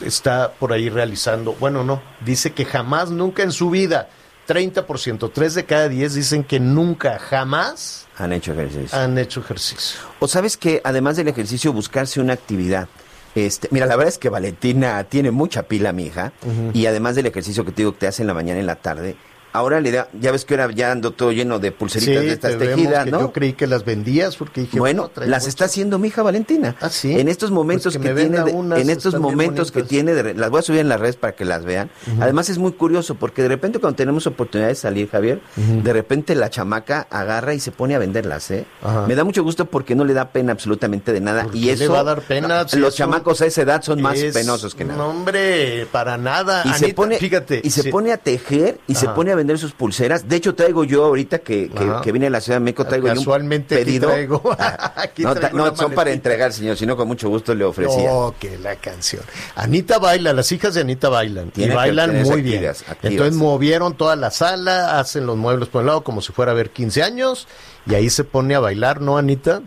está 0.04 0.52
por 0.52 0.72
ahí 0.72 0.88
realizando, 0.88 1.52
bueno, 1.60 1.84
no, 1.84 2.02
dice 2.24 2.52
que 2.52 2.64
jamás, 2.64 3.10
nunca 3.10 3.42
en 3.42 3.52
su 3.52 3.70
vida, 3.70 4.08
30%, 4.48 5.30
3 5.32 5.54
de 5.54 5.64
cada 5.64 5.88
10 5.88 6.14
dicen 6.14 6.42
que 6.44 6.58
nunca, 6.58 7.18
jamás 7.18 8.06
Han 8.16 8.32
hecho 8.32 8.52
ejercicio. 8.52 8.96
han 8.98 9.18
hecho 9.18 9.40
ejercicio. 9.40 10.00
O 10.20 10.26
sabes 10.28 10.56
que 10.56 10.80
además 10.84 11.16
del 11.16 11.28
ejercicio, 11.28 11.72
buscarse 11.72 12.20
una 12.20 12.32
actividad. 12.32 12.88
Este, 13.36 13.68
mira, 13.70 13.84
la 13.84 13.96
verdad 13.96 14.08
es 14.08 14.18
que 14.18 14.30
Valentina 14.30 15.04
tiene 15.04 15.30
mucha 15.30 15.64
pila, 15.64 15.92
mi 15.92 16.04
hija, 16.04 16.32
y 16.72 16.86
además 16.86 17.16
del 17.16 17.26
ejercicio 17.26 17.66
que 17.66 17.70
te 17.70 17.82
digo 17.82 17.92
que 17.92 17.98
te 17.98 18.06
hace 18.06 18.22
en 18.22 18.28
la 18.28 18.34
mañana 18.34 18.58
y 18.58 18.60
en 18.60 18.66
la 18.66 18.76
tarde, 18.76 19.14
ahora 19.56 19.80
le 19.80 19.90
da, 19.90 20.08
ya 20.20 20.32
ves 20.32 20.44
que 20.44 20.54
ahora 20.54 20.72
ya 20.72 20.92
ando 20.92 21.10
todo 21.12 21.32
lleno 21.32 21.58
de 21.58 21.72
pulseritas 21.72 22.22
de 22.22 22.32
estas 22.32 22.58
tejidas, 22.58 23.04
que 23.04 23.10
¿no? 23.10 23.20
Yo 23.20 23.32
creí 23.32 23.52
que 23.54 23.66
las 23.66 23.84
vendías 23.84 24.36
porque 24.36 24.62
dije, 24.62 24.78
Bueno, 24.78 25.10
las 25.16 25.46
está 25.46 25.64
haciendo 25.66 25.98
mi 25.98 26.08
hija 26.08 26.22
Valentina. 26.22 26.76
Ah, 26.80 26.88
¿sí? 26.90 27.18
En 27.18 27.28
estos 27.28 27.50
momentos 27.50 27.94
Pues 27.94 28.02
que 28.02 28.08
que, 28.08 28.14
me 28.14 28.20
tiene, 28.38 28.44
de- 28.74 28.80
en 28.80 28.90
estos 28.90 29.18
momentos 29.18 29.72
que 29.72 29.82
tiene, 29.82 30.14
de 30.14 30.34
las 30.34 30.50
voy 30.50 30.60
a 30.60 30.62
subir 30.62 30.80
en 30.80 30.88
las 30.88 31.00
redes 31.00 31.16
para 31.16 31.34
que 31.34 31.44
las 31.44 31.64
vean. 31.64 31.90
Además 32.20 32.48
es 32.48 32.58
muy 32.58 32.72
curioso 32.72 33.14
porque 33.14 33.42
de 33.42 33.48
repente 33.48 33.78
cuando 33.78 33.96
tenemos 33.96 34.26
oportunidad 34.26 34.68
de 34.68 34.74
salir, 34.74 35.08
Javier, 35.10 35.40
de 35.56 35.92
repente 35.92 36.34
la 36.34 36.50
chamaca 36.50 37.06
agarra 37.10 37.54
y 37.54 37.60
se 37.60 37.72
pone 37.72 37.94
a 37.94 37.98
venderlas, 37.98 38.50
¿eh? 38.50 38.66
Ajá. 38.82 39.06
Me 39.06 39.14
da 39.14 39.24
mucho 39.24 39.42
gusto 39.42 39.66
porque 39.66 39.94
no 39.94 40.04
le 40.04 40.14
da 40.14 40.30
pena 40.30 40.52
absolutamente 40.52 41.12
de 41.12 41.20
nada 41.20 41.44
¿Por 41.44 41.56
y 41.56 41.70
eso 41.70 41.84
le 41.84 41.88
va 41.88 42.00
a 42.00 42.04
dar 42.04 42.20
pena 42.22 42.66
si 42.68 42.78
los 42.78 42.88
eso 42.94 42.98
chamacos 42.98 43.40
a 43.40 43.46
esa 43.46 43.62
edad 43.62 43.82
son 43.82 44.02
más 44.02 44.18
penosos 44.32 44.74
que 44.74 44.84
nada. 44.84 44.98
No, 44.98 45.08
hombre, 45.08 45.86
para 45.92 46.16
nada. 46.18 46.62
Y 46.64 46.72
se 46.74 46.92
pone, 46.94 47.18
fíjate, 47.18 47.60
y 47.62 47.70
se 47.70 47.82
sí. 47.82 47.90
pone 47.90 48.12
a 48.12 48.16
tejer 48.18 48.78
y 48.86 48.94
se 48.94 49.08
pone 49.10 49.30
a 49.32 49.34
vender 49.36 49.45
sus 49.56 49.72
pulseras. 49.72 50.28
De 50.28 50.36
hecho, 50.36 50.54
traigo 50.54 50.84
yo 50.84 51.04
ahorita 51.04 51.38
que, 51.38 51.68
que, 51.70 51.92
que 52.02 52.12
vine 52.12 52.26
a 52.26 52.30
la 52.30 52.40
Ciudad 52.40 52.58
de 52.58 52.64
México, 52.64 52.84
traigo 52.86 53.06
yo 53.06 53.12
un 53.12 53.18
Casualmente 53.18 53.76
aquí 53.76 53.84
pedido. 53.84 54.08
traigo- 54.10 54.42
Ah, 54.58 54.92
aquí 54.96 55.22
no, 55.22 55.34
traigo 55.34 55.56
no, 55.58 55.76
son 55.76 55.92
para 55.92 56.10
entregar, 56.10 56.52
señor, 56.52 56.76
sino 56.76 56.96
con 56.96 57.06
mucho 57.08 57.28
gusto 57.28 57.54
le 57.54 57.64
ofrecía. 57.64 58.10
Oh, 58.12 58.34
que 58.38 58.58
la 58.58 58.76
canción. 58.76 59.22
Anita 59.54 59.98
baila, 59.98 60.32
las 60.32 60.50
hijas 60.52 60.74
de 60.74 60.80
Anita 60.82 61.08
bailan. 61.08 61.50
Tiene 61.50 61.72
y 61.72 61.76
bailan 61.76 62.22
muy 62.22 62.42
bien. 62.42 62.56
activas, 62.66 62.80
activas. 62.90 63.12
Entonces 63.12 63.34
movieron 63.36 63.94
toda 63.96 64.16
la 64.16 64.30
sala, 64.30 64.98
hacen 64.98 65.26
los 65.26 65.36
muebles 65.36 65.68
por 65.68 65.82
un 65.82 65.86
lado 65.86 66.02
como 66.02 66.20
si 66.20 66.32
fuera 66.32 66.52
a 66.52 66.54
ver 66.54 66.70
15 66.70 67.02
años. 67.02 67.46
Y 67.86 67.94
ahí 67.94 68.10
se 68.10 68.24
pone 68.24 68.54
a 68.54 68.60
bailar, 68.60 69.00
¿no, 69.00 69.16
Anita? 69.18 69.62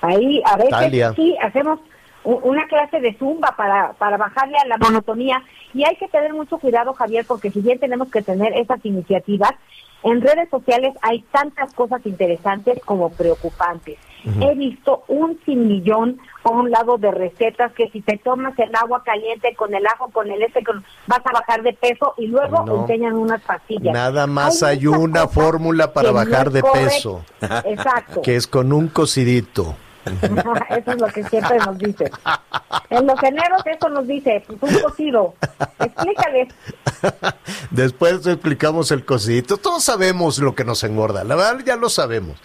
Ahí 0.00 0.40
a 0.44 0.56
veces 0.56 0.70
Talia. 0.70 1.12
sí 1.16 1.36
hacemos 1.42 1.80
una 2.24 2.66
clase 2.68 3.00
de 3.00 3.16
zumba 3.18 3.54
para, 3.56 3.94
para 3.94 4.16
bajarle 4.16 4.56
a 4.58 4.66
la 4.66 4.76
monotonía 4.78 5.42
y 5.74 5.84
hay 5.84 5.96
que 5.96 6.08
tener 6.08 6.32
mucho 6.34 6.58
cuidado, 6.58 6.92
Javier, 6.94 7.24
porque 7.26 7.50
si 7.50 7.60
bien 7.60 7.78
tenemos 7.78 8.10
que 8.10 8.22
tener 8.22 8.52
esas 8.54 8.84
iniciativas, 8.84 9.52
en 10.04 10.20
redes 10.20 10.48
sociales 10.50 10.94
hay 11.02 11.22
tantas 11.32 11.72
cosas 11.74 12.04
interesantes 12.06 12.78
como 12.84 13.10
preocupantes. 13.10 13.98
He 14.40 14.54
visto 14.56 15.04
un 15.08 15.38
sin 15.46 15.68
millón 15.68 16.18
por 16.42 16.56
un 16.56 16.70
lado 16.70 16.98
de 16.98 17.10
recetas 17.12 17.72
que 17.72 17.88
si 17.90 18.00
te 18.00 18.18
tomas 18.18 18.58
el 18.58 18.74
agua 18.74 19.02
caliente 19.04 19.54
con 19.56 19.72
el 19.74 19.86
ajo, 19.86 20.08
con 20.10 20.28
el 20.30 20.42
este, 20.42 20.62
con- 20.64 20.84
vas 21.06 21.20
a 21.24 21.32
bajar 21.32 21.62
de 21.62 21.72
peso 21.72 22.14
y 22.18 22.26
luego 22.26 22.64
No. 22.66 22.80
enseñan 22.82 23.14
unas 23.14 23.40
pastillas. 23.42 23.94
Nada 23.94 24.26
más 24.26 24.62
hay, 24.62 24.80
muchas 24.84 25.00
una 25.00 25.28
fórmula 25.28 25.92
para 25.92 26.10
bajar 26.10 26.50
de 26.50 26.62
peso, 26.62 27.24
Exacto. 27.64 28.20
que 28.22 28.36
es 28.36 28.46
con 28.46 28.72
un 28.72 28.88
cocidito. 28.88 29.76
Eso 30.70 30.92
es 30.92 31.00
lo 31.00 31.06
que 31.08 31.24
siempre 31.24 31.58
nos 31.58 31.78
dice. 31.78 32.10
En 32.90 33.06
los 33.06 33.22
eneros 33.22 33.62
eso 33.66 33.88
nos 33.88 34.06
dice, 34.06 34.42
pues 34.46 34.72
un 34.72 34.80
cocido. 34.80 35.34
Explícales. 35.78 36.48
Después 37.70 38.26
explicamos 38.26 38.90
el 38.90 39.04
cocidito. 39.04 39.56
Todos 39.56 39.84
sabemos 39.84 40.38
lo 40.38 40.54
que 40.54 40.64
nos 40.64 40.82
engorda, 40.84 41.24
la 41.24 41.36
verdad 41.36 41.64
ya 41.64 41.76
lo 41.76 41.88
sabemos. 41.88 42.38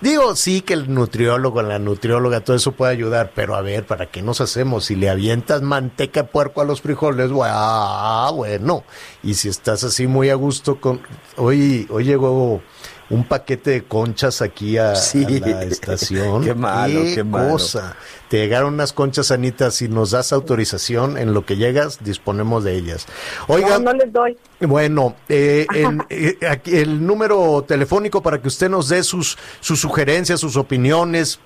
Digo, 0.00 0.36
sí 0.36 0.60
que 0.60 0.74
el 0.74 0.92
nutriólogo, 0.92 1.62
la 1.62 1.78
nutrióloga, 1.78 2.40
todo 2.40 2.56
eso 2.56 2.72
puede 2.72 2.92
ayudar, 2.92 3.32
pero 3.34 3.54
a 3.54 3.62
ver, 3.62 3.86
¿para 3.86 4.06
qué 4.06 4.20
nos 4.20 4.40
hacemos? 4.42 4.84
Si 4.84 4.96
le 4.96 5.08
avientas 5.08 5.62
manteca 5.62 6.22
de 6.22 6.28
puerco 6.28 6.60
a 6.60 6.64
los 6.64 6.82
frijoles, 6.82 7.30
ah, 7.42 8.30
bueno. 8.34 8.84
Y 9.22 9.32
si 9.34 9.48
estás 9.48 9.82
así 9.82 10.06
muy 10.06 10.28
a 10.28 10.34
gusto 10.34 10.80
con... 10.80 11.00
Hoy, 11.38 11.86
hoy 11.90 12.04
llegó 12.04 12.60
un 13.10 13.24
paquete 13.24 13.70
de 13.70 13.84
conchas 13.84 14.40
aquí 14.42 14.78
a, 14.78 14.94
Sí. 14.96 15.24
a 15.24 15.46
la 15.46 15.62
estación. 15.64 16.42
Qué 16.44 16.54
malo, 16.54 17.02
qué 17.14 17.22
malo. 17.24 17.50
cosa. 17.52 17.96
Te 18.28 18.38
llegaron 18.38 18.74
unas 18.74 18.92
conchas 18.92 19.26
sanitas, 19.26 19.74
si 19.74 19.88
nos 19.88 20.10
das 20.12 20.32
autorización, 20.32 21.18
en 21.18 21.34
lo 21.34 21.44
que 21.44 21.56
llegas, 21.56 22.02
disponemos 22.02 22.64
de 22.64 22.74
ellas. 22.76 23.06
Oiga, 23.46 23.78
No, 23.78 23.92
no 23.92 23.92
les 23.92 24.12
doy. 24.12 24.36
bueno, 24.60 25.14
eh, 25.28 25.66
en- 25.74 26.02
eh, 26.10 26.38
aquí 26.48 26.76
el 26.76 27.06
número 27.06 27.64
telefónico 27.68 28.22
para 28.22 28.40
que 28.40 28.48
usted 28.48 28.68
nos 28.70 28.88
dé 28.88 29.02
sus, 29.02 29.36
sus 29.60 29.78
sugerencias, 29.80 30.40
sus 30.40 30.56
opiniones, 30.56 31.38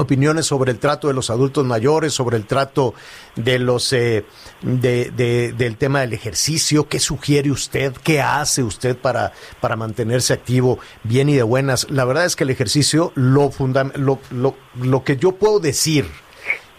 opiniones 0.00 0.46
sobre 0.46 0.72
el 0.72 0.78
trato 0.78 1.08
de 1.08 1.14
los 1.14 1.30
adultos 1.30 1.64
mayores, 1.64 2.12
sobre 2.12 2.36
el 2.36 2.46
trato 2.46 2.94
de 3.36 3.58
los 3.58 3.92
eh, 3.92 4.24
de, 4.62 5.10
de- 5.10 5.52
del 5.52 5.76
tema 5.76 6.00
del 6.00 6.12
ejercicio, 6.12 6.88
qué 6.88 6.98
sugiere 6.98 7.50
usted, 7.50 7.92
qué 8.02 8.20
hace 8.20 8.62
usted 8.62 8.96
para, 8.96 9.32
para 9.60 9.76
mantenerse 9.76 10.32
activo 10.32 10.78
bien 11.04 11.28
y 11.28 11.34
de 11.34 11.42
buenas. 11.42 11.86
La 11.90 12.04
verdad 12.04 12.24
es 12.24 12.36
que 12.36 12.44
el 12.44 12.50
ejercicio, 12.50 13.12
lo, 13.14 13.50
fundam- 13.50 13.94
lo, 13.94 14.18
lo, 14.30 14.54
lo 14.80 15.04
que 15.04 15.16
yo 15.16 15.32
puedo 15.32 15.60
decir 15.60 16.06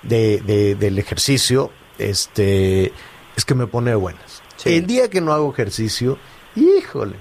de, 0.04 0.42
de- 0.42 0.76
del 0.76 1.00
ejercicio, 1.00 1.72
este, 1.98 2.92
es 3.36 3.46
que 3.46 3.56
me 3.56 3.68
pone 3.68 3.92
de 3.92 3.96
buenas. 3.98 4.42
Sí. 4.58 4.76
El 4.76 4.86
día 4.88 5.10
que 5.10 5.22
no 5.22 5.32
hago 5.34 5.52
ejercicio, 5.52 6.18
híjole, 6.56 7.16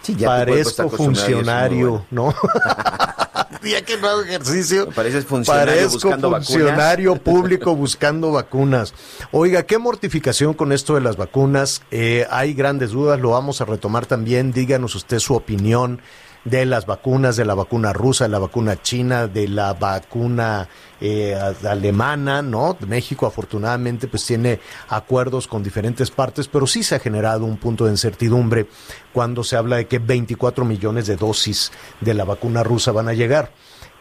Sí, 0.00 0.14
ya 0.16 0.28
parezco 0.28 0.88
funcionario, 0.88 2.04
bueno. 2.10 2.32
¿no? 2.32 2.34
día 3.62 3.84
que 3.84 3.96
no 3.96 4.08
hago 4.08 4.22
ejercicio. 4.22 4.88
Pareces 4.90 5.24
funcionario 5.24 5.74
parezco 5.74 5.92
buscando 5.92 6.30
funcionario 6.30 7.16
público 7.22 7.74
buscando 7.74 8.32
vacunas. 8.32 8.94
Oiga, 9.32 9.64
qué 9.64 9.78
mortificación 9.78 10.54
con 10.54 10.72
esto 10.72 10.94
de 10.94 11.00
las 11.00 11.16
vacunas. 11.16 11.82
Eh, 11.90 12.26
hay 12.30 12.54
grandes 12.54 12.90
dudas, 12.90 13.20
lo 13.20 13.30
vamos 13.30 13.60
a 13.60 13.64
retomar 13.64 14.06
también. 14.06 14.52
Díganos 14.52 14.94
usted 14.94 15.18
su 15.18 15.34
opinión 15.34 16.00
de 16.44 16.66
las 16.66 16.86
vacunas, 16.86 17.36
de 17.36 17.44
la 17.44 17.54
vacuna 17.54 17.92
rusa, 17.92 18.24
de 18.24 18.30
la 18.30 18.38
vacuna 18.38 18.80
china, 18.80 19.26
de 19.26 19.48
la 19.48 19.74
vacuna 19.74 20.68
eh, 21.00 21.38
alemana, 21.68 22.42
¿no? 22.42 22.76
México 22.86 23.26
afortunadamente 23.26 24.08
pues 24.08 24.24
tiene 24.24 24.60
acuerdos 24.88 25.46
con 25.46 25.62
diferentes 25.62 26.10
partes, 26.10 26.48
pero 26.48 26.66
sí 26.66 26.82
se 26.82 26.94
ha 26.94 27.00
generado 27.00 27.44
un 27.44 27.56
punto 27.56 27.84
de 27.84 27.92
incertidumbre 27.92 28.68
cuando 29.12 29.44
se 29.44 29.56
habla 29.56 29.76
de 29.76 29.86
que 29.86 29.98
24 29.98 30.64
millones 30.64 31.06
de 31.06 31.16
dosis 31.16 31.72
de 32.00 32.14
la 32.14 32.24
vacuna 32.24 32.62
rusa 32.62 32.92
van 32.92 33.08
a 33.08 33.14
llegar 33.14 33.52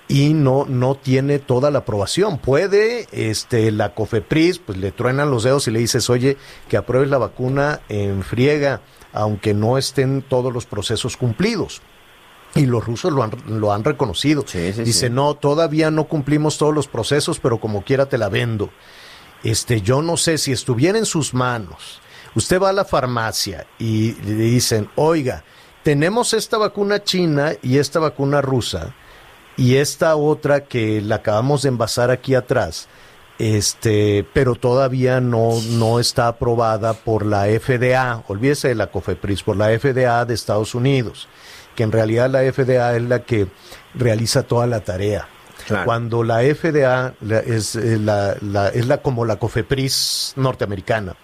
y 0.08 0.34
no 0.34 0.66
no 0.66 0.96
tiene 0.96 1.40
toda 1.40 1.72
la 1.72 1.80
aprobación. 1.80 2.38
Puede 2.38 3.08
este 3.12 3.72
la 3.72 3.94
COFEPRIS 3.94 4.60
pues 4.60 4.78
le 4.78 4.92
truenan 4.92 5.32
los 5.32 5.44
dedos 5.44 5.68
y 5.68 5.72
le 5.72 5.80
dices, 5.80 6.10
"Oye, 6.10 6.38
que 6.70 6.78
apruebes 6.78 7.10
la 7.10 7.18
vacuna 7.18 7.82
en 7.90 8.24
friega, 8.24 8.82
aunque 9.12 9.54
no 9.54 9.78
estén 9.78 10.22
todos 10.22 10.54
los 10.54 10.66
procesos 10.66 11.18
cumplidos." 11.18 11.82
Y 12.58 12.66
los 12.66 12.86
rusos 12.86 13.14
lo 13.14 13.24
han, 13.24 13.32
lo 13.48 13.72
han 13.72 13.84
reconocido. 13.84 14.44
Dice, 14.44 15.10
no, 15.10 15.36
todavía 15.36 15.92
no 15.92 16.06
cumplimos 16.06 16.58
todos 16.58 16.74
los 16.74 16.88
procesos, 16.88 17.40
pero 17.40 17.60
como 17.60 17.84
quiera 17.84 18.08
te 18.08 18.18
la 18.18 18.30
vendo. 18.30 18.70
Este, 19.44 19.82
yo 19.82 20.02
no 20.02 20.18
sé 20.18 20.38
si 20.38 20.52
estuviera 20.52 20.98
en 20.98 21.06
sus 21.06 21.34
manos. 21.34 22.02
Usted 22.36 22.62
va 22.62 22.70
a 22.70 22.74
la 22.74 22.86
farmacia 22.86 23.66
y 23.80 24.14
le 24.24 24.34
dicen, 24.34 24.90
oiga, 24.96 25.44
tenemos 25.84 26.34
esta 26.34 26.58
vacuna 26.58 27.04
china 27.04 27.54
y 27.62 27.78
esta 27.78 28.00
vacuna 28.00 28.42
rusa 28.42 28.94
y 29.56 29.76
esta 29.78 30.16
otra 30.16 30.66
que 30.66 31.02
la 31.02 31.16
acabamos 31.16 31.64
de 31.64 31.70
envasar 31.70 32.12
aquí 32.12 32.36
atrás, 32.36 32.88
este, 33.40 34.26
pero 34.34 34.56
todavía 34.56 35.20
no, 35.22 35.60
no 35.72 36.00
está 36.00 36.28
aprobada 36.28 36.94
por 36.94 37.26
la 37.26 37.46
FDA, 37.46 38.24
olvídese 38.28 38.70
de 38.70 38.76
la 38.76 38.88
COFEPRIS, 38.88 39.44
por 39.44 39.58
la 39.58 39.68
FDA 39.78 40.26
de 40.26 40.34
Estados 40.34 40.76
Unidos 40.76 41.28
que 41.78 41.84
en 41.84 41.92
realidad 41.92 42.30
la 42.32 42.42
FDA 42.52 42.96
es 42.96 43.04
la 43.04 43.20
que 43.20 43.48
realiza 43.94 44.42
toda 44.44 44.66
la 44.66 44.82
tarea. 44.82 45.30
Cuando 45.86 46.24
la 46.24 46.40
FDA 46.40 47.14
es, 47.46 47.76
eh, 47.76 48.00
la, 48.00 48.34
es 48.74 48.88
la, 48.88 49.02
como 49.02 49.26
la 49.26 49.36
COFEPRIS 49.36 50.34
norteamericana, 50.38 51.16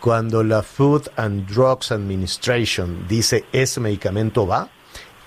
cuando 0.00 0.42
la 0.42 0.62
Food 0.62 1.10
and 1.16 1.46
Drugs 1.46 1.92
Administration 1.92 3.06
dice 3.06 3.44
ese 3.52 3.80
medicamento 3.80 4.46
va, 4.46 4.68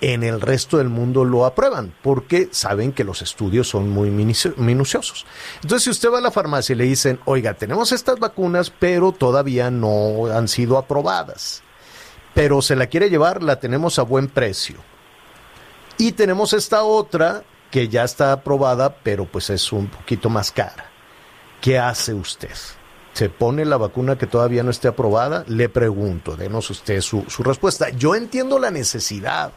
en 0.00 0.22
el 0.22 0.40
resto 0.40 0.78
del 0.78 0.88
mundo 0.88 1.24
lo 1.24 1.44
aprueban 1.44 1.92
porque 2.02 2.48
saben 2.52 2.92
que 2.92 3.04
los 3.04 3.22
estudios 3.22 3.68
son 3.68 3.90
muy 3.90 4.10
minuciosos. 4.10 5.26
Entonces, 5.56 5.84
si 5.84 5.90
usted 5.90 6.10
va 6.10 6.18
a 6.18 6.22
la 6.22 6.30
farmacia 6.30 6.72
y 6.72 6.76
le 6.76 6.84
dicen, 6.84 7.20
oiga, 7.24 7.54
tenemos 7.54 7.92
estas 7.92 8.18
vacunas, 8.18 8.70
pero 8.70 9.12
todavía 9.12 9.70
no 9.70 10.26
han 10.26 10.48
sido 10.48 10.78
aprobadas 10.78 11.62
pero 12.38 12.62
se 12.62 12.76
la 12.76 12.86
quiere 12.86 13.10
llevar, 13.10 13.42
la 13.42 13.58
tenemos 13.58 13.98
a 13.98 14.02
buen 14.02 14.28
precio. 14.28 14.76
Y 15.96 16.12
tenemos 16.12 16.52
esta 16.52 16.84
otra 16.84 17.42
que 17.72 17.88
ya 17.88 18.04
está 18.04 18.30
aprobada, 18.30 18.94
pero 19.02 19.24
pues 19.26 19.50
es 19.50 19.72
un 19.72 19.88
poquito 19.88 20.30
más 20.30 20.52
cara. 20.52 20.84
¿Qué 21.60 21.80
hace 21.80 22.14
usted? 22.14 22.54
¿Se 23.12 23.28
pone 23.28 23.64
la 23.64 23.76
vacuna 23.76 24.16
que 24.16 24.28
todavía 24.28 24.62
no 24.62 24.70
esté 24.70 24.86
aprobada? 24.86 25.42
Le 25.48 25.68
pregunto, 25.68 26.36
denos 26.36 26.70
usted 26.70 27.00
su, 27.00 27.24
su 27.26 27.42
respuesta. 27.42 27.88
Yo 27.90 28.14
entiendo 28.14 28.60
la 28.60 28.70
necesidad 28.70 29.50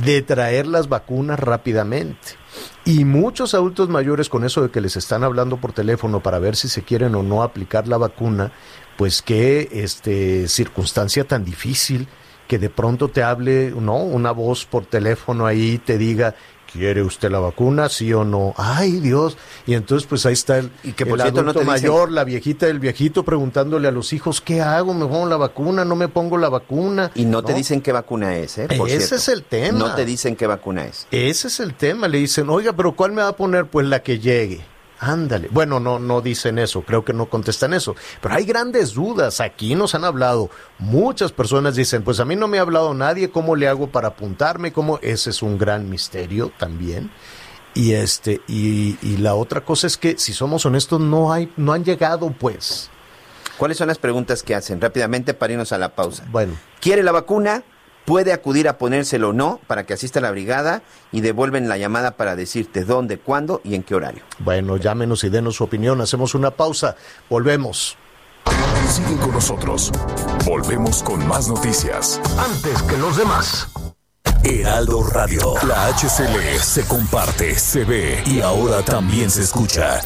de 0.00 0.22
traer 0.22 0.66
las 0.66 0.88
vacunas 0.88 1.38
rápidamente. 1.38 2.36
Y 2.84 3.04
muchos 3.04 3.54
adultos 3.54 3.88
mayores 3.88 4.28
con 4.28 4.44
eso 4.44 4.62
de 4.62 4.70
que 4.70 4.80
les 4.80 4.96
están 4.96 5.22
hablando 5.22 5.58
por 5.58 5.72
teléfono 5.72 6.22
para 6.22 6.38
ver 6.38 6.56
si 6.56 6.68
se 6.68 6.82
quieren 6.82 7.14
o 7.14 7.22
no 7.22 7.42
aplicar 7.42 7.86
la 7.86 7.98
vacuna, 7.98 8.52
pues 8.96 9.22
qué 9.22 9.68
este, 9.72 10.48
circunstancia 10.48 11.24
tan 11.24 11.44
difícil 11.44 12.08
que 12.48 12.58
de 12.58 12.70
pronto 12.70 13.08
te 13.08 13.22
hable, 13.22 13.70
¿no? 13.70 13.96
Una 13.96 14.32
voz 14.32 14.66
por 14.66 14.84
teléfono 14.84 15.46
ahí 15.46 15.78
te 15.78 15.98
diga, 15.98 16.34
¿quiere 16.72 17.02
usted 17.02 17.30
la 17.30 17.38
vacuna? 17.38 17.88
¿Sí 17.88 18.12
o 18.12 18.24
no? 18.24 18.54
¡Ay, 18.56 18.92
Dios! 19.00 19.36
Y 19.66 19.74
entonces, 19.74 20.06
pues 20.08 20.26
ahí 20.26 20.32
está 20.32 20.58
el, 20.58 20.70
y 20.82 20.92
que 20.92 21.06
por 21.06 21.20
adulto 21.20 21.42
no 21.42 21.62
mayor, 21.62 22.10
la 22.10 22.24
viejita 22.24 22.66
del 22.66 22.78
viejito 22.78 23.24
preguntándole 23.24 23.88
a 23.88 23.90
los 23.90 24.12
hijos, 24.12 24.40
¿qué 24.40 24.60
hago? 24.60 24.94
¿Me 24.94 25.06
pongo 25.06 25.26
la 25.26 25.36
vacuna? 25.36 25.84
¿No 25.84 25.96
me 25.96 26.08
pongo 26.08 26.38
la 26.38 26.48
vacuna? 26.48 27.10
Y 27.14 27.24
no, 27.24 27.42
te 27.42 27.54
dicen 27.54 27.80
qué 27.80 27.92
vacuna 27.92 28.36
es, 28.36 28.58
¿eh? 28.58 28.68
Ese 28.88 29.16
es 29.16 29.28
el 29.28 29.44
tema. 29.44 29.78
No 29.78 29.94
te 29.94 30.04
dicen 30.04 30.36
qué 30.36 30.46
vacuna 30.46 30.84
es. 30.86 31.06
Ese 31.10 31.48
es 31.48 31.60
el 31.60 31.74
tema. 31.74 32.08
Le 32.08 32.18
dicen, 32.18 32.48
oiga, 32.48 32.72
¿pero 32.72 32.94
cuál 32.94 33.12
me 33.12 33.22
va 33.22 33.28
a 33.28 33.36
poner? 33.36 33.66
Pues 33.66 33.86
la 33.86 34.02
que 34.02 34.18
llegue. 34.18 34.71
Ándale. 35.02 35.48
Bueno, 35.50 35.80
no, 35.80 35.98
no 35.98 36.20
dicen 36.20 36.60
eso, 36.60 36.82
creo 36.82 37.04
que 37.04 37.12
no 37.12 37.26
contestan 37.26 37.74
eso. 37.74 37.96
Pero 38.20 38.36
hay 38.36 38.44
grandes 38.44 38.94
dudas. 38.94 39.40
Aquí 39.40 39.74
nos 39.74 39.96
han 39.96 40.04
hablado. 40.04 40.48
Muchas 40.78 41.32
personas 41.32 41.74
dicen, 41.74 42.04
pues 42.04 42.20
a 42.20 42.24
mí 42.24 42.36
no 42.36 42.46
me 42.46 42.58
ha 42.58 42.60
hablado 42.60 42.94
nadie, 42.94 43.28
¿cómo 43.28 43.56
le 43.56 43.66
hago 43.66 43.90
para 43.90 44.08
apuntarme? 44.08 44.72
¿Cómo? 44.72 45.00
Ese 45.02 45.30
es 45.30 45.42
un 45.42 45.58
gran 45.58 45.90
misterio 45.90 46.52
también. 46.56 47.10
Y 47.74 47.94
este, 47.94 48.42
y, 48.46 48.96
y 49.02 49.16
la 49.16 49.34
otra 49.34 49.62
cosa 49.62 49.88
es 49.88 49.96
que, 49.96 50.16
si 50.18 50.32
somos 50.32 50.64
honestos, 50.66 51.00
no 51.00 51.32
hay, 51.32 51.52
no 51.56 51.72
han 51.72 51.84
llegado, 51.84 52.30
pues. 52.30 52.88
¿Cuáles 53.58 53.78
son 53.78 53.88
las 53.88 53.98
preguntas 53.98 54.44
que 54.44 54.54
hacen? 54.54 54.80
Rápidamente 54.80 55.34
para 55.34 55.52
irnos 55.52 55.72
a 55.72 55.78
la 55.78 55.96
pausa. 55.96 56.24
Bueno. 56.30 56.56
¿Quiere 56.80 57.02
la 57.02 57.10
vacuna? 57.10 57.64
Puede 58.04 58.32
acudir 58.32 58.68
a 58.68 58.78
ponérselo 58.78 59.30
o 59.30 59.32
no 59.32 59.60
para 59.66 59.84
que 59.84 59.94
asista 59.94 60.18
a 60.18 60.22
la 60.22 60.30
brigada 60.30 60.82
y 61.10 61.20
devuelven 61.20 61.68
la 61.68 61.78
llamada 61.78 62.12
para 62.12 62.36
decirte 62.36 62.84
dónde, 62.84 63.18
cuándo 63.18 63.60
y 63.64 63.74
en 63.74 63.82
qué 63.82 63.94
horario. 63.94 64.22
Bueno, 64.38 64.76
llámenos 64.76 65.24
y 65.24 65.28
denos 65.28 65.56
su 65.56 65.64
opinión. 65.64 66.00
Hacemos 66.00 66.34
una 66.34 66.50
pausa. 66.50 66.96
Volvemos. 67.28 67.96
Sigue 68.88 69.16
con 69.20 69.32
nosotros. 69.32 69.90
Volvemos 70.44 71.02
con 71.02 71.26
más 71.26 71.48
noticias. 71.48 72.20
Antes 72.38 72.82
que 72.82 72.98
los 72.98 73.16
demás. 73.16 73.68
Heraldo 74.44 75.04
Radio. 75.04 75.54
La 75.66 75.86
HCL 75.86 76.58
se 76.60 76.84
comparte, 76.86 77.54
se 77.54 77.84
ve 77.84 78.22
y 78.26 78.40
ahora 78.40 78.82
también 78.82 79.30
se 79.30 79.42
escucha. 79.42 80.00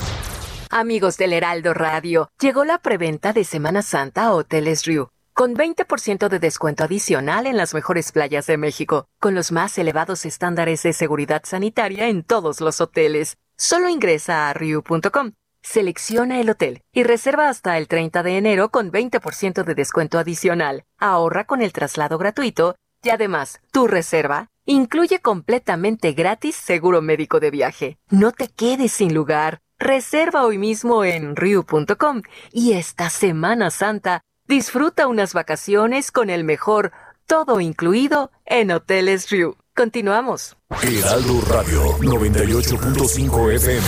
Amigos 0.71 1.17
del 1.17 1.33
Heraldo 1.33 1.73
Radio, 1.73 2.29
llegó 2.39 2.65
la 2.65 2.79
preventa 2.79 3.33
de 3.33 3.45
Semana 3.45 3.81
Santa 3.81 4.25
a 4.25 4.33
Hoteles 4.33 4.85
Riu 4.85 5.09
con 5.37 5.55
20% 5.55 6.31
de 6.31 6.39
descuento 6.39 6.83
adicional 6.83 7.47
en 7.47 7.59
las 7.59 7.75
mejores 7.75 8.11
playas 8.11 8.47
de 8.47 8.57
México, 8.57 9.07
con 9.21 9.35
los 9.35 9.53
más 9.53 9.77
elevados 9.77 10.25
estándares 10.25 10.83
de 10.83 10.95
seguridad 10.95 11.43
sanitaria 11.45 12.09
en 12.09 12.23
todos 12.23 12.63
los 12.63 12.81
hoteles. 12.81 13.37
Solo 13.55 13.91
ingresa 13.91 14.49
a 14.49 14.55
riu.com, 14.55 15.33
selecciona 15.61 16.41
el 16.41 16.49
hotel 16.49 16.81
y 16.91 17.03
reserva 17.03 17.51
hasta 17.51 17.77
el 17.77 17.87
30 17.87 18.23
de 18.23 18.39
enero 18.39 18.71
con 18.71 18.91
20% 18.91 19.63
de 19.63 19.75
descuento 19.75 20.19
adicional. 20.19 20.85
Ahorra 20.97 21.45
con 21.45 21.61
el 21.61 21.75
traslado 21.75 22.17
gratuito 22.17 22.75
y 23.03 23.11
además, 23.11 23.61
tu 23.73 23.87
reserva 23.87 24.49
incluye 24.65 25.21
completamente 25.21 26.13
gratis 26.13 26.57
seguro 26.57 27.03
médico 27.03 27.41
de 27.41 27.51
viaje. 27.51 27.99
No 28.09 28.33
te 28.33 28.49
quedes 28.49 28.93
sin 28.93 29.13
lugar. 29.13 29.59
Reserva 29.79 30.47
hoy 30.47 30.57
mismo 30.57 31.05
en 31.05 31.37
riu.com 31.37 32.23
y 32.53 32.73
esta 32.73 33.11
Semana 33.11 33.71
Santa 33.71 34.23
Disfruta 34.49 35.09
unas 35.09 35.35
vacaciones 35.35 36.13
con 36.13 36.31
el 36.31 36.45
mejor 36.45 36.93
todo 37.27 37.61
incluido 37.61 38.31
en 38.45 38.71
Hoteles 38.71 39.29
Riu. 39.29 39.57
Continuamos. 39.75 40.57
Heraldo 40.83 41.41
Radio 41.49 41.99
98.5 41.99 43.53
FM. 43.55 43.87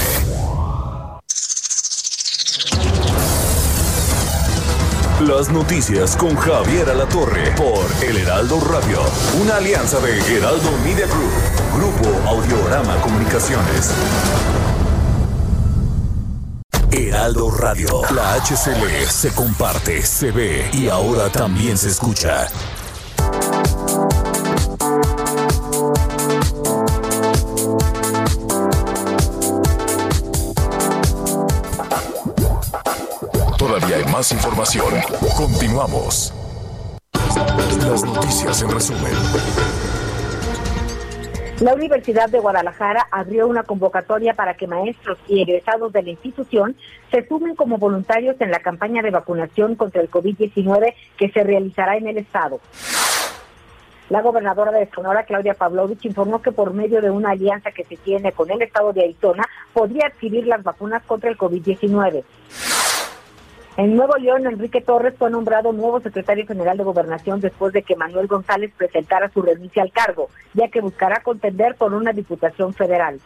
Las 5.29 5.49
noticias 5.51 6.17
con 6.17 6.35
Javier 6.35 6.91
Alatorre 6.91 7.53
por 7.57 7.87
El 8.05 8.17
Heraldo 8.17 8.59
Radio, 8.61 9.01
una 9.41 9.57
alianza 9.57 10.01
de 10.01 10.19
Heraldo 10.19 10.73
Media 10.85 11.07
Group, 11.07 11.33
Grupo 11.77 12.29
Audiorama 12.29 13.01
Comunicaciones. 13.01 13.95
Heraldo 16.99 17.49
Radio. 17.53 18.03
La 18.13 18.35
HCL 18.35 19.09
se 19.09 19.33
comparte, 19.33 20.03
se 20.03 20.33
ve 20.33 20.69
y 20.73 20.89
ahora 20.89 21.31
también 21.31 21.79
se 21.79 21.91
escucha. 21.91 22.49
Todavía 33.57 33.97
hay 33.99 34.05
más 34.13 34.33
información. 34.33 34.93
Continuamos. 35.37 36.33
Las 37.81 38.03
noticias 38.03 38.63
en 38.63 38.71
resumen. 38.71 39.13
La 41.61 41.75
Universidad 41.75 42.29
de 42.29 42.39
Guadalajara 42.39 43.09
abrió 43.11 43.49
una 43.49 43.65
convocatoria 43.65 44.35
para 44.35 44.55
que 44.55 44.69
maestros 44.69 45.19
y 45.27 45.43
egresados 45.43 45.93
de 45.93 46.05
la 46.05 46.11
institución 46.11 46.77
se 47.11 47.27
sumen 47.27 47.57
como 47.57 47.79
voluntarios 47.79 48.37
en 48.41 48.53
la 48.53 48.61
campaña 48.61 49.03
de 49.03 49.11
vacunación 49.11 49.75
contra 49.75 50.01
el 50.01 50.09
COVID-19 50.09 50.95
que 51.17 51.31
se 51.31 51.43
realizará 51.43 51.97
en 51.97 52.07
el 52.07 52.19
estado. 52.19 52.61
La 54.09 54.23
gobernadora 54.23 54.71
de 54.71 54.89
Sonora, 54.95 55.25
Claudia 55.25 55.55
Pavlovich, 55.55 56.05
informó 56.05 56.41
que 56.43 56.53
por 56.53 56.73
medio 56.73 57.03
de 57.03 57.11
una 57.11 57.31
alianza 57.31 57.73
que 57.73 57.85
se 57.85 57.97
tiene 57.97 58.31
con 58.31 58.53
el 58.53 58.63
estado 58.63 58.93
de 58.93 59.03
Arizona, 59.03 59.45
podría 59.73 60.07
adquirir 60.07 60.47
las 60.47 60.63
vacunas 60.63 61.03
contra 61.03 61.29
el 61.29 61.37
COVID-19. 61.37 62.23
En 63.79 63.95
Nuevo 63.95 64.17
León, 64.17 64.45
Enrique 64.45 64.81
Torres 64.81 65.15
fue 65.17 65.31
nombrado 65.31 65.73
nuevo 65.73 66.01
secretario 66.01 66.45
general 66.45 66.77
de 66.77 66.83
Gobernación 66.83 67.41
después 67.41 67.73
de 67.73 67.85
que 67.85 67.95
Manuel 67.95 68.27
González 68.27 68.73
presentara 68.77 69.31
su 69.31 69.41
renuncia 69.41 69.85
al 69.85 69.93
cargo, 69.93 70.31
ya 70.53 70.67
que 70.67 70.81
buscará 70.81 71.23
contender 71.23 71.77
por 71.77 71.95
una 71.95 72.13
diputación 72.13 72.75
federal. 72.75 73.21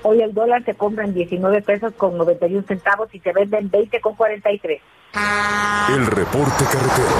Hoy 0.00 0.22
el 0.22 0.32
dólar 0.32 0.64
se 0.64 0.74
compra 0.74 1.04
en 1.04 1.12
19 1.12 1.60
pesos 1.60 1.92
con 1.92 2.16
91 2.16 2.64
centavos 2.66 3.14
y 3.14 3.20
se 3.20 3.34
vende 3.34 3.58
en 3.58 3.68
20 3.68 4.00
con 4.00 4.14
43. 4.14 4.80
El 5.94 6.06
reporte 6.06 6.64
carretero. 6.64 7.12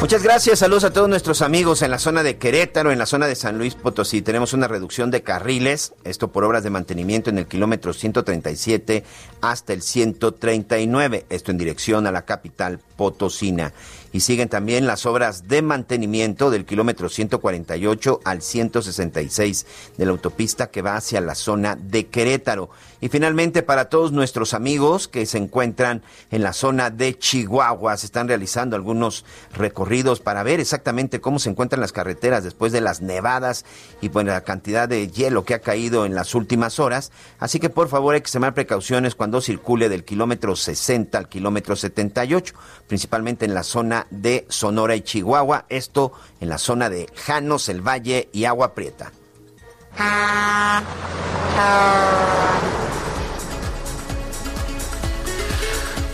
Muchas 0.00 0.22
gracias, 0.22 0.60
saludos 0.60 0.84
a 0.84 0.92
todos 0.92 1.08
nuestros 1.08 1.42
amigos 1.42 1.82
en 1.82 1.90
la 1.90 1.98
zona 1.98 2.22
de 2.22 2.36
Querétaro, 2.36 2.92
en 2.92 2.98
la 2.98 3.06
zona 3.06 3.26
de 3.26 3.34
San 3.34 3.58
Luis 3.58 3.74
Potosí. 3.74 4.22
Tenemos 4.22 4.52
una 4.52 4.68
reducción 4.68 5.10
de 5.10 5.22
carriles, 5.22 5.94
esto 6.04 6.32
por 6.32 6.44
obras 6.44 6.62
de 6.62 6.70
mantenimiento 6.70 7.30
en 7.30 7.38
el 7.38 7.46
kilómetro 7.46 7.92
137 7.92 9.04
hasta 9.40 9.72
el 9.72 9.82
139, 9.82 11.26
esto 11.30 11.50
en 11.50 11.58
dirección 11.58 12.06
a 12.06 12.12
la 12.12 12.24
capital 12.24 12.80
potosina 12.96 13.72
y 14.12 14.20
siguen 14.20 14.48
también 14.48 14.86
las 14.86 15.06
obras 15.06 15.48
de 15.48 15.62
mantenimiento 15.62 16.50
del 16.50 16.64
kilómetro 16.64 17.08
148 17.08 18.20
al 18.24 18.42
166 18.42 19.66
de 19.96 20.04
la 20.04 20.12
autopista 20.12 20.70
que 20.70 20.82
va 20.82 20.96
hacia 20.96 21.20
la 21.20 21.34
zona 21.34 21.76
de 21.76 22.06
Querétaro. 22.06 22.70
Y 23.02 23.08
finalmente 23.08 23.64
para 23.64 23.86
todos 23.86 24.12
nuestros 24.12 24.54
amigos 24.54 25.08
que 25.08 25.26
se 25.26 25.36
encuentran 25.36 26.02
en 26.30 26.44
la 26.44 26.52
zona 26.52 26.88
de 26.88 27.18
Chihuahua, 27.18 27.96
se 27.96 28.06
están 28.06 28.28
realizando 28.28 28.76
algunos 28.76 29.24
recorridos 29.52 30.20
para 30.20 30.44
ver 30.44 30.60
exactamente 30.60 31.20
cómo 31.20 31.40
se 31.40 31.50
encuentran 31.50 31.80
las 31.80 31.90
carreteras 31.90 32.44
después 32.44 32.70
de 32.70 32.80
las 32.80 33.02
nevadas 33.02 33.64
y 34.00 34.08
pues 34.10 34.24
la 34.24 34.42
cantidad 34.42 34.88
de 34.88 35.08
hielo 35.08 35.44
que 35.44 35.54
ha 35.54 35.58
caído 35.58 36.06
en 36.06 36.14
las 36.14 36.36
últimas 36.36 36.78
horas. 36.78 37.10
Así 37.40 37.58
que 37.58 37.70
por 37.70 37.88
favor 37.88 38.14
hay 38.14 38.22
precauciones 38.54 39.16
cuando 39.16 39.40
circule 39.40 39.88
del 39.88 40.04
kilómetro 40.04 40.54
60 40.54 41.18
al 41.18 41.28
kilómetro 41.28 41.74
78, 41.74 42.54
principalmente 42.86 43.44
en 43.44 43.54
la 43.54 43.64
zona 43.64 44.06
de 44.10 44.46
Sonora 44.48 44.94
y 44.94 45.00
Chihuahua, 45.00 45.66
esto 45.70 46.12
en 46.40 46.48
la 46.48 46.58
zona 46.58 46.88
de 46.88 47.08
Janos, 47.16 47.68
el 47.68 47.80
Valle 47.80 48.28
y 48.32 48.44
Agua 48.44 48.74
Prieta. 48.74 49.10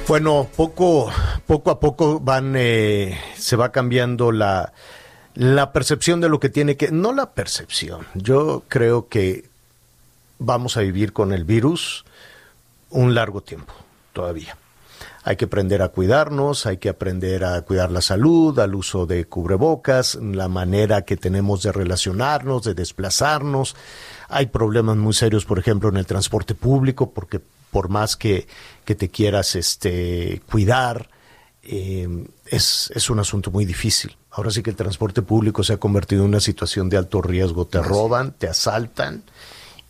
Bueno, 0.09 0.49
poco, 0.57 1.13
poco 1.47 1.71
a 1.71 1.81
poco 1.81 2.19
van, 2.19 2.55
eh, 2.57 3.21
se 3.37 3.57
va 3.57 3.73
cambiando 3.73 4.33
la, 4.33 4.73
la 5.35 5.71
percepción 5.71 6.23
de 6.23 6.31
lo 6.31 6.41
que 6.41 6.49
tiene 6.49 6.79
que, 6.79 6.91
no 6.91 7.13
la 7.13 7.33
percepción, 7.33 8.07
yo 8.15 8.63
creo 8.69 9.09
que 9.09 9.45
vamos 10.39 10.79
a 10.79 10.81
vivir 10.81 11.13
con 11.13 11.35
el 11.35 11.45
virus 11.45 12.07
un 12.89 13.15
largo 13.15 13.43
tiempo 13.43 13.75
todavía 14.15 14.57
hay 15.25 15.37
que 15.37 15.45
aprender 15.45 15.83
a 15.83 15.89
cuidarnos, 15.89 16.65
hay 16.65 16.79
que 16.79 16.89
aprender 16.89 17.45
a 17.45 17.61
cuidar 17.61 17.91
la 17.91 18.01
salud, 18.01 18.59
al 18.61 18.75
uso 18.75 19.05
de 19.05 19.27
cubrebocas, 19.27 20.15
la 20.15 20.49
manera 20.49 21.03
que 21.03 21.19
tenemos 21.19 21.63
de 21.63 21.71
relacionarnos, 21.71 22.65
de 22.65 22.73
desplazarnos. 22.73 23.77
Hay 24.31 24.47
problemas 24.47 24.97
muy 24.97 25.13
serios, 25.13 25.45
por 25.45 25.59
ejemplo, 25.59 25.91
en 25.91 25.99
el 25.99 26.07
transporte 26.07 26.55
público, 26.55 27.11
porque 27.11 27.43
por 27.71 27.89
más 27.89 28.17
que, 28.17 28.47
que 28.85 28.95
te 28.95 29.09
quieras 29.09 29.55
este, 29.57 30.43
cuidar, 30.51 31.11
eh, 31.63 32.27
es, 32.47 32.91
es 32.95 33.11
un 33.11 33.19
asunto 33.19 33.51
muy 33.51 33.65
difícil. 33.65 34.17
Ahora 34.31 34.51
sí 34.51 34.63
que 34.63 34.71
el 34.71 34.77
transporte 34.77 35.23
público 35.23 35.63
se 35.65 35.75
ha 35.75 35.77
convertido 35.79 36.23
en 36.23 36.29
una 36.29 36.41
situación 36.41 36.89
de 36.89 36.97
alto 36.97 37.21
riesgo. 37.21 37.67
Te 37.67 37.83
roban, 37.83 38.33
te 38.33 38.49
asaltan. 38.49 39.23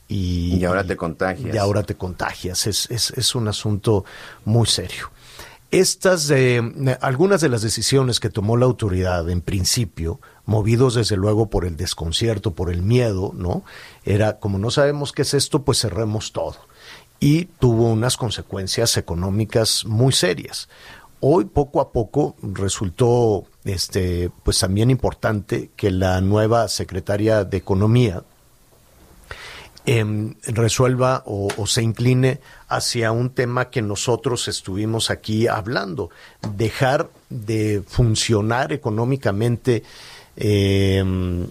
Y, 0.08 0.56
y, 0.56 0.64
ahora 0.64 0.84
te 0.84 0.96
contagias. 0.96 1.54
Y 1.54 1.58
ahora 1.58 1.82
te 1.82 1.94
contagias. 1.94 2.66
Es, 2.66 2.90
es, 2.90 3.10
es 3.10 3.34
un 3.34 3.46
asunto 3.46 4.04
muy 4.44 4.66
serio. 4.66 5.10
Estas, 5.70 6.30
eh, 6.30 6.62
algunas 7.02 7.42
de 7.42 7.50
las 7.50 7.60
decisiones 7.60 8.20
que 8.20 8.30
tomó 8.30 8.56
la 8.56 8.64
autoridad 8.64 9.28
en 9.28 9.42
principio, 9.42 10.18
movidos 10.46 10.94
desde 10.94 11.16
luego 11.16 11.50
por 11.50 11.66
el 11.66 11.76
desconcierto, 11.76 12.54
por 12.54 12.70
el 12.70 12.82
miedo, 12.82 13.32
¿no? 13.34 13.64
Era 14.02 14.38
como 14.38 14.58
no 14.58 14.70
sabemos 14.70 15.12
qué 15.12 15.22
es 15.22 15.34
esto, 15.34 15.64
pues 15.64 15.82
cerremos 15.82 16.32
todo. 16.32 16.56
Y 17.20 17.46
tuvo 17.46 17.90
unas 17.92 18.16
consecuencias 18.16 18.96
económicas 18.96 19.84
muy 19.84 20.12
serias. 20.12 20.68
Hoy 21.20 21.46
poco 21.46 21.80
a 21.80 21.90
poco 21.90 22.36
resultó 22.42 23.44
este 23.64 24.30
pues 24.44 24.60
también 24.60 24.90
importante 24.90 25.70
que 25.74 25.90
la 25.90 26.20
nueva 26.20 26.68
secretaria 26.68 27.44
de 27.44 27.56
Economía, 27.56 28.22
Em, 29.90 30.34
resuelva 30.42 31.22
o, 31.24 31.66
se 31.66 31.82
incline 31.82 32.40
hacia 32.68 33.10
un 33.10 33.30
tema 33.30 33.70
que 33.70 33.80
nosotros 33.80 34.46
estuvimos 34.46 35.10
aquí 35.10 35.46
hablando, 35.46 36.10
dejar 36.56 37.08
de 37.30 37.82
funcionar 37.86 38.70
económicamente, 38.74 39.82
em, 40.36 41.46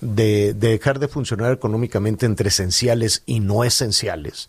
de 0.00 0.54
dejar 0.54 0.98
de 0.98 1.06
funcionar 1.06 1.52
económicamente 1.52 2.26
entre 2.26 2.48
esenciales 2.48 3.22
y 3.26 3.38
no 3.38 3.62
esenciales 3.62 4.48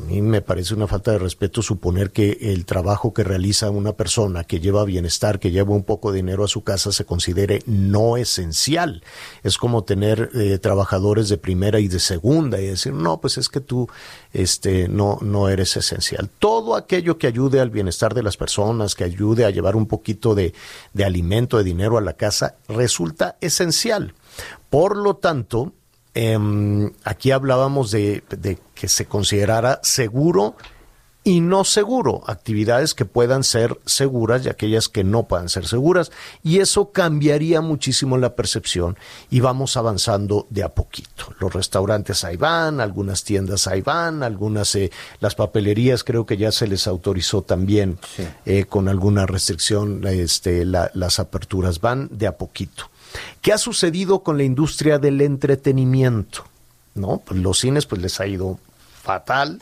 a 0.00 0.02
mí 0.02 0.22
me 0.22 0.40
parece 0.40 0.72
una 0.72 0.86
falta 0.86 1.12
de 1.12 1.18
respeto 1.18 1.60
suponer 1.60 2.10
que 2.10 2.38
el 2.40 2.64
trabajo 2.64 3.12
que 3.12 3.22
realiza 3.22 3.68
una 3.68 3.92
persona 3.92 4.44
que 4.44 4.58
lleva 4.58 4.84
bienestar, 4.86 5.38
que 5.38 5.50
lleva 5.50 5.74
un 5.74 5.82
poco 5.82 6.10
de 6.10 6.16
dinero 6.16 6.42
a 6.42 6.48
su 6.48 6.64
casa, 6.64 6.90
se 6.90 7.04
considere 7.04 7.60
no 7.66 8.16
esencial. 8.16 9.02
Es 9.42 9.58
como 9.58 9.84
tener 9.84 10.30
eh, 10.32 10.58
trabajadores 10.58 11.28
de 11.28 11.36
primera 11.36 11.80
y 11.80 11.88
de 11.88 12.00
segunda 12.00 12.58
y 12.58 12.68
decir, 12.68 12.94
no, 12.94 13.20
pues 13.20 13.36
es 13.36 13.50
que 13.50 13.60
tú 13.60 13.88
este, 14.32 14.88
no, 14.88 15.18
no 15.20 15.50
eres 15.50 15.76
esencial. 15.76 16.30
Todo 16.38 16.76
aquello 16.76 17.18
que 17.18 17.26
ayude 17.26 17.60
al 17.60 17.68
bienestar 17.68 18.14
de 18.14 18.22
las 18.22 18.38
personas, 18.38 18.94
que 18.94 19.04
ayude 19.04 19.44
a 19.44 19.50
llevar 19.50 19.76
un 19.76 19.86
poquito 19.86 20.34
de, 20.34 20.54
de 20.94 21.04
alimento, 21.04 21.58
de 21.58 21.64
dinero 21.64 21.98
a 21.98 22.00
la 22.00 22.14
casa, 22.14 22.56
resulta 22.68 23.36
esencial. 23.42 24.14
Por 24.70 24.96
lo 24.96 25.16
tanto, 25.16 25.74
Em, 26.14 26.92
aquí 27.04 27.30
hablábamos 27.30 27.90
de, 27.90 28.22
que 28.74 28.88
se 28.88 29.06
considerara 29.06 29.80
seguro 29.82 30.56
y 31.22 31.42
no 31.42 31.64
seguro, 31.64 32.22
actividades 32.26 32.94
que 32.94 33.04
puedan 33.04 33.44
ser 33.44 33.78
seguras 33.84 34.44
y 34.44 34.48
aquellas 34.48 34.88
que 34.88 35.04
no 35.04 35.28
puedan 35.28 35.50
ser 35.50 35.66
seguras. 35.66 36.10
Y 36.42 36.60
eso 36.60 36.92
cambiaría 36.92 37.60
muchísimo 37.60 38.16
la 38.16 38.34
percepción 38.34 38.96
y 39.30 39.40
vamos 39.40 39.76
avanzando 39.76 40.46
de 40.48 40.62
a 40.62 40.70
poquito. 40.70 41.34
Los 41.38 41.52
restaurantes 41.52 42.24
ahí 42.24 42.36
van, 42.36 42.80
algunas 42.80 43.22
tiendas 43.22 43.66
ahí 43.66 43.82
van, 43.82 44.22
algunas, 44.22 44.74
eh, 44.74 44.90
las 45.20 45.34
papelerías 45.34 46.04
creo 46.04 46.24
que 46.24 46.38
ya 46.38 46.50
se 46.52 46.66
les 46.66 46.86
autorizó 46.86 47.42
también 47.42 47.98
eh, 48.46 48.64
con 48.64 48.88
alguna 48.88 49.26
restricción, 49.26 50.04
este, 50.06 50.64
las 50.64 51.20
aperturas 51.20 51.80
van 51.80 52.08
de 52.10 52.28
a 52.28 52.38
poquito. 52.38 52.90
¿Qué 53.40 53.52
ha 53.52 53.58
sucedido 53.58 54.22
con 54.22 54.36
la 54.36 54.44
industria 54.44 54.98
del 54.98 55.20
entretenimiento? 55.20 56.44
¿No? 56.94 57.22
Pues 57.24 57.40
los 57.40 57.58
cines 57.58 57.86
pues 57.86 58.02
les 58.02 58.20
ha 58.20 58.26
ido 58.26 58.58
fatal. 59.02 59.60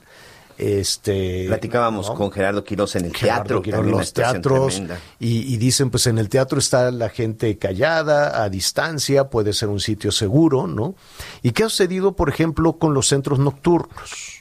Este, 0.58 1.44
Platicábamos 1.46 2.10
con 2.10 2.32
Gerardo 2.32 2.64
Quiroz 2.64 2.96
en 2.96 3.04
el 3.04 3.12
teatro, 3.12 3.62
los 3.62 4.12
teatros, 4.12 4.82
y, 5.20 5.54
y, 5.54 5.56
dicen, 5.56 5.88
pues 5.88 6.08
en 6.08 6.18
el 6.18 6.28
teatro 6.28 6.58
está 6.58 6.90
la 6.90 7.10
gente 7.10 7.56
callada, 7.58 8.42
a 8.42 8.48
distancia, 8.48 9.28
puede 9.28 9.52
ser 9.52 9.68
un 9.68 9.78
sitio 9.78 10.10
seguro, 10.10 10.66
¿no? 10.66 10.96
¿Y 11.42 11.52
qué 11.52 11.62
ha 11.62 11.68
sucedido, 11.68 12.16
por 12.16 12.28
ejemplo, 12.28 12.72
con 12.72 12.92
los 12.92 13.06
centros 13.06 13.38
nocturnos? 13.38 14.37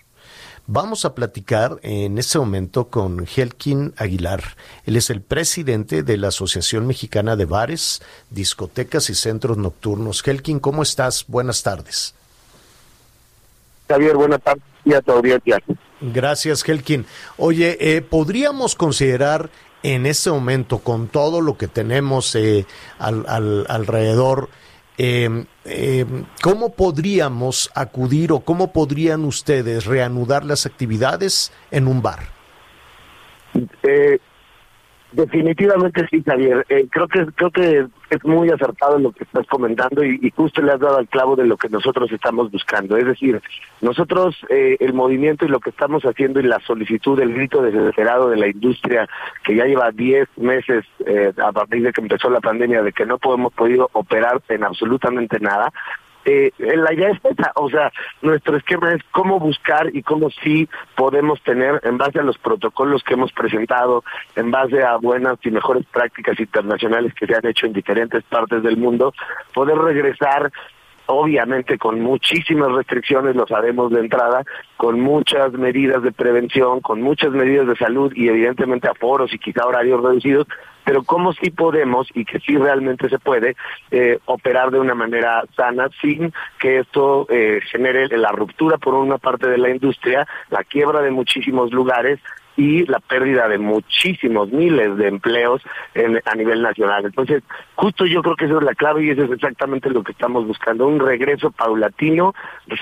Vamos 0.69 1.05
a 1.05 1.15
platicar 1.15 1.79
en 1.81 2.17
este 2.17 2.37
momento 2.37 2.89
con 2.89 3.25
Helkin 3.25 3.93
Aguilar. 3.95 4.43
Él 4.85 4.97
es 4.97 5.09
el 5.09 5.21
presidente 5.21 6.03
de 6.03 6.17
la 6.17 6.27
Asociación 6.27 6.85
Mexicana 6.85 7.37
de 7.37 7.45
Bares, 7.45 8.01
Discotecas 8.31 9.09
y 9.09 9.15
Centros 9.15 9.57
Nocturnos. 9.57 10.27
Helkin, 10.27 10.59
¿cómo 10.59 10.83
estás? 10.83 11.23
Buenas 11.29 11.63
tardes. 11.63 12.13
Javier, 13.87 14.17
buenas 14.17 14.41
tardes 14.41 14.63
y 14.83 14.93
a 14.93 15.01
tu 15.01 15.13
audiencia. 15.13 15.63
Gracias, 16.01 16.67
Helkin. 16.67 17.05
Oye, 17.37 17.77
eh, 17.79 18.01
¿podríamos 18.01 18.75
considerar 18.75 19.49
en 19.83 20.05
este 20.05 20.31
momento, 20.31 20.79
con 20.79 21.07
todo 21.07 21.39
lo 21.39 21.57
que 21.57 21.69
tenemos 21.69 22.35
eh, 22.35 22.65
al, 22.99 23.23
al, 23.29 23.65
alrededor, 23.69 24.49
eh, 24.97 26.05
¿cómo 26.41 26.73
podríamos 26.73 27.69
acudir 27.75 28.31
o 28.31 28.39
cómo 28.39 28.71
podrían 28.73 29.25
ustedes 29.25 29.85
reanudar 29.85 30.43
las 30.43 30.65
actividades 30.65 31.51
en 31.71 31.87
un 31.87 32.01
bar? 32.01 32.37
Eh, 33.83 34.19
Definitivamente 35.13 36.05
sí, 36.09 36.21
Javier. 36.25 36.65
Eh, 36.67 36.87
creo 36.91 37.07
que 37.07 37.25
creo 37.27 37.49
que 37.49 37.87
es 38.09 38.25
muy 38.25 38.49
acertado 38.49 38.99
lo 38.99 39.13
que 39.13 39.23
estás 39.23 39.47
comentando 39.47 40.03
y, 40.03 40.31
justo 40.35 40.61
le 40.61 40.73
has 40.73 40.79
dado 40.79 40.97
al 40.97 41.07
clavo 41.07 41.35
de 41.35 41.45
lo 41.45 41.55
que 41.55 41.69
nosotros 41.69 42.11
estamos 42.11 42.51
buscando. 42.51 42.97
Es 42.97 43.05
decir, 43.05 43.41
nosotros 43.81 44.35
eh, 44.49 44.75
el 44.79 44.93
movimiento 44.93 45.45
y 45.45 45.49
lo 45.49 45.61
que 45.61 45.69
estamos 45.69 46.03
haciendo 46.03 46.41
y 46.41 46.43
la 46.43 46.59
solicitud, 46.59 47.19
el 47.21 47.33
grito 47.33 47.61
desesperado 47.61 48.29
de 48.29 48.37
la 48.37 48.47
industria 48.47 49.07
que 49.45 49.55
ya 49.55 49.65
lleva 49.65 49.91
10 49.91 50.27
meses 50.37 50.83
eh, 51.05 51.31
a 51.41 51.51
partir 51.53 51.83
de 51.83 51.93
que 51.93 52.01
empezó 52.01 52.29
la 52.29 52.41
pandemia 52.41 52.83
de 52.83 52.91
que 52.91 53.05
no 53.05 53.17
hemos 53.23 53.53
podido 53.53 53.89
operar 53.93 54.41
en 54.49 54.65
absolutamente 54.65 55.39
nada, 55.39 55.71
eh, 56.27 56.51
la 56.59 56.93
idea 56.93 57.09
es 57.11 57.19
esa, 57.23 57.53
o 57.55 57.69
sea, 57.69 57.89
nuestro 58.21 58.57
esquema 58.57 58.93
es 58.93 59.01
cómo 59.11 59.39
buscar 59.39 59.95
y 59.95 60.03
cómo 60.03 60.29
sí 60.29 60.67
podemos 60.95 61.41
tener, 61.41 61.79
en 61.83 61.97
base 61.97 62.19
a 62.19 62.23
los 62.23 62.37
protocolos 62.37 63.01
que 63.03 63.13
hemos 63.13 63.31
presentado, 63.31 64.03
en 64.35 64.51
base 64.51 64.83
a 64.83 64.97
buenas 64.97 65.37
y 65.43 65.51
mejores 65.51 65.85
prácticas 65.85 66.37
internacionales 66.37 67.13
que 67.13 67.27
se 67.27 67.35
han 67.35 67.45
hecho 67.45 67.65
en 67.65 67.71
diferentes 67.71 68.23
partes 68.23 68.61
del 68.61 68.75
mundo, 68.75 69.13
poder 69.53 69.77
regresar 69.77 70.51
obviamente 71.07 71.77
con 71.77 71.99
muchísimas 72.01 72.71
restricciones, 72.71 73.35
lo 73.35 73.47
sabemos 73.47 73.91
de 73.91 74.01
entrada, 74.01 74.43
con 74.77 74.99
muchas 74.99 75.51
medidas 75.53 76.03
de 76.03 76.11
prevención, 76.11 76.81
con 76.81 77.01
muchas 77.01 77.31
medidas 77.31 77.67
de 77.67 77.75
salud 77.75 78.11
y 78.15 78.27
evidentemente 78.27 78.87
aforos 78.87 79.33
y 79.33 79.39
quizá 79.39 79.65
horarios 79.65 80.01
reducidos, 80.01 80.47
pero 80.83 81.03
cómo 81.03 81.33
sí 81.33 81.49
podemos 81.51 82.07
y 82.13 82.23
que 82.23 82.39
sí 82.39 82.55
realmente 82.57 83.09
se 83.09 83.19
puede 83.19 83.55
eh, 83.91 84.19
operar 84.25 84.71
de 84.71 84.79
una 84.79 84.95
manera 84.95 85.43
sana 85.55 85.89
sin 86.01 86.31
que 86.59 86.79
esto 86.79 87.25
eh, 87.29 87.59
genere 87.71 88.07
la 88.17 88.29
ruptura 88.29 88.77
por 88.77 88.93
una 88.93 89.17
parte 89.17 89.49
de 89.49 89.57
la 89.57 89.69
industria, 89.69 90.25
la 90.49 90.63
quiebra 90.63 91.01
de 91.01 91.11
muchísimos 91.11 91.73
lugares 91.73 92.19
y 92.57 92.85
la 92.87 92.99
pérdida 92.99 93.47
de 93.47 93.59
muchísimos 93.59 94.51
miles 94.51 94.97
de 94.97 95.07
empleos 95.07 95.61
en, 95.93 96.19
a 96.25 96.35
nivel 96.35 96.61
nacional. 96.63 97.05
Entonces, 97.05 97.43
justo 97.75 98.05
yo 98.05 98.21
creo 98.23 98.35
que 98.35 98.45
eso 98.45 98.57
es 98.57 98.65
la 98.65 98.73
clave 98.73 99.05
y 99.05 99.11
eso 99.11 99.23
es 99.23 99.31
exactamente 99.31 99.89
lo 99.91 100.03
que 100.03 100.11
estamos 100.11 100.45
buscando, 100.45 100.87
un 100.87 100.99
regreso 100.99 101.51
paulatino, 101.51 102.33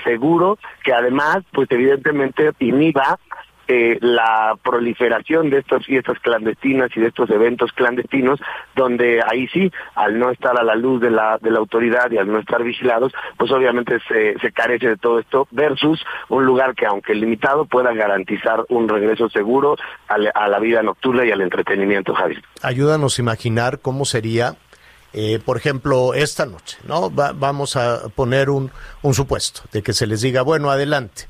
seguro, 0.02 0.58
que 0.82 0.92
además, 0.92 1.44
pues 1.52 1.70
evidentemente 1.70 2.50
inhiba 2.58 3.18
eh, 3.68 3.98
la 4.00 4.56
proliferación 4.62 5.50
de 5.50 5.58
estas 5.58 5.84
fiestas 5.84 6.18
clandestinas 6.20 6.90
y 6.96 7.00
de 7.00 7.08
estos 7.08 7.28
eventos 7.30 7.72
clandestinos, 7.72 8.40
donde 8.74 9.20
ahí 9.28 9.48
sí, 9.48 9.70
al 9.94 10.18
no 10.18 10.30
estar 10.30 10.58
a 10.58 10.64
la 10.64 10.74
luz 10.74 11.00
de 11.00 11.10
la, 11.10 11.38
de 11.40 11.50
la 11.50 11.58
autoridad 11.58 12.10
y 12.10 12.18
al 12.18 12.30
no 12.30 12.38
estar 12.38 12.62
vigilados, 12.62 13.12
pues 13.36 13.50
obviamente 13.50 13.98
se, 14.08 14.38
se 14.38 14.52
carece 14.52 14.88
de 14.88 14.96
todo 14.96 15.18
esto, 15.18 15.48
versus 15.50 16.04
un 16.28 16.44
lugar 16.44 16.74
que 16.74 16.86
aunque 16.86 17.14
limitado 17.14 17.64
pueda 17.64 17.92
garantizar 17.92 18.64
un 18.68 18.88
regreso 18.88 19.28
seguro 19.28 19.76
a, 20.08 20.18
la, 20.18 20.30
a 20.30 20.48
la 20.48 20.58
vida 20.58 20.82
nocturna 20.82 21.24
y 21.24 21.32
al 21.32 21.40
entretenimiento, 21.40 22.14
Javier. 22.14 22.42
Ayúdanos 22.62 23.18
a 23.18 23.22
imaginar 23.22 23.80
cómo 23.80 24.04
sería 24.04 24.56
eh, 25.12 25.38
por 25.42 25.56
ejemplo, 25.56 26.12
esta 26.12 26.44
noche, 26.44 26.76
¿no? 26.86 27.14
Va, 27.14 27.32
vamos 27.32 27.76
a 27.76 28.08
poner 28.14 28.50
un, 28.50 28.70
un 29.00 29.14
supuesto 29.14 29.62
de 29.72 29.82
que 29.82 29.94
se 29.94 30.06
les 30.06 30.20
diga, 30.20 30.42
bueno, 30.42 30.70
adelante. 30.70 31.22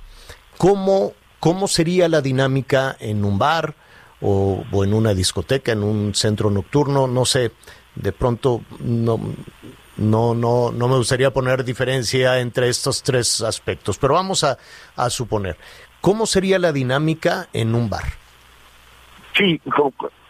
¿Cómo 0.59 1.13
¿Cómo 1.41 1.69
sería 1.69 2.09
la 2.09 2.21
dinámica 2.21 2.97
en 2.99 3.25
un 3.25 3.39
bar 3.39 3.75
o, 4.21 4.65
en 4.83 4.95
una 4.95 5.15
discoteca, 5.15 5.73
en 5.73 5.83
un 5.83 6.15
centro 6.15 6.51
nocturno? 6.51 7.07
No 7.07 7.25
sé, 7.25 7.53
de 7.95 8.13
pronto 8.13 8.63
no, 8.81 9.21
no, 9.97 10.35
no, 10.35 10.73
no 10.73 10.89
me 10.89 10.97
gustaría 10.97 11.33
poner 11.33 11.65
diferencia 11.65 12.41
entre 12.41 12.69
estos 12.69 13.03
tres 13.03 13.43
aspectos, 13.43 13.99
pero 13.99 14.15
vamos 14.15 14.45
a, 14.45 14.59
a 14.97 15.11
suponer, 15.11 15.57
¿cómo 16.01 16.27
sería 16.27 16.59
la 16.59 16.73
dinámica 16.73 17.49
en 17.53 17.75
un 17.75 17.91
bar? 17.91 18.05
Sí, 19.37 19.61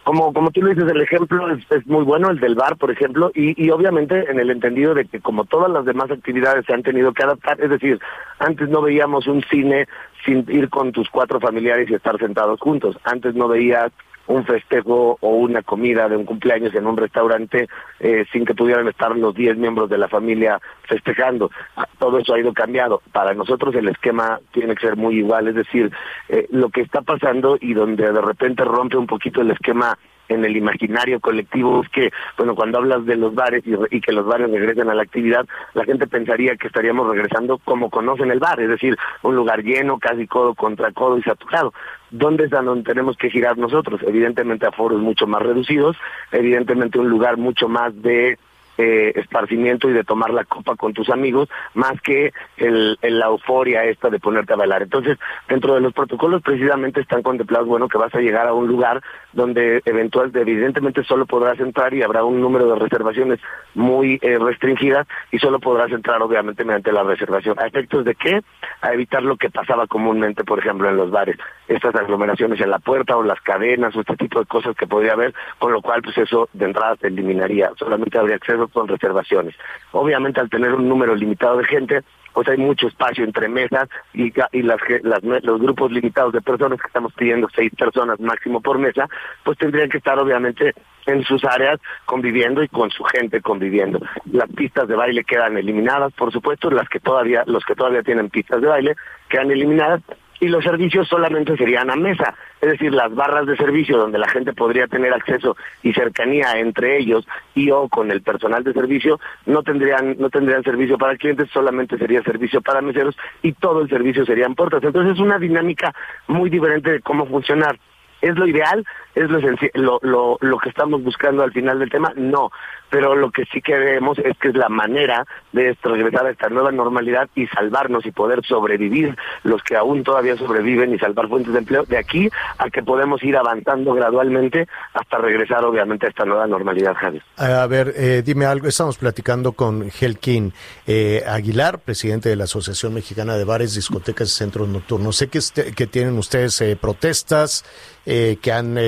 como, 0.06 0.32
como 0.32 0.52
tú 0.52 0.62
lo 0.62 0.68
dices, 0.68 0.88
el 0.88 1.00
ejemplo 1.00 1.50
es, 1.50 1.64
es, 1.68 1.84
muy 1.88 2.04
bueno, 2.04 2.30
el 2.30 2.38
del 2.38 2.54
bar, 2.54 2.76
por 2.76 2.92
ejemplo, 2.92 3.32
y, 3.34 3.60
y 3.60 3.70
obviamente 3.70 4.30
en 4.30 4.38
el 4.38 4.50
entendido 4.50 4.94
de 4.94 5.04
que 5.04 5.18
como 5.18 5.46
todas 5.46 5.68
las 5.68 5.84
demás 5.84 6.12
actividades 6.12 6.64
se 6.64 6.72
han 6.72 6.84
tenido 6.84 7.12
que 7.12 7.24
adaptar, 7.24 7.60
es 7.60 7.70
decir, 7.70 7.98
antes 8.38 8.68
no 8.68 8.82
veíamos 8.82 9.26
un 9.26 9.42
cine 9.50 9.88
sin 10.24 10.46
ir 10.48 10.68
con 10.68 10.92
tus 10.92 11.10
cuatro 11.10 11.40
familiares 11.40 11.90
y 11.90 11.94
estar 11.94 12.16
sentados 12.20 12.60
juntos, 12.60 12.96
antes 13.02 13.34
no 13.34 13.48
veías 13.48 13.90
un 14.26 14.44
festejo 14.44 15.18
o 15.20 15.28
una 15.30 15.62
comida 15.62 16.08
de 16.08 16.16
un 16.16 16.24
cumpleaños 16.24 16.74
en 16.74 16.86
un 16.86 16.96
restaurante 16.96 17.68
eh, 18.00 18.24
sin 18.32 18.44
que 18.44 18.54
pudieran 18.54 18.88
estar 18.88 19.16
los 19.16 19.34
10 19.34 19.56
miembros 19.56 19.88
de 19.88 19.98
la 19.98 20.08
familia 20.08 20.60
festejando. 20.88 21.50
Todo 21.98 22.18
eso 22.18 22.34
ha 22.34 22.40
ido 22.40 22.52
cambiado. 22.52 23.02
Para 23.12 23.34
nosotros 23.34 23.74
el 23.74 23.88
esquema 23.88 24.40
tiene 24.52 24.74
que 24.74 24.86
ser 24.86 24.96
muy 24.96 25.18
igual, 25.18 25.48
es 25.48 25.54
decir, 25.54 25.90
eh, 26.28 26.46
lo 26.50 26.70
que 26.70 26.82
está 26.82 27.02
pasando 27.02 27.56
y 27.60 27.74
donde 27.74 28.12
de 28.12 28.20
repente 28.20 28.64
rompe 28.64 28.96
un 28.96 29.06
poquito 29.06 29.40
el 29.40 29.50
esquema 29.50 29.96
en 30.28 30.44
el 30.44 30.56
imaginario 30.56 31.20
colectivo 31.20 31.82
es 31.82 31.88
que, 31.90 32.10
bueno, 32.36 32.54
cuando 32.54 32.78
hablas 32.78 33.04
de 33.06 33.16
los 33.16 33.34
bares 33.34 33.62
y, 33.66 33.74
y, 33.90 34.00
que 34.00 34.12
los 34.12 34.26
bares 34.26 34.50
regresen 34.50 34.88
a 34.90 34.94
la 34.94 35.02
actividad, 35.02 35.46
la 35.74 35.84
gente 35.84 36.06
pensaría 36.06 36.56
que 36.56 36.66
estaríamos 36.66 37.08
regresando 37.08 37.58
como 37.58 37.90
conocen 37.90 38.30
el 38.30 38.38
bar, 38.38 38.60
es 38.60 38.68
decir, 38.68 38.96
un 39.22 39.36
lugar 39.36 39.62
lleno, 39.62 39.98
casi 39.98 40.26
codo 40.26 40.54
contra 40.54 40.92
codo 40.92 41.18
y 41.18 41.22
saturado. 41.22 41.72
¿Dónde 42.10 42.44
es 42.44 42.52
a 42.52 42.62
donde 42.62 42.84
tenemos 42.84 43.16
que 43.16 43.30
girar 43.30 43.58
nosotros? 43.58 44.00
Evidentemente 44.06 44.66
a 44.66 44.72
foros 44.72 45.00
mucho 45.00 45.26
más 45.26 45.42
reducidos, 45.42 45.96
evidentemente 46.32 46.98
un 46.98 47.08
lugar 47.08 47.36
mucho 47.36 47.68
más 47.68 48.00
de 48.00 48.38
eh, 48.78 49.12
esparcimiento 49.16 49.88
y 49.88 49.92
de 49.92 50.04
tomar 50.04 50.30
la 50.30 50.44
copa 50.44 50.76
con 50.76 50.92
tus 50.92 51.08
amigos, 51.10 51.48
más 51.74 52.00
que 52.02 52.32
el, 52.56 52.98
el, 53.02 53.18
la 53.18 53.26
euforia 53.26 53.84
esta 53.84 54.10
de 54.10 54.18
ponerte 54.18 54.52
a 54.52 54.56
bailar. 54.56 54.82
Entonces, 54.82 55.18
dentro 55.48 55.74
de 55.74 55.80
los 55.80 55.92
protocolos 55.92 56.42
precisamente 56.42 57.00
están 57.00 57.22
contemplados, 57.22 57.68
bueno, 57.68 57.88
que 57.88 57.98
vas 57.98 58.14
a 58.14 58.20
llegar 58.20 58.46
a 58.46 58.54
un 58.54 58.66
lugar 58.66 59.02
donde 59.32 59.82
eventualmente, 59.84 60.40
evidentemente 60.40 61.04
solo 61.04 61.26
podrás 61.26 61.58
entrar 61.60 61.92
y 61.94 62.02
habrá 62.02 62.24
un 62.24 62.40
número 62.40 62.66
de 62.68 62.78
reservaciones 62.78 63.40
muy 63.74 64.18
eh, 64.22 64.38
restringidas 64.38 65.06
y 65.30 65.38
solo 65.38 65.58
podrás 65.60 65.90
entrar 65.90 66.22
obviamente 66.22 66.64
mediante 66.64 66.92
la 66.92 67.02
reservación. 67.02 67.58
¿A 67.58 67.66
efectos 67.66 68.04
de 68.04 68.14
qué? 68.14 68.40
A 68.80 68.92
evitar 68.92 69.22
lo 69.22 69.36
que 69.36 69.50
pasaba 69.50 69.86
comúnmente, 69.86 70.44
por 70.44 70.58
ejemplo, 70.58 70.88
en 70.88 70.96
los 70.96 71.10
bares, 71.10 71.36
estas 71.68 71.94
aglomeraciones 71.94 72.60
en 72.60 72.70
la 72.70 72.78
puerta 72.78 73.16
o 73.16 73.22
las 73.22 73.40
cadenas 73.40 73.94
o 73.96 74.00
este 74.00 74.16
tipo 74.16 74.40
de 74.40 74.46
cosas 74.46 74.74
que 74.76 74.86
podría 74.86 75.12
haber, 75.12 75.34
con 75.58 75.72
lo 75.72 75.82
cual 75.82 76.02
pues 76.02 76.16
eso 76.18 76.48
de 76.52 76.64
entrada 76.64 76.96
se 76.96 77.08
eliminaría, 77.08 77.70
solamente 77.76 78.18
habría 78.18 78.36
acceso 78.36 78.65
con 78.68 78.88
reservaciones. 78.88 79.54
Obviamente 79.92 80.40
al 80.40 80.50
tener 80.50 80.72
un 80.72 80.88
número 80.88 81.14
limitado 81.14 81.58
de 81.58 81.64
gente, 81.64 82.02
pues 82.32 82.48
hay 82.48 82.58
mucho 82.58 82.88
espacio 82.88 83.24
entre 83.24 83.48
mesas 83.48 83.88
y, 84.12 84.32
y 84.52 84.62
las, 84.62 84.78
las, 85.02 85.22
los 85.22 85.58
grupos 85.58 85.90
limitados 85.90 86.34
de 86.34 86.42
personas 86.42 86.78
que 86.78 86.86
estamos 86.86 87.14
pidiendo 87.14 87.48
seis 87.54 87.72
personas 87.74 88.20
máximo 88.20 88.60
por 88.60 88.78
mesa, 88.78 89.08
pues 89.42 89.56
tendrían 89.56 89.88
que 89.88 89.96
estar 89.96 90.18
obviamente 90.18 90.74
en 91.06 91.22
sus 91.24 91.44
áreas 91.44 91.80
conviviendo 92.04 92.62
y 92.62 92.68
con 92.68 92.90
su 92.90 93.04
gente 93.04 93.40
conviviendo. 93.40 94.00
Las 94.30 94.50
pistas 94.50 94.86
de 94.86 94.96
baile 94.96 95.24
quedan 95.24 95.56
eliminadas, 95.56 96.12
por 96.12 96.30
supuesto, 96.30 96.70
las 96.70 96.88
que 96.90 97.00
todavía, 97.00 97.42
los 97.46 97.64
que 97.64 97.74
todavía 97.74 98.02
tienen 98.02 98.28
pistas 98.28 98.60
de 98.60 98.68
baile 98.68 98.96
quedan 99.30 99.50
eliminadas 99.50 100.02
y 100.40 100.48
los 100.48 100.64
servicios 100.64 101.08
solamente 101.08 101.56
serían 101.56 101.90
a 101.90 101.96
mesa, 101.96 102.34
es 102.60 102.70
decir, 102.70 102.92
las 102.92 103.14
barras 103.14 103.46
de 103.46 103.56
servicio 103.56 103.96
donde 103.96 104.18
la 104.18 104.28
gente 104.28 104.52
podría 104.52 104.86
tener 104.86 105.12
acceso 105.12 105.56
y 105.82 105.92
cercanía 105.92 106.58
entre 106.58 106.98
ellos 106.98 107.26
y 107.54 107.70
o 107.70 107.88
con 107.88 108.10
el 108.10 108.22
personal 108.22 108.64
de 108.64 108.72
servicio 108.72 109.20
no 109.46 109.62
tendrían 109.62 110.16
no 110.18 110.30
tendrían 110.30 110.62
servicio 110.62 110.98
para 110.98 111.16
clientes, 111.16 111.48
solamente 111.50 111.98
sería 111.98 112.22
servicio 112.22 112.60
para 112.60 112.80
meseros 112.80 113.16
y 113.42 113.52
todo 113.52 113.80
el 113.80 113.88
servicio 113.88 114.24
serían 114.24 114.54
puertas. 114.54 114.82
Entonces 114.82 115.14
es 115.14 115.20
una 115.20 115.38
dinámica 115.38 115.94
muy 116.26 116.50
diferente 116.50 116.90
de 116.90 117.00
cómo 117.00 117.26
funcionar. 117.26 117.78
¿Es 118.26 118.36
lo 118.36 118.46
ideal? 118.46 118.84
¿Es 119.14 119.30
lo, 119.30 119.38
lo, 119.74 119.98
lo, 120.02 120.38
lo 120.40 120.58
que 120.58 120.68
estamos 120.68 121.02
buscando 121.02 121.42
al 121.44 121.52
final 121.52 121.78
del 121.78 121.90
tema? 121.90 122.12
No, 122.16 122.50
pero 122.90 123.14
lo 123.14 123.30
que 123.30 123.44
sí 123.52 123.60
queremos 123.62 124.18
es 124.18 124.36
que 124.38 124.48
es 124.48 124.54
la 124.56 124.68
manera 124.68 125.24
de 125.52 125.76
regresar 125.82 126.26
a 126.26 126.30
esta 126.30 126.48
nueva 126.48 126.72
normalidad 126.72 127.28
y 127.34 127.46
salvarnos 127.46 128.04
y 128.04 128.10
poder 128.10 128.44
sobrevivir 128.44 129.16
los 129.44 129.62
que 129.62 129.76
aún 129.76 130.02
todavía 130.02 130.36
sobreviven 130.36 130.94
y 130.94 130.98
salvar 130.98 131.28
fuentes 131.28 131.52
de 131.52 131.60
empleo 131.60 131.84
de 131.84 131.98
aquí 131.98 132.28
a 132.58 132.68
que 132.68 132.82
podemos 132.82 133.22
ir 133.22 133.36
avanzando 133.36 133.94
gradualmente 133.94 134.66
hasta 134.94 135.18
regresar 135.18 135.64
obviamente 135.64 136.06
a 136.06 136.08
esta 136.08 136.24
nueva 136.24 136.46
normalidad, 136.46 136.94
Javier. 136.94 137.22
A 137.36 137.66
ver, 137.66 137.92
eh, 137.96 138.22
dime 138.24 138.44
algo, 138.46 138.66
estamos 138.66 138.98
platicando 138.98 139.52
con 139.52 139.88
Helkin 139.88 140.52
eh, 140.86 141.22
Aguilar, 141.26 141.78
presidente 141.78 142.28
de 142.28 142.36
la 142.36 142.44
Asociación 142.44 142.94
Mexicana 142.94 143.36
de 143.36 143.44
Bares, 143.44 143.74
Discotecas 143.74 144.28
y 144.28 144.32
Centros 144.32 144.68
Nocturnos. 144.68 145.16
Sé 145.16 145.28
que, 145.28 145.38
este, 145.38 145.72
que 145.72 145.86
tienen 145.86 146.18
ustedes 146.18 146.60
eh, 146.60 146.76
protestas, 146.76 147.64
que 148.06 148.52
han 148.52 148.78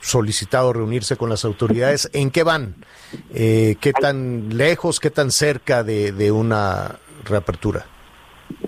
solicitado 0.00 0.72
reunirse 0.72 1.16
con 1.16 1.30
las 1.30 1.44
autoridades. 1.44 2.10
¿En 2.12 2.30
qué 2.30 2.42
van? 2.42 2.74
Eh, 3.32 3.76
¿Qué 3.80 3.92
tan 3.92 4.56
lejos, 4.56 5.00
qué 5.00 5.10
tan 5.10 5.30
cerca 5.30 5.82
de, 5.82 6.12
de 6.12 6.30
una 6.30 6.96
reapertura? 7.24 7.86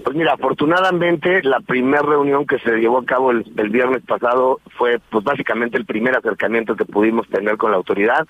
Pues 0.05 0.15
mira, 0.15 0.35
afortunadamente 0.35 1.43
la 1.43 1.61
primera 1.61 2.03
reunión 2.03 2.47
que 2.47 2.59
se 2.59 2.77
llevó 2.77 2.99
a 2.99 3.05
cabo 3.05 3.31
el, 3.31 3.51
el, 3.57 3.71
viernes 3.71 4.03
pasado 4.07 4.61
fue 4.77 4.99
pues 5.11 5.25
básicamente 5.25 5.79
el 5.79 5.87
primer 5.87 6.17
acercamiento 6.17 6.77
que 6.77 6.85
pudimos 6.85 7.29
tener 7.29 7.57
con 7.57 7.71
la 7.71 7.79
autoridad. 7.79 8.27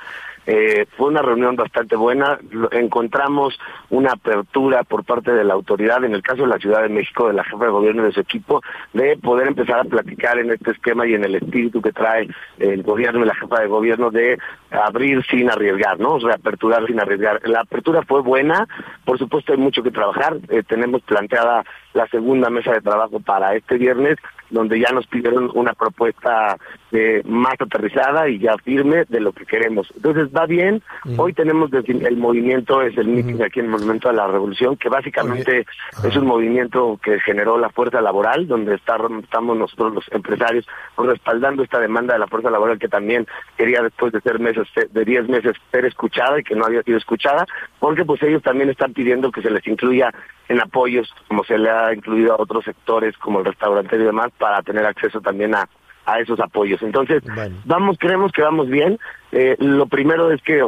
Eh, 0.46 0.86
fue 0.96 1.08
una 1.08 1.22
reunión 1.22 1.54
bastante 1.54 1.96
buena, 1.96 2.38
encontramos 2.72 3.58
una 3.90 4.12
apertura 4.12 4.84
por 4.84 5.04
parte 5.04 5.32
de 5.32 5.44
la 5.44 5.54
autoridad, 5.54 6.02
en 6.04 6.14
el 6.14 6.22
caso 6.22 6.42
de 6.42 6.48
la 6.48 6.58
Ciudad 6.58 6.82
de 6.82 6.88
México, 6.88 7.28
de 7.28 7.34
la 7.34 7.44
jefa 7.44 7.66
de 7.66 7.70
gobierno 7.70 8.02
y 8.02 8.06
de 8.06 8.12
su 8.12 8.20
equipo, 8.20 8.62
de 8.92 9.16
poder 9.18 9.48
empezar 9.48 9.80
a 9.80 9.84
platicar 9.84 10.38
en 10.38 10.50
este 10.50 10.70
esquema 10.72 11.06
y 11.06 11.14
en 11.14 11.24
el 11.24 11.34
espíritu 11.34 11.82
que 11.82 11.92
trae 11.92 12.28
el 12.58 12.82
gobierno 12.82 13.22
y 13.22 13.26
la 13.26 13.34
jefa 13.34 13.60
de 13.60 13.66
gobierno 13.66 14.10
de 14.10 14.38
abrir 14.70 15.24
sin 15.26 15.50
arriesgar, 15.50 16.00
¿no? 16.00 16.18
Reaperturar 16.18 16.86
sin 16.86 17.00
arriesgar. 17.00 17.40
La 17.46 17.60
apertura 17.60 18.02
fue 18.02 18.22
buena, 18.22 18.66
por 19.04 19.18
supuesto 19.18 19.52
hay 19.52 19.58
mucho 19.58 19.82
que 19.82 19.90
trabajar, 19.90 20.38
eh, 20.48 20.62
tenemos 20.66 21.02
planteada 21.02 21.64
la 21.92 22.06
segunda 22.08 22.50
mesa 22.50 22.72
de 22.72 22.80
trabajo 22.80 23.20
para 23.20 23.54
este 23.54 23.76
viernes, 23.76 24.16
donde 24.50 24.78
ya 24.78 24.90
nos 24.92 25.06
pidieron 25.06 25.50
una 25.54 25.72
propuesta 25.72 26.56
eh, 26.92 27.22
más 27.24 27.54
aterrizada 27.58 28.28
y 28.28 28.38
ya 28.38 28.56
firme 28.58 29.04
de 29.08 29.20
lo 29.20 29.32
que 29.32 29.46
queremos. 29.46 29.90
Entonces 29.94 30.28
va 30.36 30.46
bien, 30.46 30.82
hoy 31.16 31.32
tenemos 31.32 31.70
el 31.72 32.16
movimiento, 32.16 32.82
es 32.82 32.96
el 32.98 33.08
meeting 33.08 33.42
aquí 33.42 33.60
en 33.60 33.66
el 33.66 33.70
Movimiento 33.70 34.08
de 34.08 34.14
la 34.14 34.26
Revolución, 34.26 34.76
que 34.76 34.88
básicamente 34.88 35.66
es 36.04 36.16
un 36.16 36.26
movimiento 36.26 36.98
que 37.02 37.20
generó 37.20 37.58
la 37.58 37.70
fuerza 37.70 38.00
laboral, 38.00 38.46
donde 38.46 38.74
estamos 38.74 39.56
nosotros 39.56 39.94
los 39.94 40.12
empresarios 40.12 40.66
respaldando 40.98 41.62
esta 41.62 41.78
demanda 41.78 42.14
de 42.14 42.20
la 42.20 42.26
fuerza 42.26 42.50
laboral 42.50 42.78
que 42.78 42.88
también 42.88 43.26
quería 43.56 43.82
después 43.82 44.12
de 44.12 44.20
ser 44.20 44.40
meses, 44.40 44.66
de 44.90 45.04
10 45.04 45.28
meses 45.28 45.56
ser 45.70 45.84
escuchada 45.84 46.40
y 46.40 46.44
que 46.44 46.54
no 46.54 46.64
había 46.64 46.82
sido 46.82 46.98
escuchada, 46.98 47.46
porque 47.78 48.04
pues 48.04 48.22
ellos 48.22 48.42
también 48.42 48.70
están 48.70 48.92
pidiendo 48.92 49.30
que 49.30 49.42
se 49.42 49.50
les 49.50 49.66
incluya 49.66 50.12
en 50.50 50.60
apoyos, 50.60 51.08
como 51.28 51.44
se 51.44 51.56
le 51.56 51.70
ha 51.70 51.94
incluido 51.94 52.34
a 52.34 52.42
otros 52.42 52.64
sectores 52.64 53.16
como 53.18 53.38
el 53.38 53.44
restaurante 53.44 53.94
y 53.94 54.00
demás, 54.00 54.32
para 54.36 54.60
tener 54.62 54.84
acceso 54.84 55.20
también 55.20 55.54
a, 55.54 55.68
a 56.04 56.18
esos 56.18 56.40
apoyos. 56.40 56.82
Entonces, 56.82 57.22
vamos, 57.64 57.96
creemos 58.00 58.32
que 58.32 58.42
vamos 58.42 58.68
bien. 58.68 58.98
Eh, 59.30 59.54
lo 59.60 59.86
primero 59.86 60.32
es 60.32 60.42
que 60.42 60.66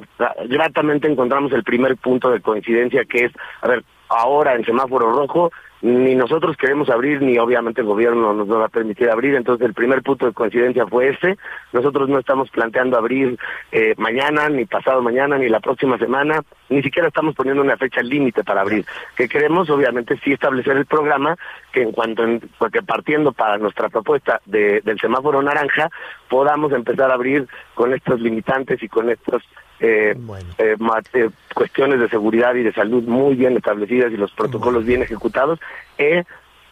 gratamente 0.49 1.11
encontramos 1.11 1.53
el 1.53 1.65
primer 1.65 1.97
punto 1.97 2.31
de 2.31 2.41
coincidencia, 2.41 3.05
que 3.05 3.25
es, 3.25 3.33
a 3.61 3.67
ver, 3.67 3.83
ahora 4.09 4.55
en 4.55 4.65
semáforo 4.65 5.13
rojo 5.13 5.51
ni 5.83 6.15
nosotros 6.15 6.57
queremos 6.57 6.89
abrir, 6.91 7.21
ni 7.23 7.39
obviamente 7.39 7.81
el 7.81 7.89
gobierno 7.89 8.33
nos 8.33 8.49
va 8.49 8.67
a 8.67 8.69
permitir 8.69 9.11
abrir, 9.11 9.35
entonces 9.35 9.67
el 9.67 9.75
primer 9.75 10.03
punto 10.03 10.27
de 10.27 10.33
coincidencia 10.33 10.87
fue 10.87 11.09
ese, 11.09 11.37
nosotros 11.73 12.09
no 12.09 12.21
estamos 12.21 12.51
planteando 12.51 12.97
abrir 12.97 13.37
eh, 13.73 13.95
mañana, 13.99 14.49
ni 14.49 14.65
pasado 14.65 15.03
mañana, 15.03 15.39
ni 15.39 15.49
la 15.49 15.59
próxima 15.59 15.99
semana, 15.99 16.43
ni 16.69 16.83
siquiera 16.83 17.09
estamos 17.09 17.35
poniendo 17.35 17.63
una 17.63 17.77
fecha 17.77 18.01
límite 18.01 18.45
para 18.45 18.61
abrir, 18.61 18.87
que 19.17 19.29
queremos 19.29 19.69
obviamente 19.71 20.17
sí 20.23 20.33
establecer 20.33 20.77
el 20.77 20.87
programa, 20.87 21.37
que 21.73 21.83
en 21.83 21.91
cuanto, 21.91 22.23
en, 22.23 22.41
porque 22.59 22.83
partiendo 22.83 23.33
para 23.33 23.59
nuestra 23.59 23.89
propuesta 23.89 24.41
de, 24.47 24.83
del 24.83 25.01
semáforo 25.01 25.43
naranja, 25.43 25.91
podamos 26.29 26.73
empezar 26.73 27.11
a 27.11 27.15
abrir 27.15 27.49
con 27.75 27.93
estos 27.93 28.21
limitantes 28.21 28.81
y 28.83 28.89
con 28.89 29.11
estos 29.11 29.43
eh, 29.83 30.17
eh, 30.59 30.77
eh, 31.13 31.31
cuestiones 31.53 31.99
de 31.99 32.09
seguridad 32.09 32.55
y 32.55 32.63
de 32.63 32.73
salud 32.73 33.03
muy 33.03 33.35
bien 33.35 33.57
establecidas 33.57 34.13
y 34.13 34.17
los 34.17 34.31
protocolos 34.31 34.85
bien 34.85 35.03
ejecutados, 35.03 35.59
e, 35.99 36.23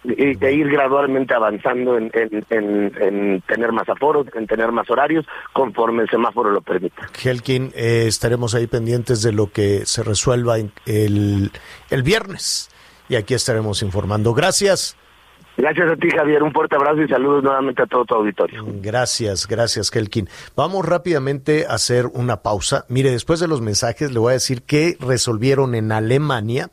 e, 0.05 0.53
ir 0.53 0.71
gradualmente 0.71 1.35
avanzando 1.35 1.99
en, 1.99 2.11
tener 3.43 3.73
más 3.73 3.89
aforos, 3.89 4.29
en 4.35 4.47
tener 4.47 4.71
más 4.71 4.89
horarios, 4.89 5.27
conforme 5.53 6.05
el 6.05 6.09
semáforo 6.09 6.51
lo 6.51 6.61
permita. 6.61 7.09
Helkin, 7.21 7.73
estaremos 7.75 8.55
ahí 8.55 8.69
pendientes 8.69 9.23
de 9.23 9.33
lo 9.33 9.51
que 9.51 9.85
se 9.87 10.05
resuelva 10.05 10.59
el, 10.59 11.51
el 11.91 12.03
viernes 12.05 12.71
y 13.09 13.17
aquí 13.17 13.35
estaremos 13.35 13.83
informando. 13.83 14.33
Gracias. 14.35 14.97
Gracias 15.61 15.91
a 15.91 15.97
ti, 15.97 16.09
Javier. 16.09 16.43
Un 16.43 16.53
fuerte 16.53 16.75
abrazo 16.75 17.03
y 17.03 17.09
saludos 17.09 17.45
nuevamente 17.45 17.83
a 17.83 17.87
todo 17.87 18.07
tu 18.07 18.15
auditorio. 18.15 18.65
Gracias, 18.81 19.47
gracias, 19.47 19.91
Kelkin. 19.91 20.27
Vamos 20.57 20.87
rápidamente 20.87 21.67
a 21.69 21.75
hacer 21.75 22.07
una 22.07 22.39
pausa. 22.39 22.87
Mire, 22.89 23.11
después 23.11 23.41
de 23.41 23.49
los 23.49 23.61
mensajes 23.61 24.11
le 24.11 24.19
voy 24.19 24.31
a 24.31 24.35
decir 24.35 24.63
que 24.63 24.97
resolvieron 25.01 25.75
en 25.75 25.93
Alemania 25.93 26.71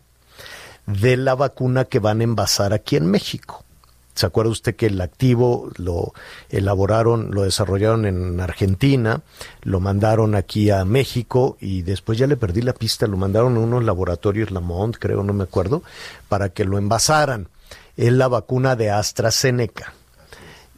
de 0.85 1.17
la 1.17 1.35
vacuna 1.35 1.83
que 1.83 1.99
van 1.99 2.21
a 2.21 2.23
envasar 2.23 2.71
aquí 2.71 2.95
en 2.95 3.11
México. 3.11 3.65
¿Se 4.13 4.25
acuerda 4.25 4.51
usted 4.51 4.77
que 4.77 4.85
el 4.85 5.01
activo 5.01 5.69
lo 5.75 6.13
elaboraron, 6.49 7.31
lo 7.31 7.43
desarrollaron 7.43 8.05
en 8.05 8.39
Argentina, 8.39 9.21
lo 9.63 9.81
mandaron 9.81 10.33
aquí 10.33 10.71
a 10.71 10.85
México 10.85 11.57
y 11.59 11.81
después 11.81 12.17
ya 12.17 12.25
le 12.25 12.37
perdí 12.37 12.61
la 12.61 12.73
pista, 12.73 13.05
lo 13.05 13.17
mandaron 13.17 13.57
a 13.57 13.59
unos 13.59 13.83
laboratorios 13.83 14.49
Lamont, 14.49 14.95
creo, 14.97 15.23
no 15.23 15.33
me 15.33 15.43
acuerdo, 15.43 15.83
para 16.29 16.49
que 16.49 16.63
lo 16.63 16.77
envasaran 16.77 17.49
es 17.97 18.13
la 18.13 18.27
vacuna 18.27 18.75
de 18.75 18.91
AstraZeneca. 18.91 19.93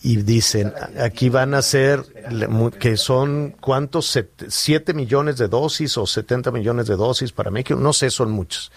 Y 0.01 0.15
dicen, 0.17 0.73
aquí 1.01 1.27
van 1.27 1.53
a 1.53 1.61
ser, 1.61 2.05
que 2.79 2.95
son, 2.95 3.53
¿cuántos? 3.59 4.15
¿7 4.15 4.93
millones 4.93 5.37
de 5.37 5.49
dosis 5.49 5.97
o 5.97 6.07
70 6.07 6.51
millones 6.51 6.87
de 6.87 6.95
dosis 6.95 7.33
para 7.33 7.51
México? 7.51 7.77
No 7.77 7.91
sé, 7.91 8.09
son 8.09 8.31
muchos. 8.31 8.71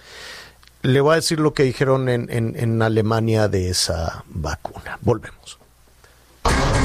Le 0.83 1.01
voy 1.01 1.13
a 1.13 1.17
decir 1.17 1.39
lo 1.39 1.55
que 1.55 1.63
dijeron 1.63 2.09
en, 2.09 2.29
en, 2.29 2.83
Alemania 2.83 3.47
de 3.47 3.71
esa 3.71 4.25
vacuna. 4.27 4.99
Volvemos. 5.03 5.59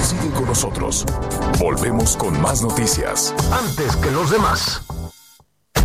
Sigue 0.04 0.30
con 0.36 0.46
nosotros. 0.46 1.04
Volvemos 1.58 2.16
con 2.16 2.40
más 2.40 2.62
noticias. 2.62 3.34
Antes 3.52 3.96
que 3.96 4.12
los 4.12 4.30
demás. 4.30 4.84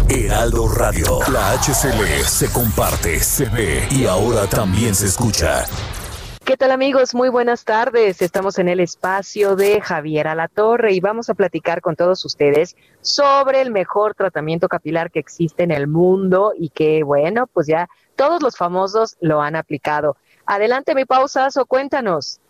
Heraldo 0.09 0.69
Radio. 0.69 1.21
La 1.33 1.53
HCL 1.53 2.25
se 2.25 2.53
comparte, 2.53 3.21
se 3.21 3.49
ve 3.49 3.87
y 3.91 4.07
ahora 4.07 4.47
también 4.47 4.95
se 4.95 5.07
escucha. 5.07 5.65
¿Qué 6.45 6.57
tal 6.57 6.73
amigos? 6.73 7.15
Muy 7.15 7.29
buenas 7.29 7.65
tardes. 7.65 8.21
Estamos 8.21 8.59
en 8.59 8.69
el 8.69 8.81
espacio 8.81 9.55
de 9.55 9.81
Javier 9.81 10.29
Alatorre 10.29 10.93
y 10.93 11.01
vamos 11.01 11.31
a 11.31 11.35
platicar 11.35 11.81
con 11.81 11.97
todos 11.97 12.25
ustedes 12.25 12.77
sobre 13.01 13.61
el 13.61 13.71
mejor 13.71 14.15
tratamiento 14.15 14.69
capilar 14.69 15.11
que 15.11 15.21
existe 15.21 15.63
en 15.63 15.71
el 15.71 15.87
mundo 15.87 16.53
y 16.59 16.71
que, 16.71 17.05
bueno, 17.05 17.47
pues 17.47 17.67
ya 17.67 17.89
todos 18.17 18.43
los 18.43 18.57
famosos 18.57 19.17
lo 19.21 19.41
han 19.41 19.57
aplicado. 19.57 20.17
Adelante, 20.47 20.95
mi 20.95 21.05
pausazo, 21.05 21.65
cuéntanos. 21.67 22.41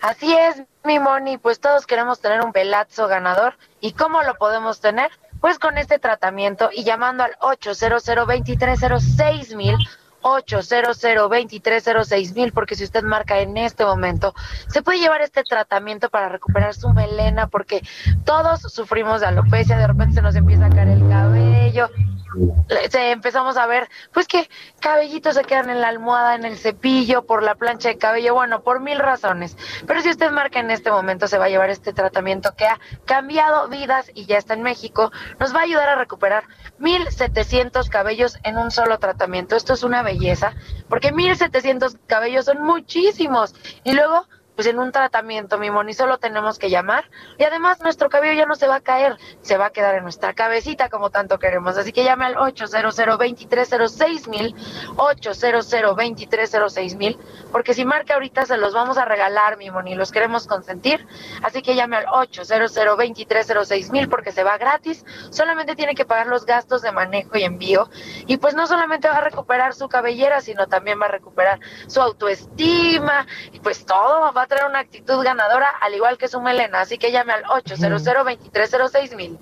Así 0.00 0.32
es, 0.32 0.62
mi 0.84 1.00
Moni, 1.00 1.38
pues 1.38 1.58
todos 1.58 1.86
queremos 1.86 2.20
tener 2.20 2.44
un 2.44 2.52
pelazo 2.52 3.08
ganador. 3.08 3.54
¿Y 3.80 3.92
cómo 3.92 4.22
lo 4.22 4.34
podemos 4.36 4.80
tener? 4.80 5.10
Pues 5.40 5.58
con 5.58 5.78
este 5.78 5.98
tratamiento 5.98 6.70
y 6.72 6.84
llamando 6.84 7.24
al 7.24 7.32
800 7.40 8.04
2306 8.04 9.54
mil 9.54 9.76
800 10.20 11.00
2306 11.00 12.34
mil 12.34 12.52
porque 12.52 12.74
si 12.74 12.84
usted 12.84 13.02
marca 13.04 13.38
en 13.38 13.56
este 13.56 13.84
momento 13.84 14.34
se 14.68 14.82
puede 14.82 14.98
llevar 14.98 15.20
este 15.22 15.44
tratamiento 15.44 16.10
para 16.10 16.28
recuperar 16.28 16.74
su 16.74 16.90
melena 16.90 17.46
porque 17.46 17.82
todos 18.24 18.62
sufrimos 18.62 19.20
de 19.20 19.28
alopecia 19.28 19.78
de 19.78 19.86
repente 19.86 20.14
se 20.14 20.22
nos 20.22 20.34
empieza 20.34 20.66
a 20.66 20.70
caer 20.70 20.88
el 20.88 21.08
cabello 21.08 21.88
empezamos 22.92 23.56
a 23.56 23.66
ver, 23.66 23.88
pues 24.12 24.26
que 24.26 24.48
cabellitos 24.80 25.34
se 25.34 25.44
quedan 25.44 25.70
en 25.70 25.80
la 25.80 25.88
almohada, 25.88 26.34
en 26.34 26.44
el 26.44 26.58
cepillo, 26.58 27.26
por 27.26 27.42
la 27.42 27.54
plancha 27.54 27.88
de 27.88 27.98
cabello, 27.98 28.34
bueno, 28.34 28.62
por 28.62 28.80
mil 28.80 28.98
razones. 28.98 29.56
Pero 29.86 30.00
si 30.00 30.10
usted 30.10 30.30
marca 30.30 30.60
en 30.60 30.70
este 30.70 30.90
momento, 30.90 31.26
se 31.28 31.38
va 31.38 31.46
a 31.46 31.48
llevar 31.48 31.70
este 31.70 31.92
tratamiento 31.92 32.54
que 32.56 32.66
ha 32.66 32.78
cambiado 33.04 33.68
vidas 33.68 34.10
y 34.14 34.26
ya 34.26 34.38
está 34.38 34.54
en 34.54 34.62
México, 34.62 35.10
nos 35.38 35.54
va 35.54 35.60
a 35.60 35.64
ayudar 35.64 35.88
a 35.88 35.96
recuperar 35.96 36.44
mil 36.78 37.06
setecientos 37.10 37.88
cabellos 37.88 38.38
en 38.42 38.58
un 38.58 38.70
solo 38.70 38.98
tratamiento. 38.98 39.56
Esto 39.56 39.74
es 39.74 39.82
una 39.82 40.02
belleza, 40.02 40.54
porque 40.88 41.12
mil 41.12 41.36
setecientos 41.36 41.96
cabellos 42.06 42.44
son 42.44 42.62
muchísimos. 42.62 43.54
Y 43.84 43.92
luego 43.92 44.26
pues 44.58 44.66
en 44.66 44.80
un 44.80 44.90
tratamiento, 44.90 45.56
mi 45.56 45.70
moni, 45.70 45.94
solo 45.94 46.18
tenemos 46.18 46.58
que 46.58 46.68
llamar 46.68 47.08
y 47.38 47.44
además 47.44 47.80
nuestro 47.80 48.10
cabello 48.10 48.32
ya 48.32 48.44
no 48.44 48.56
se 48.56 48.66
va 48.66 48.74
a 48.74 48.80
caer, 48.80 49.16
se 49.40 49.56
va 49.56 49.66
a 49.66 49.70
quedar 49.70 49.94
en 49.94 50.02
nuestra 50.02 50.34
cabecita 50.34 50.88
como 50.88 51.10
tanto 51.10 51.38
queremos. 51.38 51.78
Así 51.78 51.92
que 51.92 52.02
llame 52.02 52.24
al 52.24 52.36
800 52.36 52.96
2306 52.96 54.26
mil, 54.26 54.56
800 54.96 55.70
2306 55.70 56.96
mil, 56.96 57.16
porque 57.52 57.72
si 57.72 57.84
marca 57.84 58.14
ahorita 58.14 58.46
se 58.46 58.56
los 58.56 58.74
vamos 58.74 58.98
a 58.98 59.04
regalar, 59.04 59.58
mi 59.58 59.70
moni, 59.70 59.94
los 59.94 60.10
queremos 60.10 60.48
consentir. 60.48 61.06
Así 61.44 61.62
que 61.62 61.76
llame 61.76 61.98
al 61.98 62.06
800 62.10 62.74
2306 62.74 63.90
mil 63.92 64.08
porque 64.08 64.32
se 64.32 64.42
va 64.42 64.58
gratis, 64.58 65.04
solamente 65.30 65.76
tiene 65.76 65.94
que 65.94 66.04
pagar 66.04 66.26
los 66.26 66.46
gastos 66.46 66.82
de 66.82 66.90
manejo 66.90 67.38
y 67.38 67.44
envío 67.44 67.88
y 68.26 68.38
pues 68.38 68.56
no 68.56 68.66
solamente 68.66 69.06
va 69.06 69.18
a 69.18 69.20
recuperar 69.20 69.72
su 69.72 69.88
cabellera, 69.88 70.40
sino 70.40 70.66
también 70.66 71.00
va 71.00 71.06
a 71.06 71.10
recuperar 71.10 71.60
su 71.86 72.00
autoestima 72.00 73.24
y 73.52 73.60
pues 73.60 73.86
todo 73.86 74.32
va 74.32 74.42
a 74.42 74.47
traer 74.48 74.68
una 74.68 74.80
actitud 74.80 75.22
ganadora, 75.22 75.68
al 75.80 75.94
igual 75.94 76.18
que 76.18 76.28
su 76.28 76.40
melena. 76.40 76.80
Así 76.80 76.98
que 76.98 77.12
llame 77.12 77.32
al 77.32 77.44
800 77.48 78.02
2306 78.04 79.16
mil. 79.16 79.38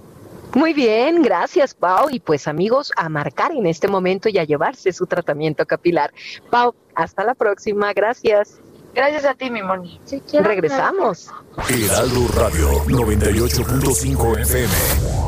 Muy 0.55 0.73
bien, 0.73 1.23
gracias 1.23 1.75
Pau. 1.75 2.09
Y 2.11 2.21
pues 2.21 2.49
amigos, 2.49 2.93
a 2.97 3.09
marcar 3.09 3.53
en 3.53 3.67
este 3.67 3.89
momento 3.89 4.29
y 4.29 4.39
a 4.39 4.45
llevarse 4.45 4.93
su 4.93 5.07
tratamiento 5.07 5.67
capilar. 5.67 6.13
Pau, 6.51 6.75
hasta 6.95 7.25
la 7.25 7.35
próxima, 7.35 7.93
gracias. 7.93 8.59
Gracias 8.95 9.27
a 9.27 9.35
ti, 9.35 9.51
mi 9.51 9.63
Moni. 9.63 10.01
Regresamos. 10.41 11.31
Heraldo 11.69 12.29
Radio 12.35 12.71
98.5 12.87 14.41
FM. 14.41 15.27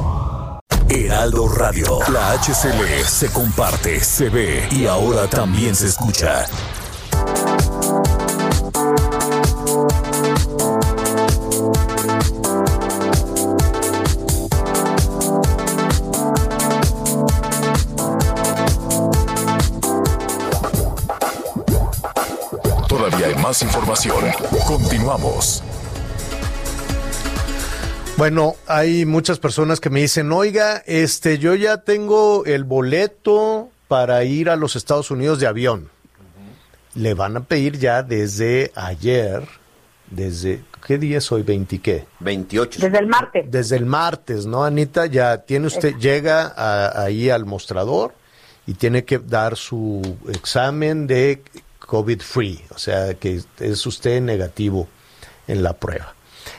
Heraldo 0.89 1.49
Radio, 1.51 1.99
la 2.11 2.33
HCL 2.33 3.05
se 3.05 3.31
comparte, 3.31 4.01
se 4.01 4.31
ve 4.31 4.67
y 4.71 4.87
ahora 4.87 5.29
también 5.29 5.75
se 5.75 5.89
escucha. 5.89 6.47
Más 23.43 23.63
información. 23.63 24.17
Continuamos. 24.67 25.63
Bueno, 28.17 28.57
hay 28.67 29.07
muchas 29.07 29.39
personas 29.39 29.79
que 29.81 29.91
me 29.91 30.01
dicen, 30.01 30.33
oiga, 30.33 30.83
este, 30.87 31.39
yo 31.39 31.55
ya 31.55 31.79
tengo 31.83 32.45
el 32.47 32.65
boleto 32.65 33.69
para 33.87 34.25
ir 34.25 34.51
a 34.51 34.57
los 34.57 34.75
Estados 34.75 35.11
Unidos 35.11 35.39
de 35.39 35.47
avión. 35.47 35.89
Le 36.95 37.15
van 37.15 37.37
a 37.37 37.45
pedir 37.45 37.79
ya 37.79 38.03
desde 38.03 38.73
ayer, 38.75 39.47
desde, 40.11 40.65
¿qué 40.85 40.99
día 40.99 41.19
es 41.19 41.31
hoy? 41.31 41.45
¿20 41.45 41.81
qué? 41.81 42.07
28. 42.19 42.81
Desde 42.81 42.99
el 42.99 43.07
martes. 43.07 43.47
Desde 43.49 43.77
el 43.77 43.87
martes, 43.87 44.47
¿no, 44.47 44.65
Anita? 44.65 45.07
Ya 45.07 45.39
tiene 45.43 45.69
usted, 45.69 45.95
llega 45.97 46.53
a- 46.57 47.03
ahí 47.05 47.31
al 47.31 47.45
mostrador 47.47 48.15
y 48.67 48.75
tiene 48.75 49.05
que 49.05 49.19
dar 49.19 49.57
su 49.57 50.03
examen 50.29 51.07
de 51.07 51.43
COVID 51.81 52.21
free, 52.21 52.61
o 52.75 52.79
sea, 52.79 53.15
que 53.15 53.41
es 53.61 53.87
usted 53.87 54.21
negativo 54.21 54.89
en 55.47 55.63
la 55.63 55.73
prueba. 55.75 56.15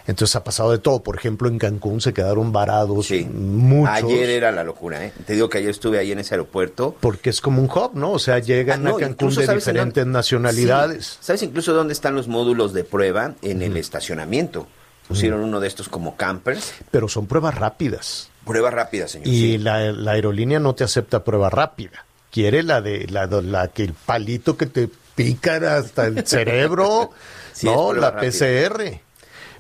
Entonces 0.06 0.36
ha 0.36 0.44
pasado 0.44 0.72
de 0.72 0.78
todo. 0.78 1.02
Por 1.02 1.16
ejemplo, 1.18 1.48
en 1.50 1.58
Cancún 1.58 2.00
se 2.02 2.14
quedaron 2.14 2.52
varados 2.52 3.08
Sí. 3.08 3.26
muchos. 3.26 3.96
Ayer 3.96 4.30
era 4.30 4.52
la 4.52 4.64
locura, 4.64 5.04
¿eh? 5.06 5.14
Te 5.26 5.34
digo 5.34 5.50
que 5.50 5.58
ayer 5.60 5.70
estuve 5.72 5.98
ahí 5.98 6.12
en 6.12 6.20
ese 6.20 6.36
aeropuerto. 6.36 6.96
Porque 7.00 7.30
es 7.32 7.42
como 7.42 7.62
un 7.62 7.70
hub, 7.70 7.92
¿no? 7.96 8.12
O 8.12 8.20
sea, 8.20 8.38
llegan 8.40 8.86
Ah, 8.86 8.90
no, 8.92 8.98
a 8.98 9.00
Cancún 9.00 9.30
de 9.30 9.36
¿sabes 9.36 9.50
en 9.50 9.56
diferentes 9.58 10.04
dónde? 10.04 10.18
nacionalidades. 10.18 11.06
Sí. 11.08 11.18
¿Sabes 11.22 11.44
incluso 11.44 11.74
dónde 11.74 11.94
están 11.94 12.14
los 12.16 12.28
módulos 12.28 12.74
de 12.74 12.84
prueba? 12.84 13.34
En 13.42 13.62
el 13.64 13.78
estacionamiento. 13.78 14.68
Pusieron 15.08 15.42
uno 15.42 15.60
de 15.60 15.68
estos 15.68 15.90
como 15.90 16.16
campers. 16.16 16.74
Pero 16.92 17.08
son 17.08 17.26
pruebas 17.26 17.56
rápidas. 17.56 18.30
Prueba 18.46 18.70
rápida, 18.70 19.08
señor. 19.08 19.28
Y 19.28 19.54
sí. 19.54 19.58
la, 19.58 19.92
la 19.92 20.12
aerolínea 20.12 20.60
no 20.60 20.76
te 20.76 20.84
acepta 20.84 21.24
prueba 21.24 21.50
rápida. 21.50 22.06
Quiere 22.32 22.62
la 22.62 22.80
de 22.82 23.08
la, 23.08 23.26
la 23.26 23.70
que 23.70 23.84
el 23.84 23.94
palito 23.94 24.56
que 24.56 24.68
te 24.68 24.88
pica 25.20 25.56
hasta 25.78 26.08
el 26.08 26.26
cerebro, 26.26 27.10
Sí, 27.52 27.68
no, 27.68 27.94
la. 27.94 28.16
PCR. 28.16 29.02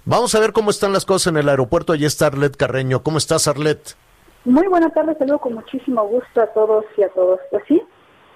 Vamos 0.05 0.33
a 0.33 0.39
ver 0.39 0.53
cómo 0.53 0.69
están 0.69 0.93
las 0.93 1.05
cosas 1.05 1.33
en 1.33 1.37
el 1.37 1.49
aeropuerto. 1.49 1.91
Allí 1.91 2.05
está 2.05 2.27
Arlet 2.27 2.55
Carreño. 2.55 3.03
¿Cómo 3.03 3.17
estás, 3.17 3.47
Arlet? 3.47 3.95
Muy 4.45 4.67
buenas 4.67 4.93
tardes, 4.93 5.17
saludo 5.17 5.39
con 5.39 5.55
muchísimo 5.55 6.07
gusto 6.07 6.41
a 6.41 6.47
todos 6.47 6.85
y 6.97 7.03
a 7.03 7.09
todos. 7.09 7.41
Pues 7.51 7.63
sí, 7.67 7.81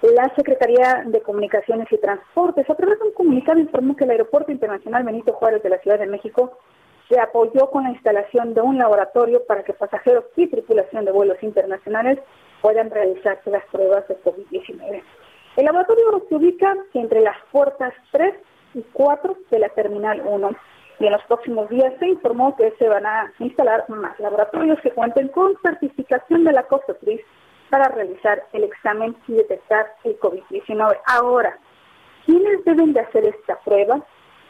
la 0.02 0.30
Secretaría 0.36 1.02
de 1.06 1.22
Comunicaciones 1.22 1.90
y 1.90 1.98
Transportes, 1.98 2.68
a 2.68 2.74
través 2.74 2.98
de 2.98 3.06
un 3.06 3.14
comunicado, 3.14 3.58
informó 3.58 3.96
que 3.96 4.04
el 4.04 4.10
Aeropuerto 4.10 4.52
Internacional 4.52 5.04
Benito 5.04 5.32
Juárez 5.32 5.62
de 5.62 5.70
la 5.70 5.78
Ciudad 5.78 5.98
de 5.98 6.06
México 6.06 6.58
se 7.08 7.18
apoyó 7.18 7.70
con 7.70 7.84
la 7.84 7.90
instalación 7.90 8.52
de 8.52 8.60
un 8.60 8.76
laboratorio 8.76 9.42
para 9.46 9.64
que 9.64 9.72
pasajeros 9.72 10.24
y 10.36 10.46
tripulación 10.46 11.06
de 11.06 11.12
vuelos 11.12 11.42
internacionales 11.42 12.18
puedan 12.60 12.90
realizarse 12.90 13.50
las 13.50 13.64
pruebas 13.72 14.06
de 14.08 14.16
COVID-19. 14.22 15.02
El 15.56 15.66
laboratorio 15.66 16.20
se 16.28 16.34
ubica 16.34 16.74
entre 16.94 17.20
las 17.20 17.36
puertas 17.52 17.94
3 18.10 18.34
y 18.74 18.82
4 18.92 19.36
de 19.50 19.58
la 19.60 19.68
Terminal 19.68 20.20
1 20.24 20.50
y 20.98 21.06
en 21.06 21.12
los 21.12 21.22
próximos 21.24 21.68
días 21.68 21.92
se 22.00 22.08
informó 22.08 22.56
que 22.56 22.72
se 22.78 22.88
van 22.88 23.06
a 23.06 23.32
instalar 23.38 23.84
más 23.88 24.18
laboratorios 24.18 24.80
que 24.80 24.90
cuenten 24.90 25.28
con 25.28 25.56
certificación 25.62 26.42
de 26.42 26.52
la 26.52 26.64
COFEPRIS 26.64 27.20
para 27.70 27.88
realizar 27.88 28.42
el 28.52 28.64
examen 28.64 29.16
y 29.28 29.34
detectar 29.34 29.86
el 30.02 30.18
COVID-19. 30.18 30.98
Ahora, 31.06 31.56
¿quiénes 32.26 32.64
deben 32.64 32.92
de 32.92 33.00
hacer 33.00 33.24
esta 33.24 33.56
prueba? 33.60 34.04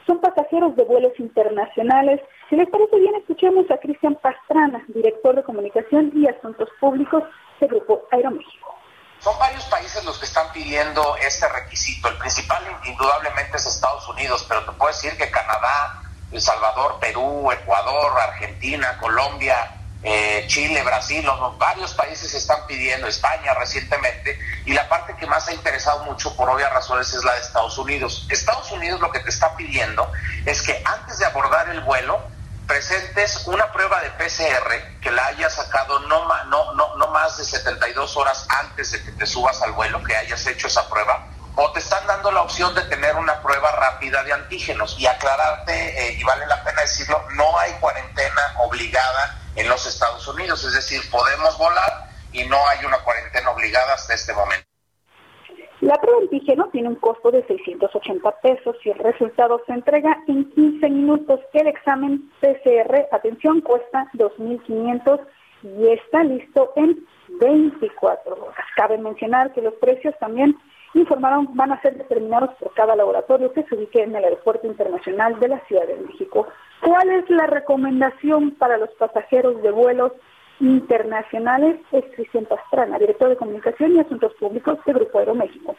Son 0.06 0.20
pasajeros 0.20 0.74
de 0.76 0.84
vuelos 0.84 1.12
internacionales. 1.18 2.20
Si 2.48 2.56
les 2.56 2.68
parece 2.68 2.98
bien, 2.98 3.14
escuchemos 3.16 3.70
a 3.70 3.76
Cristian 3.76 4.16
Pastrana, 4.22 4.82
director 4.88 5.34
de 5.34 5.42
Comunicación 5.42 6.12
y 6.14 6.26
Asuntos 6.28 6.68
Públicos 6.80 7.24
del 7.60 7.70
Grupo 7.70 8.04
Aeroméxico. 8.10 8.83
Son 9.24 9.38
varios 9.38 9.64
países 9.64 10.04
los 10.04 10.18
que 10.18 10.26
están 10.26 10.52
pidiendo 10.52 11.16
este 11.16 11.48
requisito. 11.48 12.08
El 12.08 12.18
principal 12.18 12.62
indudablemente 12.84 13.56
es 13.56 13.64
Estados 13.64 14.06
Unidos, 14.06 14.44
pero 14.46 14.66
te 14.66 14.72
puedo 14.72 14.92
decir 14.92 15.16
que 15.16 15.30
Canadá, 15.30 16.02
El 16.30 16.42
Salvador, 16.42 16.98
Perú, 17.00 17.50
Ecuador, 17.50 18.20
Argentina, 18.20 18.98
Colombia, 19.00 19.80
eh, 20.02 20.44
Chile, 20.46 20.82
Brasil, 20.82 21.26
varios 21.56 21.94
países 21.94 22.34
están 22.34 22.66
pidiendo, 22.66 23.06
España 23.06 23.54
recientemente, 23.54 24.38
y 24.66 24.74
la 24.74 24.86
parte 24.90 25.16
que 25.16 25.26
más 25.26 25.48
ha 25.48 25.54
interesado 25.54 26.04
mucho 26.04 26.36
por 26.36 26.50
obvias 26.50 26.70
razones 26.70 27.10
es 27.14 27.24
la 27.24 27.32
de 27.32 27.40
Estados 27.40 27.78
Unidos. 27.78 28.26
Estados 28.28 28.70
Unidos 28.72 29.00
lo 29.00 29.10
que 29.10 29.20
te 29.20 29.30
está 29.30 29.56
pidiendo 29.56 30.12
es 30.44 30.60
que 30.60 30.82
antes 30.84 31.16
de 31.16 31.24
abordar 31.24 31.70
el 31.70 31.80
vuelo, 31.80 32.20
presentes 32.66 33.46
una 33.46 33.70
prueba 33.72 34.00
de 34.00 34.10
PCR 34.10 35.00
que 35.00 35.10
la 35.10 35.26
hayas 35.26 35.54
sacado 35.54 35.98
no, 36.00 36.26
no, 36.46 36.74
no, 36.74 36.96
no 36.96 37.06
más 37.08 37.36
de 37.36 37.44
72 37.44 38.16
horas 38.16 38.46
antes 38.48 38.92
de 38.92 39.02
que 39.02 39.12
te 39.12 39.26
subas 39.26 39.60
al 39.62 39.72
vuelo, 39.72 40.02
que 40.02 40.16
hayas 40.16 40.46
hecho 40.46 40.66
esa 40.66 40.88
prueba, 40.88 41.26
o 41.56 41.70
te 41.72 41.80
están 41.80 42.06
dando 42.06 42.32
la 42.32 42.42
opción 42.42 42.74
de 42.74 42.82
tener 42.82 43.14
una 43.16 43.40
prueba 43.42 43.70
rápida 43.72 44.22
de 44.24 44.32
antígenos. 44.32 44.96
Y 44.98 45.06
aclararte, 45.06 46.08
eh, 46.08 46.12
y 46.18 46.24
vale 46.24 46.46
la 46.46 46.62
pena 46.64 46.82
decirlo, 46.82 47.24
no 47.34 47.58
hay 47.58 47.72
cuarentena 47.74 48.54
obligada 48.58 49.38
en 49.54 49.68
los 49.68 49.86
Estados 49.86 50.26
Unidos, 50.26 50.64
es 50.64 50.72
decir, 50.72 51.08
podemos 51.10 51.56
volar 51.58 52.08
y 52.32 52.44
no 52.44 52.68
hay 52.68 52.84
una 52.84 52.98
cuarentena 52.98 53.50
obligada 53.50 53.94
hasta 53.94 54.14
este 54.14 54.32
momento. 54.32 54.73
La 55.84 55.96
prueba 55.96 56.22
antígeno 56.22 56.70
tiene 56.72 56.88
un 56.88 56.94
costo 56.94 57.30
de 57.30 57.42
680 57.46 58.40
pesos 58.40 58.74
y 58.86 58.88
el 58.88 58.98
resultado 59.00 59.60
se 59.66 59.74
entrega 59.74 60.18
en 60.28 60.50
15 60.52 60.88
minutos. 60.88 61.40
El 61.52 61.66
examen 61.66 62.30
PCR, 62.40 63.06
atención, 63.12 63.60
cuesta 63.60 64.08
2.500 64.14 65.20
y 65.62 65.88
está 65.88 66.24
listo 66.24 66.72
en 66.76 67.04
24 67.38 68.34
horas. 68.34 68.64
Cabe 68.76 68.96
mencionar 68.96 69.52
que 69.52 69.60
los 69.60 69.74
precios 69.74 70.14
también 70.18 70.56
informaron 70.94 71.54
van 71.54 71.72
a 71.72 71.82
ser 71.82 71.98
determinados 71.98 72.54
por 72.54 72.72
cada 72.72 72.96
laboratorio 72.96 73.52
que 73.52 73.64
se 73.64 73.74
ubique 73.74 74.02
en 74.02 74.16
el 74.16 74.24
Aeropuerto 74.24 74.66
Internacional 74.66 75.38
de 75.38 75.48
la 75.48 75.60
Ciudad 75.66 75.86
de 75.86 75.96
México. 75.96 76.48
¿Cuál 76.80 77.10
es 77.10 77.28
la 77.28 77.46
recomendación 77.46 78.52
para 78.52 78.78
los 78.78 78.88
pasajeros 78.92 79.60
de 79.62 79.70
vuelos 79.70 80.12
internacionales? 80.60 81.80
Es 81.92 82.04
Cristian 82.14 82.46
Pastrana, 82.46 82.98
director 82.98 83.28
de 83.28 83.36
Comunicación 83.36 83.96
y 83.96 84.00
Asuntos 84.00 84.32
Públicos 84.34 84.78
de 84.84 84.92
Grupo 84.92 85.18
Aeroméxico. 85.18 85.76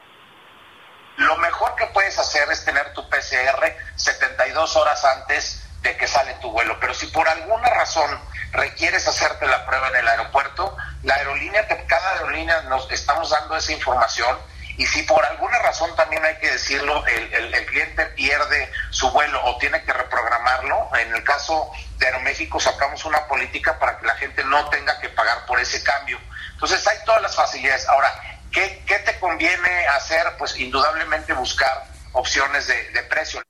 Lo 1.18 1.38
mejor 1.38 1.76
que 1.76 1.86
puedes 1.88 2.18
hacer 2.20 2.50
es 2.52 2.66
tener 2.66 2.94
tu 2.94 3.08
PCR 3.10 3.74
72 3.96 4.76
horas 4.76 5.06
antes 5.06 5.66
de 5.82 5.96
que 5.96 6.08
sale 6.08 6.34
tu 6.42 6.52
vuelo. 6.52 6.76
Pero 6.80 6.94
si 6.94 7.08
por 7.08 7.28
alguna 7.28 7.70
razón 7.70 8.10
requieres 8.52 9.08
hacerte 9.08 9.48
la 9.48 9.66
prueba 9.66 9.90
en 9.90 9.96
el 9.98 10.08
aeropuerto, 10.08 10.76
la 11.04 11.16
aerolínea, 11.16 11.66
cada 11.88 12.12
aerolínea 12.14 12.64
nos 12.64 12.92
estamos 12.92 13.30
dando 13.30 13.56
esa 13.56 13.72
información. 13.72 14.36
Y 14.78 14.86
si 14.86 15.04
por 15.04 15.24
alguna 15.26 15.58
razón 15.60 15.96
también 15.96 16.24
hay 16.26 16.36
que 16.38 16.52
decirlo, 16.52 17.06
el, 17.08 17.34
el- 17.34 17.66
cliente 17.66 18.06
pierde 18.08 18.70
su 18.90 19.10
vuelo 19.12 19.40
o 19.46 19.58
tiene 19.58 19.82
que 19.84 19.92
reprogramarlo, 19.92 20.90
en 21.00 21.14
el 21.14 21.24
caso 21.24 21.72
de 21.98 22.06
Aeroméxico 22.06 22.60
sacamos 22.60 23.04
una 23.06 23.26
política 23.28 23.78
para 23.80 23.98
que 24.00 24.06
la 24.06 24.16
gente 24.16 24.44
no 24.46 24.70
tenga 24.70 25.00
que 25.00 25.10
pagar 25.10 25.46
por 25.46 25.60
ese 25.60 25.84
cambio. 25.84 26.18
Entonces 26.54 26.86
hay 26.88 26.98
todas 27.06 27.22
las 27.22 27.36
facilidades. 27.36 27.88
Ahora, 27.90 28.08
¿qué, 28.52 28.84
qué 28.88 29.00
te 29.00 29.20
conviene 29.20 29.88
hacer? 29.88 30.24
Pues 30.38 30.58
indudablemente 30.60 31.34
buscar 31.34 31.84
opciones 32.14 32.68
de, 32.68 32.92
de 32.92 33.04
precio. 33.04 33.42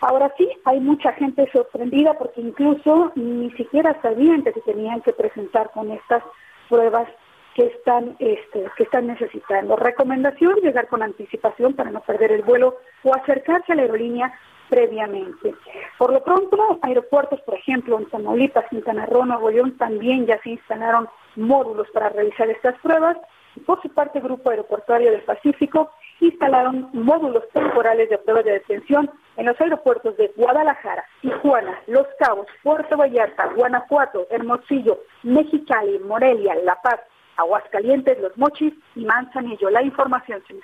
Ahora 0.00 0.32
sí, 0.36 0.50
hay 0.64 0.80
mucha 0.80 1.12
gente 1.12 1.48
sorprendida 1.52 2.14
porque 2.14 2.40
incluso 2.40 3.12
ni 3.14 3.50
siquiera 3.52 3.96
sabían 4.02 4.42
que 4.42 4.52
se 4.52 4.60
tenían 4.62 5.00
que 5.02 5.12
presentar 5.12 5.70
con 5.70 5.90
estas 5.92 6.22
pruebas 6.68 7.08
que 7.54 7.66
están 7.66 8.16
este, 8.18 8.64
que 8.76 8.82
están 8.84 9.06
necesitando. 9.06 9.76
Recomendación, 9.76 10.56
llegar 10.62 10.88
con 10.88 11.02
anticipación 11.02 11.74
para 11.74 11.90
no 11.90 12.00
perder 12.00 12.32
el 12.32 12.42
vuelo 12.42 12.76
o 13.02 13.14
acercarse 13.14 13.72
a 13.72 13.76
la 13.76 13.82
aerolínea 13.82 14.32
previamente. 14.68 15.54
Por 15.98 16.12
lo 16.12 16.24
pronto, 16.24 16.78
aeropuertos, 16.80 17.40
por 17.42 17.54
ejemplo, 17.54 17.98
en 17.98 18.08
Tamaulipas, 18.08 18.68
Quintana 18.70 19.04
Roo, 19.04 19.26
Nuevo 19.26 19.50
León, 19.50 19.76
también 19.76 20.26
ya 20.26 20.40
se 20.40 20.50
instalaron 20.50 21.08
módulos 21.36 21.88
para 21.92 22.08
realizar 22.08 22.48
estas 22.48 22.78
pruebas. 22.80 23.18
Por 23.66 23.82
su 23.82 23.90
parte, 23.90 24.18
el 24.18 24.24
Grupo 24.24 24.48
Aeroportuario 24.48 25.10
del 25.10 25.20
Pacífico 25.22 25.90
instalaron 26.20 26.88
módulos 26.94 27.46
temporales 27.52 28.08
de 28.08 28.16
pruebas 28.16 28.46
de 28.46 28.52
detención 28.52 29.10
en 29.36 29.46
los 29.46 29.60
aeropuertos 29.60 30.16
de 30.16 30.32
Guadalajara, 30.36 31.04
Tijuana, 31.20 31.78
Los 31.86 32.06
Cabos, 32.18 32.46
Puerto 32.62 32.96
Vallarta, 32.96 33.48
Guanajuato, 33.54 34.26
Hermosillo, 34.30 35.00
Mexicali, 35.22 35.98
Morelia, 35.98 36.54
La 36.64 36.76
Paz, 36.80 37.00
Aguascalientes, 37.36 38.18
Los 38.20 38.36
Mochis 38.36 38.74
y 38.94 39.04
Manzanillo. 39.04 39.70
La 39.70 39.82
información, 39.82 40.42
señor. 40.46 40.62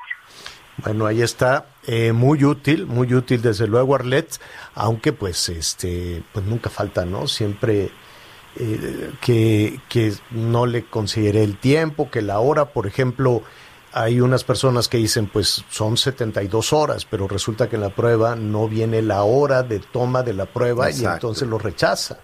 Bueno, 0.85 1.07
ahí 1.07 1.23
está, 1.23 1.67
eh, 1.87 2.13
muy 2.13 2.45
útil, 2.45 2.87
muy 2.87 3.13
útil 3.13 3.43
desde 3.43 3.67
luego 3.67 3.97
Arlet, 3.97 4.39
aunque 4.75 5.13
pues 5.13 5.49
este, 5.49 6.23
pues 6.33 6.47
nunca 6.47 6.71
falta, 6.71 7.05
¿no? 7.05 7.27
Siempre 7.27 7.91
eh, 8.57 9.13
que, 9.21 9.81
que 9.89 10.13
no 10.31 10.67
le 10.67 10.85
consideré 10.85 11.43
el 11.43 11.57
tiempo, 11.59 12.11
que 12.11 12.23
la 12.23 12.39
hora, 12.39 12.67
por 12.67 12.87
ejemplo, 12.87 13.43
hay 13.93 14.21
unas 14.21 14.45
personas 14.45 14.87
que 14.89 14.99
dicen, 14.99 15.27
pues 15.27 15.65
son 15.69 15.97
72 15.97 16.73
horas, 16.73 17.05
pero 17.05 17.27
resulta 17.27 17.69
que 17.69 17.77
en 17.77 17.83
la 17.83 17.91
prueba 17.91 18.37
no 18.37 18.69
viene 18.69 19.03
la 19.03 19.25
hora 19.25 19.65
de 19.65 19.81
toma 19.81 20.23
de 20.23 20.35
la 20.35 20.47
prueba 20.47 20.91
y 20.91 21.05
entonces 21.05 21.49
lo 21.49 21.59
rechaza. 21.59 22.19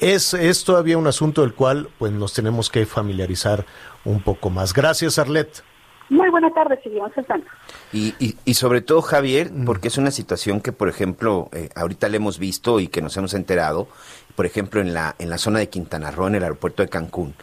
Es, 0.00 0.34
es 0.34 0.64
todavía 0.64 0.96
un 0.96 1.06
asunto 1.06 1.42
del 1.42 1.54
cual 1.54 1.88
pues 1.98 2.10
nos 2.12 2.32
tenemos 2.32 2.70
que 2.70 2.86
familiarizar 2.86 3.66
un 4.04 4.22
poco 4.22 4.48
más. 4.48 4.72
Gracias, 4.72 5.18
Arlet. 5.18 5.62
Muy 6.08 6.28
buena 6.30 6.52
tarde, 6.52 6.80
seguimos 6.82 7.16
estando. 7.16 7.46
Y, 7.92 8.14
y, 8.18 8.36
y 8.44 8.54
sobre 8.54 8.80
todo, 8.80 9.00
Javier, 9.00 9.50
porque 9.64 9.88
es 9.88 9.96
una 9.96 10.10
situación 10.10 10.60
que, 10.60 10.72
por 10.72 10.88
ejemplo, 10.88 11.48
eh, 11.52 11.68
ahorita 11.76 12.08
le 12.08 12.16
hemos 12.16 12.38
visto 12.40 12.80
y 12.80 12.88
que 12.88 13.00
nos 13.00 13.16
hemos 13.16 13.32
enterado, 13.34 13.86
por 14.34 14.44
ejemplo, 14.44 14.80
en 14.80 14.92
la, 14.92 15.14
en 15.20 15.30
la 15.30 15.38
zona 15.38 15.60
de 15.60 15.68
Quintana 15.68 16.10
Roo, 16.10 16.26
en 16.26 16.34
el 16.34 16.42
aeropuerto 16.42 16.82
de 16.82 16.88
Cancún. 16.88 17.34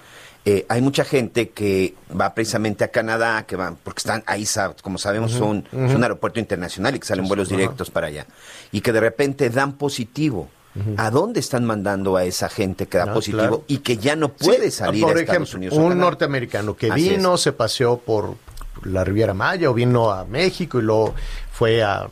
Eh, 0.44 0.66
hay 0.68 0.82
mucha 0.82 1.06
gente 1.06 1.50
que 1.50 1.94
va 2.10 2.34
precisamente 2.34 2.84
a 2.84 2.88
Canadá, 2.90 3.46
que 3.46 3.56
van, 3.56 3.78
porque 3.78 4.00
están 4.00 4.24
ahí, 4.26 4.46
como 4.82 4.98
sabemos, 4.98 5.32
son, 5.32 5.68
es 5.72 5.94
un 5.94 6.04
aeropuerto 6.04 6.40
internacional 6.40 6.96
y 6.96 7.00
que 7.00 7.06
salen 7.06 7.28
vuelos 7.28 7.50
directos 7.50 7.90
para 7.90 8.08
allá. 8.08 8.26
Y 8.72 8.82
que 8.82 8.92
de 8.92 9.00
repente 9.00 9.50
dan 9.50 9.74
positivo. 9.74 10.50
¿A 10.98 11.10
dónde 11.12 11.40
están 11.40 11.66
mandando 11.66 12.16
a 12.18 12.24
esa 12.24 12.50
gente 12.50 12.88
que 12.88 12.98
da 12.98 13.14
positivo 13.14 13.40
claro. 13.42 13.64
y 13.68 13.80
que 13.80 13.98
ya 13.98 14.16
no 14.16 14.30
puede 14.34 14.70
Sí, 14.72 14.78
salir 14.78 15.04
por 15.04 15.18
a 15.18 15.20
Estados 15.22 15.50
ejemplo, 15.50 15.58
Unidos? 15.58 15.78
o 15.78 15.82
un 15.82 15.98
norteamericano 16.00 16.76
que 16.76 16.92
Así 16.92 17.10
vino, 17.10 17.38
se 17.38 17.52
paseó 17.52 17.98
por 17.98 18.36
la 18.84 19.04
Riviera 19.04 19.34
Maya 19.34 19.70
o 19.70 19.74
vino 19.74 20.12
a 20.12 20.26
México 20.26 20.80
y 20.80 20.84
luego 20.84 21.16
fue 21.52 21.84
a 21.84 22.08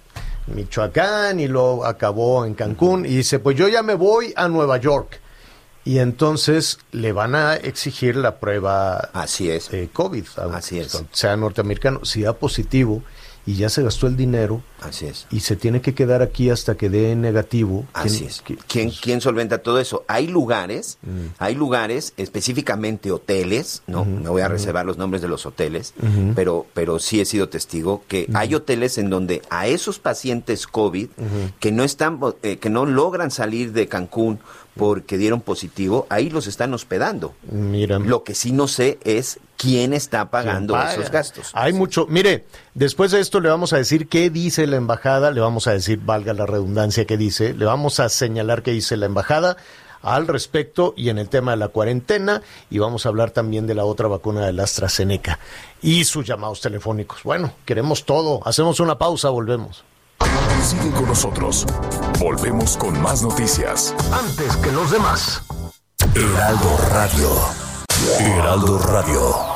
Michoacán 0.48 1.40
y 1.40 1.48
luego 1.48 1.86
acabó 1.86 2.46
en 2.46 2.54
Cancún 2.54 3.06
y 3.06 3.10
dice, 3.18 3.40
pues 3.40 3.58
yo 3.58 3.68
ya 3.68 3.84
me 3.84 3.96
voy 3.96 4.34
a 4.36 4.48
Nueva 4.48 4.78
York. 4.78 5.20
Y 5.84 6.00
entonces 6.00 6.80
le 6.92 7.12
van 7.12 7.36
a 7.36 7.56
exigir 7.56 8.16
la 8.16 8.40
prueba 8.40 9.10
Así 9.14 9.52
es. 9.52 9.70
COVID, 9.94 10.26
a- 10.38 10.58
Así 10.58 10.80
es. 10.80 11.04
sea 11.12 11.36
norteamericano, 11.38 12.04
si 12.06 12.24
da 12.24 12.34
positivo 12.34 13.04
y 13.46 13.56
ya 13.56 13.70
se 13.70 13.84
gastó 13.84 14.08
el 14.08 14.18
dinero 14.18 14.62
Así 14.82 15.06
es. 15.06 15.28
y 15.32 15.42
se 15.42 15.56
tiene 15.56 15.82
que 15.82 15.94
quedar 15.94 16.22
aquí 16.22 16.50
hasta 16.50 16.76
que 16.76 16.90
dé 16.90 17.16
negativo. 17.16 17.86
Así 17.94 18.20
¿quién- 18.20 18.30
es. 18.30 18.44
qui- 18.44 18.58
¿Quién, 18.68 18.90
quién 18.92 19.22
solventa 19.22 19.60
todo 19.60 19.80
eso? 19.80 20.04
Hay 20.08 20.28
lugares, 20.28 20.98
Mm. 21.04 21.28
hay 21.38 21.56
lugares, 21.56 22.14
específicamente 22.18 23.12
hoteles, 23.12 23.84
no 23.88 24.04
me 24.06 24.30
voy 24.30 24.42
a 24.42 24.48
reservar 24.48 24.86
los 24.86 24.98
nombres 24.98 25.22
de 25.22 25.28
los 25.28 25.46
hoteles, 25.46 25.94
pero, 26.36 26.66
pero 26.74 27.00
sí 27.00 27.22
he 27.22 27.26
sido 27.26 27.50
testigo 27.50 28.04
que 28.08 28.30
hay 28.34 28.54
hoteles 28.56 28.98
en 28.98 29.10
donde 29.10 29.42
a 29.50 29.68
esos 29.68 30.00
pacientes 30.00 30.68
COVID 30.68 31.08
que 31.60 31.72
no 31.72 31.84
están, 31.84 32.20
eh, 32.44 32.58
que 32.58 32.70
no 32.70 32.86
logran 32.86 33.32
salir 33.32 33.72
de 33.74 33.88
Cancún 33.88 34.40
porque 34.76 35.18
dieron 35.18 35.42
positivo, 35.42 36.06
ahí 36.10 36.30
los 36.30 36.48
están 36.48 36.74
hospedando. 36.74 37.34
Mira. 37.52 38.00
Lo 38.00 38.24
que 38.24 38.36
sí 38.36 38.52
no 38.52 38.68
sé 38.68 39.00
es 39.04 39.40
quién 39.58 39.94
está 39.94 40.30
pagando 40.30 40.80
esos 40.82 41.10
gastos. 41.10 41.52
Hay 41.54 41.74
mucho. 41.74 42.08
Mire, 42.08 42.46
después 42.74 43.12
de 43.12 43.22
esto 43.22 43.40
le 43.40 43.50
vamos 43.50 43.74
a 43.74 43.78
decir 43.78 44.08
qué 44.08 44.30
dice 44.30 44.68
la 44.68 44.76
embajada, 44.76 45.32
le 45.32 45.42
vamos 45.42 45.68
a 45.68 45.72
decir, 45.72 46.00
valga 46.00 46.34
la 46.34 46.46
redundancia 46.46 47.06
que 47.06 47.18
dice, 47.18 47.54
le 47.54 47.66
vamos 47.66 48.00
a 48.00 48.10
señalar 48.10 48.64
qué 48.64 48.72
dice 48.72 48.98
la 48.98 49.06
embajada 49.06 49.58
al 50.02 50.28
respecto 50.28 50.94
y 50.96 51.10
en 51.10 51.18
el 51.18 51.30
tema 51.30 51.52
de 51.52 51.58
la 51.58 51.70
cuarentena 51.70 52.44
y 52.70 52.78
vamos 52.78 53.06
a 53.06 53.10
hablar 53.10 53.32
también 53.32 53.66
de 53.66 53.74
la 53.74 53.86
otra 53.86 54.08
vacuna 54.08 54.46
de 54.46 54.54
la 54.54 54.64
AstraZeneca 54.64 55.40
y 55.82 56.04
sus 56.04 56.26
llamados 56.26 56.62
telefónicos. 56.62 57.24
Bueno, 57.24 57.54
queremos 57.66 58.06
todo. 58.06 58.40
Hacemos 58.46 58.80
una 58.80 58.98
pausa, 58.98 59.30
volvemos. 59.30 59.84
Sigue 60.62 60.92
con 60.92 61.06
nosotros. 61.06 61.66
Volvemos 62.20 62.78
con 62.78 63.00
más 63.02 63.22
noticias. 63.22 63.94
Antes 64.12 64.56
que 64.58 64.72
los 64.72 64.92
demás. 64.92 65.42
Heraldo 66.14 66.78
Radio. 66.92 67.30
Heraldo 68.20 68.80
Radio. 68.80 69.56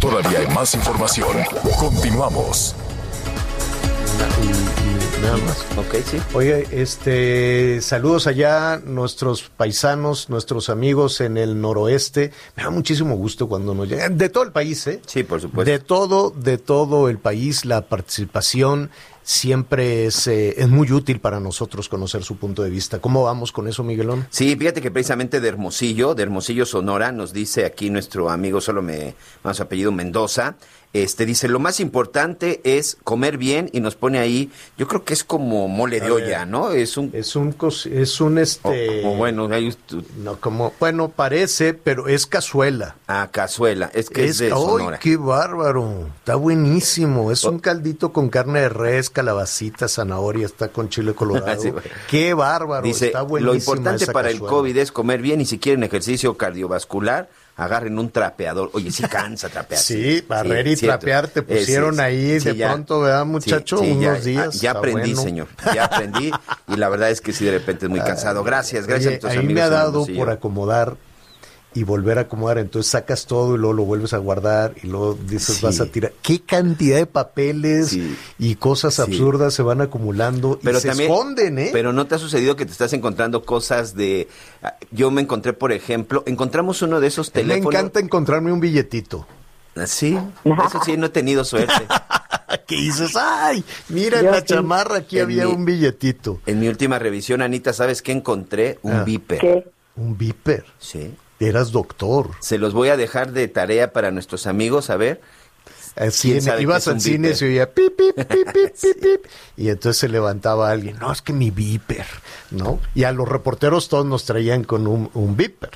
Todavía 0.00 0.38
hay 0.40 0.48
más 0.48 0.74
información. 0.74 1.36
Continuamos. 1.78 2.74
Nada 5.22 5.36
más. 5.38 5.66
Ok, 5.76 5.96
sí. 6.04 6.18
Oye, 6.32 6.66
este, 6.70 7.80
saludos 7.82 8.26
allá, 8.26 8.80
nuestros 8.84 9.50
paisanos, 9.54 10.30
nuestros 10.30 10.70
amigos 10.70 11.20
en 11.20 11.36
el 11.36 11.60
noroeste. 11.60 12.32
Me 12.56 12.62
da 12.62 12.70
muchísimo 12.70 13.16
gusto 13.16 13.46
cuando 13.46 13.74
nos 13.74 13.88
llegan, 13.88 14.16
de 14.16 14.28
todo 14.30 14.44
el 14.44 14.52
país, 14.52 14.86
¿eh? 14.86 15.02
Sí, 15.06 15.22
por 15.22 15.40
supuesto. 15.40 15.70
De 15.70 15.78
todo, 15.78 16.30
de 16.30 16.56
todo 16.56 17.08
el 17.08 17.18
país, 17.18 17.66
la 17.66 17.82
participación 17.82 18.90
siempre 19.22 20.06
es, 20.06 20.26
eh, 20.26 20.54
es 20.56 20.68
muy 20.68 20.90
útil 20.90 21.20
para 21.20 21.38
nosotros 21.38 21.88
conocer 21.88 22.24
su 22.24 22.36
punto 22.36 22.62
de 22.62 22.70
vista. 22.70 22.98
¿Cómo 22.98 23.24
vamos 23.24 23.52
con 23.52 23.68
eso, 23.68 23.84
Miguelón? 23.84 24.26
Sí, 24.30 24.56
fíjate 24.56 24.80
que 24.80 24.90
precisamente 24.90 25.40
de 25.40 25.48
Hermosillo, 25.48 26.14
de 26.14 26.22
Hermosillo 26.22 26.66
Sonora, 26.66 27.12
nos 27.12 27.32
dice 27.32 27.64
aquí 27.64 27.90
nuestro 27.90 28.30
amigo, 28.30 28.60
solo 28.60 28.82
me 28.82 29.14
más 29.44 29.60
apellido 29.60 29.92
Mendoza, 29.92 30.56
este 30.92 31.24
dice, 31.24 31.46
lo 31.46 31.60
más 31.60 31.78
importante 31.78 32.60
es 32.64 32.96
comer 33.04 33.38
bien 33.38 33.70
y 33.72 33.80
nos 33.80 33.94
pone 33.94 34.18
ahí, 34.18 34.50
yo 34.76 34.88
creo 34.88 35.04
que 35.04 35.12
es 35.14 35.22
como 35.22 35.68
mole 35.68 36.00
de 36.00 36.10
olla, 36.10 36.46
¿no? 36.46 36.72
Es 36.72 36.96
un... 36.96 37.10
Es 37.12 37.36
un, 37.36 37.54
es 37.92 38.20
un, 38.20 38.38
este... 38.38 39.04
o- 39.04 39.12
o 39.12 39.16
bueno, 39.16 39.48
hay 39.52 39.72
No, 40.18 40.40
como, 40.40 40.72
bueno, 40.80 41.08
parece, 41.10 41.74
pero 41.74 42.08
es 42.08 42.26
cazuela. 42.26 42.96
ah, 43.06 43.28
cazuela, 43.30 43.90
es 43.94 44.10
que 44.10 44.24
es, 44.24 44.38
de 44.38 44.46
¡Ay, 44.46 44.50
Sonora. 44.52 44.98
qué 44.98 45.16
bárbaro! 45.16 46.08
Está 46.18 46.34
buenísimo. 46.34 47.30
Es 47.30 47.44
un 47.44 47.58
caldito 47.60 48.12
con 48.12 48.28
carne 48.28 48.60
de 48.62 48.68
res, 48.68 49.10
calabacita, 49.10 49.86
zanahoria, 49.88 50.46
está 50.46 50.68
con 50.68 50.88
chile 50.88 51.14
colorado. 51.14 51.60
Sí, 51.62 51.70
güey. 51.70 51.84
¡Qué 52.08 52.34
bárbaro! 52.34 52.82
Dice, 52.82 53.06
está 53.06 53.22
buenísimo. 53.22 53.52
lo 53.52 53.58
importante 53.58 54.06
para 54.12 54.30
el 54.30 54.40
COVID 54.40 54.76
es 54.76 54.90
comer 54.92 55.20
bien 55.22 55.40
y 55.40 55.46
si 55.46 55.58
quieren 55.58 55.82
ejercicio 55.84 56.36
cardiovascular, 56.36 57.28
agarren 57.60 57.98
un 57.98 58.10
trapeador. 58.10 58.70
Oye, 58.72 58.90
sí 58.90 59.02
cansa 59.04 59.48
trapear. 59.48 59.80
Sí, 59.90 60.24
barrer 60.26 60.66
y 60.66 60.76
cierto. 60.76 60.98
trapear 60.98 61.28
te 61.28 61.42
pusieron 61.42 61.94
es. 61.94 62.00
ahí 62.00 62.40
Sí, 62.40 62.48
de 62.50 62.56
ya. 62.56 62.68
pronto, 62.68 63.00
¿verdad, 63.00 63.24
muchacho? 63.26 63.78
Sí, 63.78 63.98
ya- 64.00 64.10
Unos 64.10 64.24
días. 64.24 64.60
Ya, 64.60 64.70
aprendí, 64.72 65.12
bueno. 65.14 65.22
señor. 65.22 65.48
Ya 65.74 65.84
aprendí 65.84 66.30
y 66.68 66.76
la 66.76 66.88
verdad 66.88 67.10
es 67.10 67.20
que 67.20 67.32
sí, 67.32 67.44
de 67.44 67.52
repente 67.52 67.86
es 67.86 67.90
muy 67.90 68.00
cansado. 68.10 68.42
Gracias, 68.44 68.86
gracias 68.86 69.08
Oye, 69.08 69.16
a 69.16 69.20
tus 69.20 69.30
ahí 69.30 69.36
amigos. 69.38 69.54
me 69.54 69.60
ha 69.62 69.68
dado 69.68 70.06
por 70.06 70.30
acomodar 70.30 70.96
y 71.74 71.84
volver 71.84 72.18
a 72.18 72.22
acomodar. 72.22 72.58
Entonces 72.58 72.90
sacas 72.90 73.26
todo 73.26 73.54
y 73.54 73.58
luego 73.58 73.72
lo 73.74 73.84
vuelves 73.84 74.12
a 74.12 74.18
guardar 74.18 74.74
y 74.82 74.88
luego 74.88 75.16
dices 75.28 75.56
Sí. 75.56 75.64
vas 75.64 75.80
a 75.80 75.86
tirar. 75.86 76.12
¿Qué 76.22 76.40
cantidad 76.40 76.96
de 76.96 77.06
papeles 77.06 77.88
Sí. 77.90 78.16
y 78.38 78.56
cosas 78.56 78.94
Sí. 78.94 79.02
absurdas 79.02 79.54
se 79.54 79.62
van 79.62 79.80
acumulando 79.80 80.58
Pero 80.62 80.78
y 80.78 80.80
se 80.80 80.88
también, 80.88 81.10
esconden, 81.10 81.58
eh? 81.58 81.70
Pero 81.72 81.92
no 81.92 82.06
te 82.06 82.16
ha 82.16 82.18
sucedido 82.18 82.56
que 82.56 82.66
te 82.66 82.72
estás 82.72 82.92
encontrando 82.92 83.44
cosas 83.44 83.94
de. 83.94 84.28
ah, 84.62 84.74
Yo 84.90 85.10
me 85.10 85.20
encontré, 85.22 85.52
por 85.52 85.70
ejemplo, 85.72 86.22
encontramos 86.26 86.82
uno 86.82 86.98
de 87.00 87.06
esos 87.06 87.28
me 87.28 87.42
teléfonos. 87.42 87.72
encanta 87.74 88.00
encontrarme 88.00 88.52
un 88.52 88.60
billetito. 88.60 89.26
Ah, 89.76 89.86
Sí, 89.86 90.18
eso 90.44 90.80
sí, 90.84 90.96
no 90.96 91.06
he 91.06 91.10
tenido 91.10 91.44
suerte. 91.44 91.72
¿Qué 92.66 92.74
dices? 92.76 93.14
¡Ay! 93.16 93.64
Mira 93.88 94.18
en 94.18 94.24
Yo 94.26 94.30
la 94.32 94.38
sí. 94.40 94.46
chamarra, 94.46 94.96
aquí 94.98 95.18
En 95.18 95.22
había 95.24 95.46
mi- 95.46 95.52
un 95.52 95.64
billetito. 95.64 96.40
En 96.46 96.58
mi 96.58 96.66
última 96.68 96.98
revisión, 96.98 97.40
Anita, 97.42 97.72
¿sabes 97.72 98.02
qué 98.02 98.10
encontré? 98.10 98.78
Un 98.82 98.92
Ah. 98.92 99.04
viper. 99.04 99.38
¿Qué? 99.38 99.70
Un 99.96 100.18
viper. 100.18 100.64
Sí. 100.78 101.14
Eras 101.40 101.72
doctor. 101.72 102.30
Se 102.40 102.58
los 102.58 102.74
voy 102.74 102.90
a 102.90 102.96
dejar 102.96 103.32
de 103.32 103.48
tarea 103.48 103.92
para 103.92 104.10
nuestros 104.10 104.46
amigos, 104.46 104.90
a 104.90 104.96
ver. 104.96 105.20
Cine, 106.10 106.40
qué 106.40 106.62
ibas 106.62 106.86
al 106.88 107.00
cine 107.00 107.30
y 107.30 107.34
se 107.34 107.46
oía 107.46 107.74
pip, 107.74 107.96
pip, 107.96 108.14
pip, 108.14 108.28
pip, 108.28 108.74
pip, 108.80 109.02
pip, 109.02 109.26
y 109.56 109.68
entonces 109.68 109.98
se 109.98 110.08
levantaba 110.08 110.70
alguien, 110.70 110.98
no, 110.98 111.12
es 111.12 111.20
que 111.20 111.32
mi 111.32 111.50
viper, 111.50 112.06
¿no? 112.52 112.78
Y 112.94 113.04
a 113.04 113.12
los 113.12 113.28
reporteros 113.28 113.88
todos 113.88 114.06
nos 114.06 114.24
traían 114.24 114.64
con 114.64 114.86
un, 114.86 115.10
un 115.14 115.36
viper. 115.36 115.70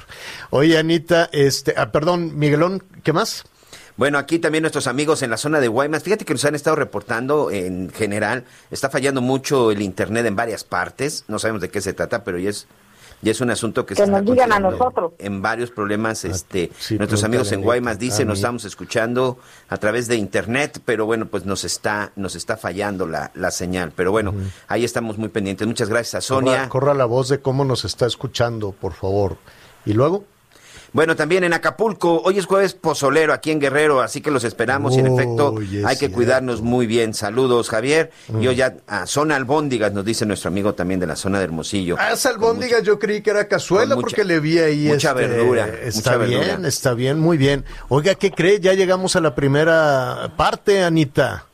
Oye, 0.51 0.79
Anita, 0.79 1.29
este, 1.33 1.75
ah, 1.77 1.91
perdón, 1.91 2.39
Miguelón, 2.39 2.85
¿qué 3.03 3.13
más? 3.13 3.45
Bueno, 3.97 4.19
aquí 4.19 4.39
también 4.39 4.63
nuestros 4.63 4.87
amigos 4.87 5.23
en 5.23 5.31
la 5.31 5.37
zona 5.37 5.61
de 5.61 5.69
Guaymas, 5.69 6.03
fíjate 6.03 6.25
que 6.25 6.33
nos 6.33 6.45
han 6.45 6.55
estado 6.55 6.77
reportando 6.77 7.51
en 7.51 7.91
general, 7.91 8.45
está 8.71 8.91
fallando 8.91 9.21
mucho 9.21 9.71
el 9.71 9.83
internet 9.83 10.27
en 10.27 10.37
varias 10.37 10.65
partes, 10.65 11.25
no 11.29 11.39
sabemos 11.39 11.61
de 11.61 11.71
qué 11.71 11.81
se 11.81 11.93
trata, 11.93 12.25
pero 12.25 12.39
ya 12.39 12.51
es 12.51 12.67
ya 13.25 13.33
es 13.33 13.41
un 13.41 13.51
asunto 13.51 13.85
que, 13.85 13.95
Que 13.95 14.05
se 14.05 14.11
nos 14.11 14.21
está 14.21 14.33
digan 14.33 14.53
a 14.53 14.61
nosotros. 14.61 15.13
en 15.19 15.43
varios 15.43 15.71
problemas 15.71 16.25
este 16.25 16.71
Ah, 16.73 16.77
sí, 16.79 16.97
nuestros 16.97 17.25
amigos 17.25 17.51
en 17.53 17.63
Guaymas 17.63 17.99
dicen 17.99 18.29
nos 18.29 18.39
estamos 18.39 18.65
escuchando 18.65 19.39
a 19.69 19.77
través 19.79 20.07
de 20.07 20.17
internet 20.17 20.81
pero 20.85 21.07
bueno 21.07 21.27
pues 21.27 21.45
nos 21.45 21.65
está 21.65 22.13
nos 22.15 22.37
está 22.37 22.57
fallando 22.57 23.07
la, 23.07 23.31
la 23.35 23.51
señal. 23.51 23.93
Pero 23.97 24.13
bueno 24.13 24.33
ahí 24.69 24.85
estamos 24.85 25.19
muy 25.19 25.31
pendientes. 25.31 25.67
Muchas 25.67 25.89
gracias 25.89 26.15
a 26.15 26.21
Sonia. 26.21 26.53
Corra, 26.57 26.69
corra 26.69 26.95
la 26.95 27.07
voz 27.07 27.29
de 27.29 27.41
cómo 27.41 27.65
nos 27.65 27.85
está 27.85 28.07
escuchando, 28.07 28.73
por 28.73 28.93
favor. 28.93 29.39
Y 29.87 29.93
luego, 29.95 30.25
Bueno, 30.95 31.17
también 31.17 31.43
en 31.43 31.53
Acapulco, 31.53 32.23
hoy 32.25 32.39
es 32.39 32.47
jueves 32.47 32.73
pozolero 32.75 33.33
aquí 33.33 33.51
en 33.51 33.59
Guerrero, 33.59 34.01
así 34.01 34.21
que 34.21 34.31
los 34.31 34.45
esperamos 34.45 34.97
y 34.97 35.01
en 35.01 35.09
efecto 35.09 35.57
es 35.61 35.85
hay 35.85 35.97
que 35.99 36.09
cuidarnos 36.11 36.63
muy 36.63 36.87
bien. 36.87 37.15
Saludos, 37.15 37.69
Javier. 37.69 38.13
Y 38.41 38.47
hoy 38.47 38.55
ya 38.55 38.77
a 38.87 39.05
zona 39.09 39.35
albóndigas, 39.35 39.93
nos 39.93 40.05
dice 40.05 40.25
nuestro 40.25 40.49
amigo 40.49 40.75
también 40.75 41.01
de 41.01 41.09
la 41.09 41.17
zona 41.17 41.39
de 41.39 41.45
Hermosillo. 41.47 41.97
ah, 41.99 42.13
esa 42.13 42.29
albóndiga 42.31 42.79
yo 42.81 43.01
creí 43.01 43.23
que 43.23 43.31
era 43.31 43.49
cazuela 43.49 43.97
mucha- 43.97 44.07
porque 44.07 44.25
le 44.25 44.39
vi 44.39 44.59
ahí. 44.61 44.87
mucha 44.87 45.11
este, 45.11 45.27
verdura, 45.27 45.67
Está 45.83 46.13
mucha 46.13 46.25
bien, 46.27 46.41
verdura. 46.41 46.69
está 46.69 46.95
bien, 46.95 47.19
muy 47.19 47.37
bien. 47.39 47.65
Oiga, 47.89 48.15
¿qué 48.15 48.31
cree? 48.31 48.61
Ya 48.61 48.75
llegamos 48.75 49.17
a 49.17 49.21
la 49.21 49.35
primera 49.35 50.33
parte, 50.37 50.85
Anita. 50.85 51.45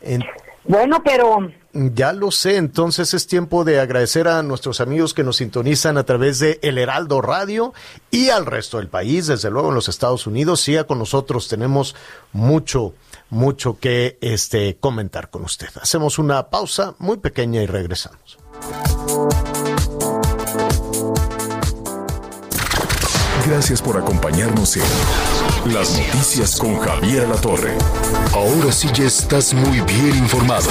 En- 0.00 0.22
Bueno, 0.62 1.02
pero 1.04 1.48
ya 1.76 2.14
lo 2.14 2.30
sé, 2.30 2.56
entonces 2.56 3.12
es 3.12 3.26
tiempo 3.26 3.62
de 3.62 3.80
agradecer 3.80 4.28
a 4.28 4.42
nuestros 4.42 4.80
amigos 4.80 5.12
que 5.12 5.22
nos 5.22 5.36
sintonizan 5.36 5.98
a 5.98 6.04
través 6.04 6.38
de 6.38 6.58
El 6.62 6.78
Heraldo 6.78 7.20
Radio 7.20 7.74
y 8.10 8.30
al 8.30 8.46
resto 8.46 8.78
del 8.78 8.88
país, 8.88 9.26
desde 9.26 9.50
luego 9.50 9.68
en 9.68 9.74
los 9.74 9.88
Estados 9.88 10.26
Unidos. 10.26 10.62
Siga 10.62 10.84
con 10.84 10.98
nosotros, 10.98 11.48
tenemos 11.48 11.94
mucho, 12.32 12.94
mucho 13.28 13.78
que 13.78 14.16
este, 14.22 14.78
comentar 14.78 15.28
con 15.28 15.44
usted. 15.44 15.68
Hacemos 15.80 16.18
una 16.18 16.48
pausa 16.48 16.94
muy 16.98 17.18
pequeña 17.18 17.62
y 17.62 17.66
regresamos. 17.66 18.38
Gracias 23.46 23.82
por 23.82 23.98
acompañarnos 23.98 24.76
en 24.76 25.74
Las 25.74 25.96
Noticias 25.96 26.58
con 26.58 26.78
Javier 26.78 27.28
La 27.28 27.36
Torre. 27.36 27.76
Ahora 28.32 28.72
sí 28.72 28.88
ya 28.94 29.04
estás 29.04 29.52
muy 29.52 29.80
bien 29.82 30.16
informado. 30.16 30.70